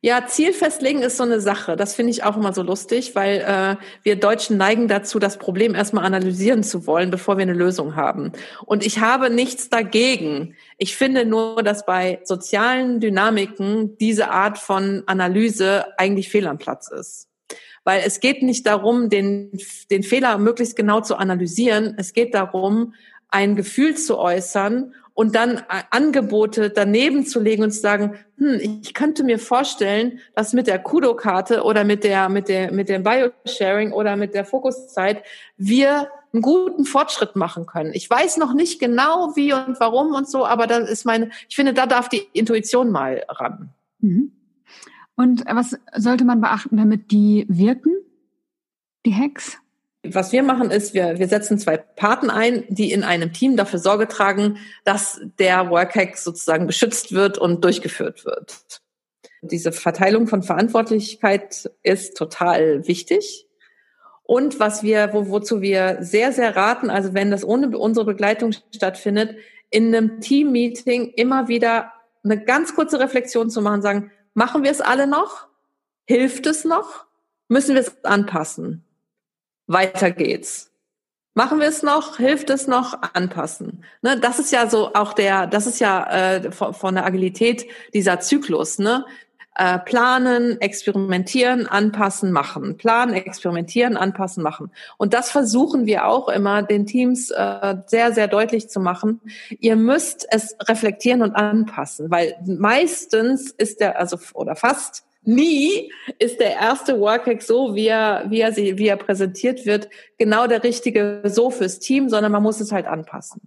Ja, 0.00 0.26
Ziel 0.26 0.52
festlegen 0.52 1.02
ist 1.02 1.16
so 1.16 1.24
eine 1.24 1.40
Sache. 1.40 1.74
Das 1.74 1.96
finde 1.96 2.12
ich 2.12 2.22
auch 2.22 2.36
immer 2.36 2.52
so 2.52 2.62
lustig, 2.62 3.16
weil 3.16 3.38
äh, 3.40 3.84
wir 4.04 4.14
Deutschen 4.14 4.56
neigen 4.56 4.86
dazu, 4.86 5.18
das 5.18 5.38
Problem 5.38 5.74
erstmal 5.74 6.04
analysieren 6.04 6.62
zu 6.62 6.86
wollen, 6.86 7.10
bevor 7.10 7.36
wir 7.36 7.42
eine 7.42 7.52
Lösung 7.52 7.96
haben. 7.96 8.30
Und 8.64 8.86
ich 8.86 9.00
habe 9.00 9.28
nichts 9.28 9.70
dagegen. 9.70 10.54
Ich 10.76 10.96
finde 10.96 11.24
nur, 11.24 11.64
dass 11.64 11.84
bei 11.84 12.20
sozialen 12.22 13.00
Dynamiken 13.00 13.98
diese 13.98 14.30
Art 14.30 14.58
von 14.58 15.02
Analyse 15.06 15.86
eigentlich 15.98 16.28
fehl 16.28 16.46
am 16.46 16.58
Platz 16.58 16.88
ist. 16.88 17.26
Weil 17.82 18.02
es 18.06 18.20
geht 18.20 18.44
nicht 18.44 18.68
darum, 18.68 19.08
den, 19.10 19.50
den 19.90 20.04
Fehler 20.04 20.38
möglichst 20.38 20.76
genau 20.76 21.00
zu 21.00 21.16
analysieren. 21.16 21.94
Es 21.98 22.12
geht 22.12 22.34
darum, 22.34 22.94
ein 23.30 23.56
Gefühl 23.56 23.96
zu 23.96 24.16
äußern 24.16 24.94
und 25.18 25.34
dann 25.34 25.56
äh, 25.56 25.82
Angebote 25.90 26.70
daneben 26.70 27.26
zu 27.26 27.40
legen 27.40 27.64
und 27.64 27.72
zu 27.72 27.80
sagen, 27.80 28.16
hm, 28.36 28.60
ich 28.82 28.94
könnte 28.94 29.24
mir 29.24 29.40
vorstellen, 29.40 30.20
dass 30.36 30.52
mit 30.52 30.68
der 30.68 30.78
Kudo-Karte 30.78 31.64
oder 31.64 31.82
mit 31.82 32.04
der, 32.04 32.28
mit 32.28 32.48
der, 32.48 32.70
mit 32.70 32.88
dem 32.88 33.02
Biosharing 33.02 33.90
oder 33.90 34.14
mit 34.14 34.32
der 34.32 34.44
Fokuszeit 34.44 35.24
wir 35.56 36.08
einen 36.32 36.40
guten 36.40 36.84
Fortschritt 36.84 37.34
machen 37.34 37.66
können. 37.66 37.90
Ich 37.94 38.08
weiß 38.08 38.36
noch 38.36 38.54
nicht 38.54 38.78
genau 38.78 39.34
wie 39.34 39.52
und 39.52 39.80
warum 39.80 40.14
und 40.14 40.28
so, 40.30 40.46
aber 40.46 40.68
das 40.68 40.88
ist 40.88 41.04
meine, 41.04 41.30
ich 41.48 41.56
finde, 41.56 41.74
da 41.74 41.86
darf 41.86 42.08
die 42.08 42.22
Intuition 42.32 42.92
mal 42.92 43.24
ran. 43.28 43.70
Mhm. 43.98 44.30
Und 45.16 45.42
was 45.50 45.76
sollte 45.96 46.24
man 46.24 46.40
beachten, 46.40 46.76
damit 46.76 47.10
die 47.10 47.44
wirken, 47.48 47.92
die 49.04 49.16
Hacks? 49.16 49.58
Was 50.04 50.32
wir 50.32 50.42
machen 50.42 50.70
ist, 50.70 50.94
wir, 50.94 51.18
wir 51.18 51.28
setzen 51.28 51.58
zwei 51.58 51.76
Paten 51.76 52.30
ein, 52.30 52.64
die 52.68 52.92
in 52.92 53.02
einem 53.02 53.32
Team 53.32 53.56
dafür 53.56 53.78
Sorge 53.78 54.06
tragen, 54.06 54.58
dass 54.84 55.20
der 55.38 55.70
Workhack 55.70 56.16
sozusagen 56.16 56.66
beschützt 56.66 57.12
wird 57.12 57.38
und 57.38 57.64
durchgeführt 57.64 58.24
wird. 58.24 58.80
Diese 59.42 59.72
Verteilung 59.72 60.26
von 60.26 60.42
Verantwortlichkeit 60.42 61.70
ist 61.82 62.16
total 62.16 62.86
wichtig. 62.86 63.46
Und 64.22 64.60
was 64.60 64.82
wir, 64.82 65.12
wo, 65.12 65.30
wozu 65.30 65.62
wir 65.62 65.98
sehr, 66.00 66.32
sehr 66.32 66.54
raten, 66.54 66.90
also 66.90 67.14
wenn 67.14 67.30
das 67.30 67.44
ohne 67.44 67.76
unsere 67.78 68.04
Begleitung 68.04 68.52
stattfindet, 68.74 69.36
in 69.70 69.94
einem 69.94 70.20
Team-Meeting 70.20 71.12
immer 71.16 71.48
wieder 71.48 71.92
eine 72.24 72.42
ganz 72.42 72.74
kurze 72.74 73.00
Reflexion 73.00 73.50
zu 73.50 73.62
machen, 73.62 73.82
sagen, 73.82 74.10
machen 74.34 74.64
wir 74.64 74.70
es 74.70 74.80
alle 74.80 75.06
noch? 75.06 75.48
Hilft 76.06 76.46
es 76.46 76.64
noch? 76.64 77.06
Müssen 77.48 77.74
wir 77.74 77.82
es 77.82 78.04
anpassen? 78.04 78.84
Weiter 79.68 80.10
geht's. 80.10 80.72
Machen 81.34 81.60
wir 81.60 81.68
es 81.68 81.84
noch? 81.84 82.16
Hilft 82.16 82.50
es 82.50 82.66
noch? 82.66 82.98
Anpassen. 83.12 83.84
Ne, 84.02 84.18
das 84.18 84.40
ist 84.40 84.50
ja 84.50 84.68
so 84.68 84.92
auch 84.94 85.12
der, 85.12 85.46
das 85.46 85.68
ist 85.68 85.78
ja 85.78 86.04
äh, 86.10 86.50
von, 86.50 86.74
von 86.74 86.96
der 86.96 87.06
Agilität 87.06 87.64
dieser 87.94 88.18
Zyklus. 88.18 88.80
Ne? 88.80 89.04
Äh, 89.54 89.78
planen, 89.80 90.60
experimentieren, 90.60 91.66
anpassen, 91.66 92.32
machen. 92.32 92.76
Planen, 92.76 93.14
experimentieren, 93.14 93.96
anpassen, 93.96 94.42
machen. 94.42 94.70
Und 94.98 95.14
das 95.14 95.30
versuchen 95.30 95.86
wir 95.86 96.06
auch 96.06 96.28
immer 96.28 96.62
den 96.62 96.86
Teams 96.86 97.30
äh, 97.30 97.76
sehr, 97.86 98.12
sehr 98.12 98.28
deutlich 98.28 98.68
zu 98.68 98.80
machen. 98.80 99.20
Ihr 99.60 99.74
müsst 99.74 100.26
es 100.30 100.56
reflektieren 100.68 101.22
und 101.22 101.34
anpassen, 101.34 102.10
weil 102.10 102.36
meistens 102.46 103.50
ist 103.50 103.80
der, 103.80 103.98
also 103.98 104.18
oder 104.34 104.56
fast 104.56 105.07
nie 105.28 105.92
ist 106.18 106.40
der 106.40 106.54
erste 106.54 106.98
Workhack 106.98 107.42
so, 107.42 107.74
wie 107.74 107.86
er, 107.86 108.24
wie 108.28 108.40
er, 108.40 108.52
sie, 108.52 108.78
wie 108.78 108.88
er 108.88 108.96
präsentiert 108.96 109.66
wird, 109.66 109.88
genau 110.18 110.46
der 110.46 110.64
richtige 110.64 111.22
so 111.24 111.50
fürs 111.50 111.78
Team, 111.78 112.08
sondern 112.08 112.32
man 112.32 112.42
muss 112.42 112.60
es 112.60 112.72
halt 112.72 112.86
anpassen. 112.86 113.42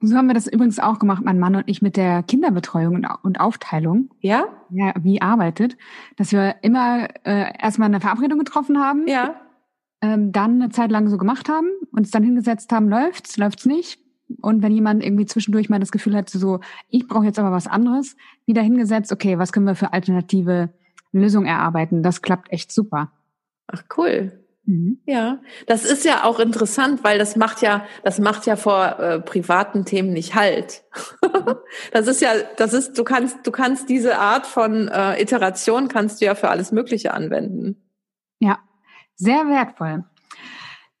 So 0.00 0.14
haben 0.16 0.26
wir 0.26 0.34
das 0.34 0.46
übrigens 0.46 0.78
auch 0.78 0.98
gemacht, 0.98 1.22
mein 1.24 1.38
Mann 1.38 1.56
und 1.56 1.64
ich, 1.66 1.80
mit 1.80 1.96
der 1.96 2.22
Kinderbetreuung 2.22 3.06
und 3.22 3.40
Aufteilung. 3.40 4.10
Ja? 4.20 4.48
Ja, 4.70 4.92
wie 5.00 5.22
arbeitet. 5.22 5.78
Dass 6.16 6.32
wir 6.32 6.56
immer 6.60 7.08
äh, 7.24 7.50
erstmal 7.58 7.86
eine 7.86 8.00
Verabredung 8.00 8.38
getroffen 8.38 8.78
haben. 8.78 9.08
Ja. 9.08 9.40
Ähm, 10.02 10.32
dann 10.32 10.60
eine 10.60 10.70
Zeit 10.70 10.90
lang 10.90 11.08
so 11.08 11.16
gemacht 11.16 11.48
haben, 11.48 11.68
uns 11.92 12.10
dann 12.10 12.22
hingesetzt 12.22 12.70
haben, 12.72 12.90
läuft's, 12.90 13.38
läuft's 13.38 13.64
nicht. 13.64 13.98
Und 14.42 14.62
wenn 14.62 14.72
jemand 14.72 15.02
irgendwie 15.02 15.24
zwischendurch 15.24 15.70
mal 15.70 15.78
das 15.78 15.92
Gefühl 15.92 16.14
hat, 16.14 16.28
so, 16.28 16.60
ich 16.90 17.08
brauche 17.08 17.24
jetzt 17.24 17.38
aber 17.38 17.52
was 17.52 17.66
anderes, 17.66 18.16
wieder 18.44 18.60
hingesetzt, 18.60 19.12
okay, 19.12 19.38
was 19.38 19.52
können 19.52 19.66
wir 19.66 19.74
für 19.74 19.94
alternative 19.94 20.70
Lösung 21.12 21.46
erarbeiten. 21.46 22.02
Das 22.02 22.22
klappt 22.22 22.52
echt 22.52 22.72
super. 22.72 23.12
Ach 23.68 23.82
cool. 23.96 24.46
Mhm. 24.66 24.98
Ja, 25.06 25.38
das 25.68 25.84
ist 25.84 26.04
ja 26.04 26.24
auch 26.24 26.40
interessant, 26.40 27.04
weil 27.04 27.18
das 27.18 27.36
macht 27.36 27.62
ja, 27.62 27.86
das 28.02 28.18
macht 28.18 28.46
ja 28.46 28.56
vor 28.56 28.98
äh, 28.98 29.20
privaten 29.20 29.84
Themen 29.84 30.12
nicht 30.12 30.34
halt. 30.34 30.82
das 31.92 32.08
ist 32.08 32.20
ja, 32.20 32.32
das 32.56 32.74
ist, 32.74 32.98
du 32.98 33.04
kannst, 33.04 33.46
du 33.46 33.52
kannst 33.52 33.88
diese 33.88 34.18
Art 34.18 34.46
von 34.46 34.88
äh, 34.88 35.22
Iteration 35.22 35.88
kannst 35.88 36.20
du 36.20 36.24
ja 36.24 36.34
für 36.34 36.48
alles 36.48 36.72
Mögliche 36.72 37.14
anwenden. 37.14 37.76
Ja, 38.40 38.58
sehr 39.14 39.46
wertvoll. 39.46 40.04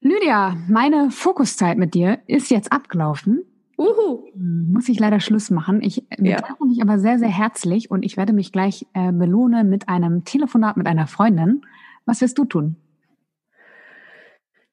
Lydia, 0.00 0.56
meine 0.68 1.10
Fokuszeit 1.10 1.76
mit 1.76 1.94
dir 1.94 2.20
ist 2.28 2.50
jetzt 2.50 2.70
abgelaufen. 2.70 3.44
Uhu. 3.78 4.24
Muss 4.34 4.88
ich 4.88 4.98
leider 4.98 5.20
Schluss 5.20 5.50
machen. 5.50 5.82
Ich 5.82 6.08
bedanke 6.08 6.56
ja. 6.60 6.66
mich 6.66 6.82
aber 6.82 6.98
sehr, 6.98 7.18
sehr 7.18 7.28
herzlich 7.28 7.90
und 7.90 8.04
ich 8.04 8.16
werde 8.16 8.32
mich 8.32 8.52
gleich 8.52 8.86
äh, 8.94 9.12
belohnen 9.12 9.68
mit 9.68 9.88
einem 9.88 10.24
Telefonat 10.24 10.76
mit 10.76 10.86
einer 10.86 11.06
Freundin. 11.06 11.62
Was 12.06 12.20
wirst 12.20 12.38
du 12.38 12.44
tun? 12.44 12.76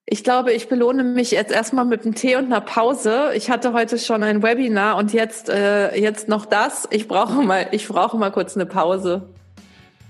Ich 0.05 0.23
glaube, 0.23 0.51
ich 0.51 0.67
belohne 0.67 1.03
mich 1.03 1.31
jetzt 1.31 1.51
erstmal 1.51 1.85
mit 1.85 2.03
einem 2.03 2.13
Tee 2.13 2.35
und 2.35 2.45
einer 2.45 2.61
Pause. 2.61 3.31
Ich 3.35 3.49
hatte 3.49 3.73
heute 3.73 3.97
schon 3.97 4.21
ein 4.21 4.43
Webinar 4.43 4.97
und 4.97 5.13
jetzt, 5.13 5.49
äh, 5.49 5.97
jetzt 5.97 6.27
noch 6.27 6.45
das. 6.45 6.87
Ich 6.91 7.07
brauche 7.07 7.41
mal, 7.41 7.67
ich 7.71 7.87
brauche 7.87 8.17
mal 8.17 8.31
kurz 8.31 8.55
eine 8.55 8.65
Pause. 8.65 9.29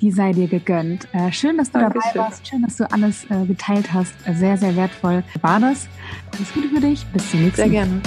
Die 0.01 0.11
sei 0.11 0.33
dir 0.33 0.47
gegönnt. 0.47 1.07
Äh, 1.13 1.31
schön, 1.31 1.57
dass 1.57 1.71
du 1.71 1.79
Dankeschön. 1.79 2.11
dabei 2.13 2.25
warst. 2.25 2.47
Schön, 2.47 2.61
dass 2.63 2.77
du 2.77 2.91
alles 2.91 3.25
äh, 3.29 3.45
geteilt 3.45 3.93
hast. 3.93 4.13
Sehr, 4.33 4.57
sehr 4.57 4.75
wertvoll 4.75 5.23
war 5.41 5.59
das. 5.59 5.87
Alles 6.35 6.53
Gute 6.53 6.67
für 6.69 6.81
dich. 6.81 7.05
Bis 7.13 7.31
zum 7.31 7.41
nächsten 7.41 7.61
Mal. 7.61 7.69
Sehr 7.69 7.79
gerne. 7.85 8.01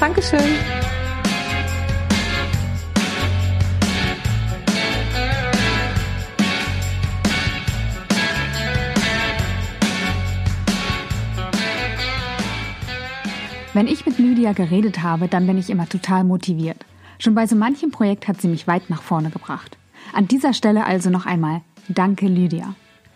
Dankeschön. 0.00 0.40
Wenn 13.74 13.88
ich 13.88 14.06
mit 14.06 14.18
Lydia 14.18 14.52
geredet 14.52 15.02
habe, 15.02 15.28
dann 15.28 15.46
bin 15.46 15.58
ich 15.58 15.68
immer 15.68 15.86
total 15.86 16.24
motiviert. 16.24 16.86
Schon 17.18 17.34
bei 17.34 17.46
so 17.46 17.56
manchem 17.56 17.90
Projekt 17.90 18.26
hat 18.26 18.40
sie 18.40 18.48
mich 18.48 18.66
weit 18.66 18.88
nach 18.88 19.02
vorne 19.02 19.30
gebracht. 19.30 19.76
An 20.14 20.26
dieser 20.28 20.54
Stelle 20.54 20.86
also 20.86 21.10
noch 21.10 21.26
einmal 21.26 21.60
Danke, 21.88 22.26
Lydia. 22.26 22.74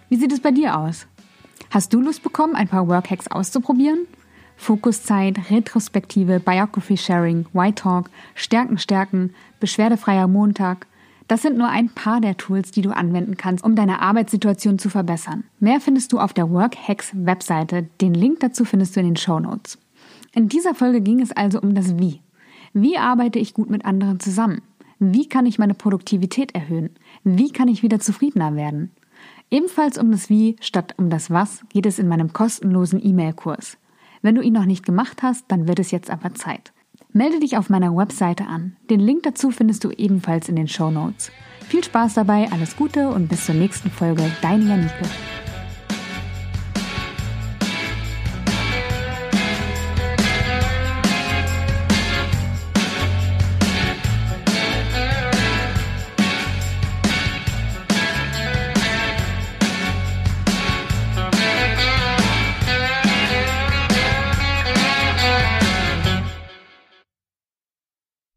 Wie 0.09 0.16
sieht 0.16 0.33
es 0.33 0.41
bei 0.41 0.51
dir 0.53 0.78
aus? 0.78 1.07
Hast 1.70 1.93
du 1.93 2.01
Lust 2.01 2.22
bekommen, 2.22 2.55
ein 2.55 2.68
paar 2.68 2.89
Workhacks 2.89 3.28
auszuprobieren? 3.28 4.07
Fokuszeit, 4.61 5.51
Retrospektive, 5.51 6.39
Biography 6.39 6.99
Sharing, 6.99 7.47
White 7.55 7.77
Talk, 7.77 8.11
Stärken 8.35 8.77
stärken, 8.77 9.35
beschwerdefreier 9.59 10.29
Montag. 10.29 10.87
Das 11.29 11.41
sind 11.41 11.57
nur 11.57 11.69
ein 11.69 11.89
paar 11.89 12.21
der 12.21 12.37
Tools, 12.37 12.71
die 12.71 12.83
du 12.83 12.91
anwenden 12.91 13.39
kannst, 13.39 13.65
um 13.65 13.75
deine 13.75 14.03
Arbeitssituation 14.03 14.79
zu 14.79 14.91
verbessern. 14.91 15.45
Mehr 15.61 15.81
findest 15.81 16.13
du 16.13 16.19
auf 16.19 16.35
der 16.35 16.51
Workhacks 16.51 17.11
Webseite. 17.15 17.89
Den 18.03 18.13
Link 18.13 18.41
dazu 18.41 18.67
findest 18.67 18.95
du 18.95 19.01
in 19.01 19.07
den 19.07 19.17
Show 19.17 19.41
Notes. 19.41 19.79
In 20.35 20.51
dieser 20.51 20.75
Folge 20.75 21.01
ging 21.01 21.23
es 21.23 21.33
also 21.33 21.59
um 21.59 21.75
das 21.75 21.97
Wie. 21.99 22.21
Wie 22.75 22.99
arbeite 22.99 23.39
ich 23.39 23.55
gut 23.55 23.71
mit 23.71 23.87
anderen 23.87 24.21
zusammen? 24.21 24.61
Wie 24.99 25.27
kann 25.27 25.47
ich 25.47 25.59
meine 25.59 25.75
Produktivität 25.75 26.55
erhöhen? 26.55 26.91
Wie 27.25 27.51
kann 27.51 27.69
ich 27.69 27.83
wieder 27.83 27.99
zufriedener 27.99 28.55
werden? 28.57 28.91
Ebenfalls 29.51 29.97
um 29.97 30.11
das 30.13 30.29
Wie 30.29 30.57
statt 30.61 30.95
um 30.99 31.09
das 31.09 31.31
Was 31.31 31.63
geht 31.71 31.87
es 31.87 31.99
in 31.99 32.09
meinem 32.09 32.35
kostenlosen 32.35 33.03
E-Mail-Kurs. 33.03 33.79
Wenn 34.23 34.35
du 34.35 34.43
ihn 34.43 34.53
noch 34.53 34.66
nicht 34.66 34.85
gemacht 34.85 35.23
hast, 35.23 35.47
dann 35.49 35.66
wird 35.66 35.79
es 35.79 35.91
jetzt 35.91 36.11
aber 36.11 36.35
Zeit. 36.35 36.73
Melde 37.12 37.41
dich 37.41 37.57
auf 37.57 37.71
meiner 37.71 37.97
Webseite 37.97 38.47
an. 38.47 38.77
Den 38.89 39.01
Link 39.01 39.23
dazu 39.25 39.51
findest 39.51 39.85
du 39.85 39.91
ebenfalls 39.91 40.49
in 40.49 40.57
den 40.57 40.68
Show 40.68 40.91
Notes. 40.91 41.33
Viel 41.68 41.83
Spaß 41.83 42.14
dabei, 42.14 42.49
alles 42.53 42.77
Gute 42.77 43.09
und 43.09 43.29
bis 43.29 43.47
zur 43.47 43.55
nächsten 43.55 43.91
Folge. 43.91 44.31
Deine 44.43 44.64
Janike. 44.64 45.05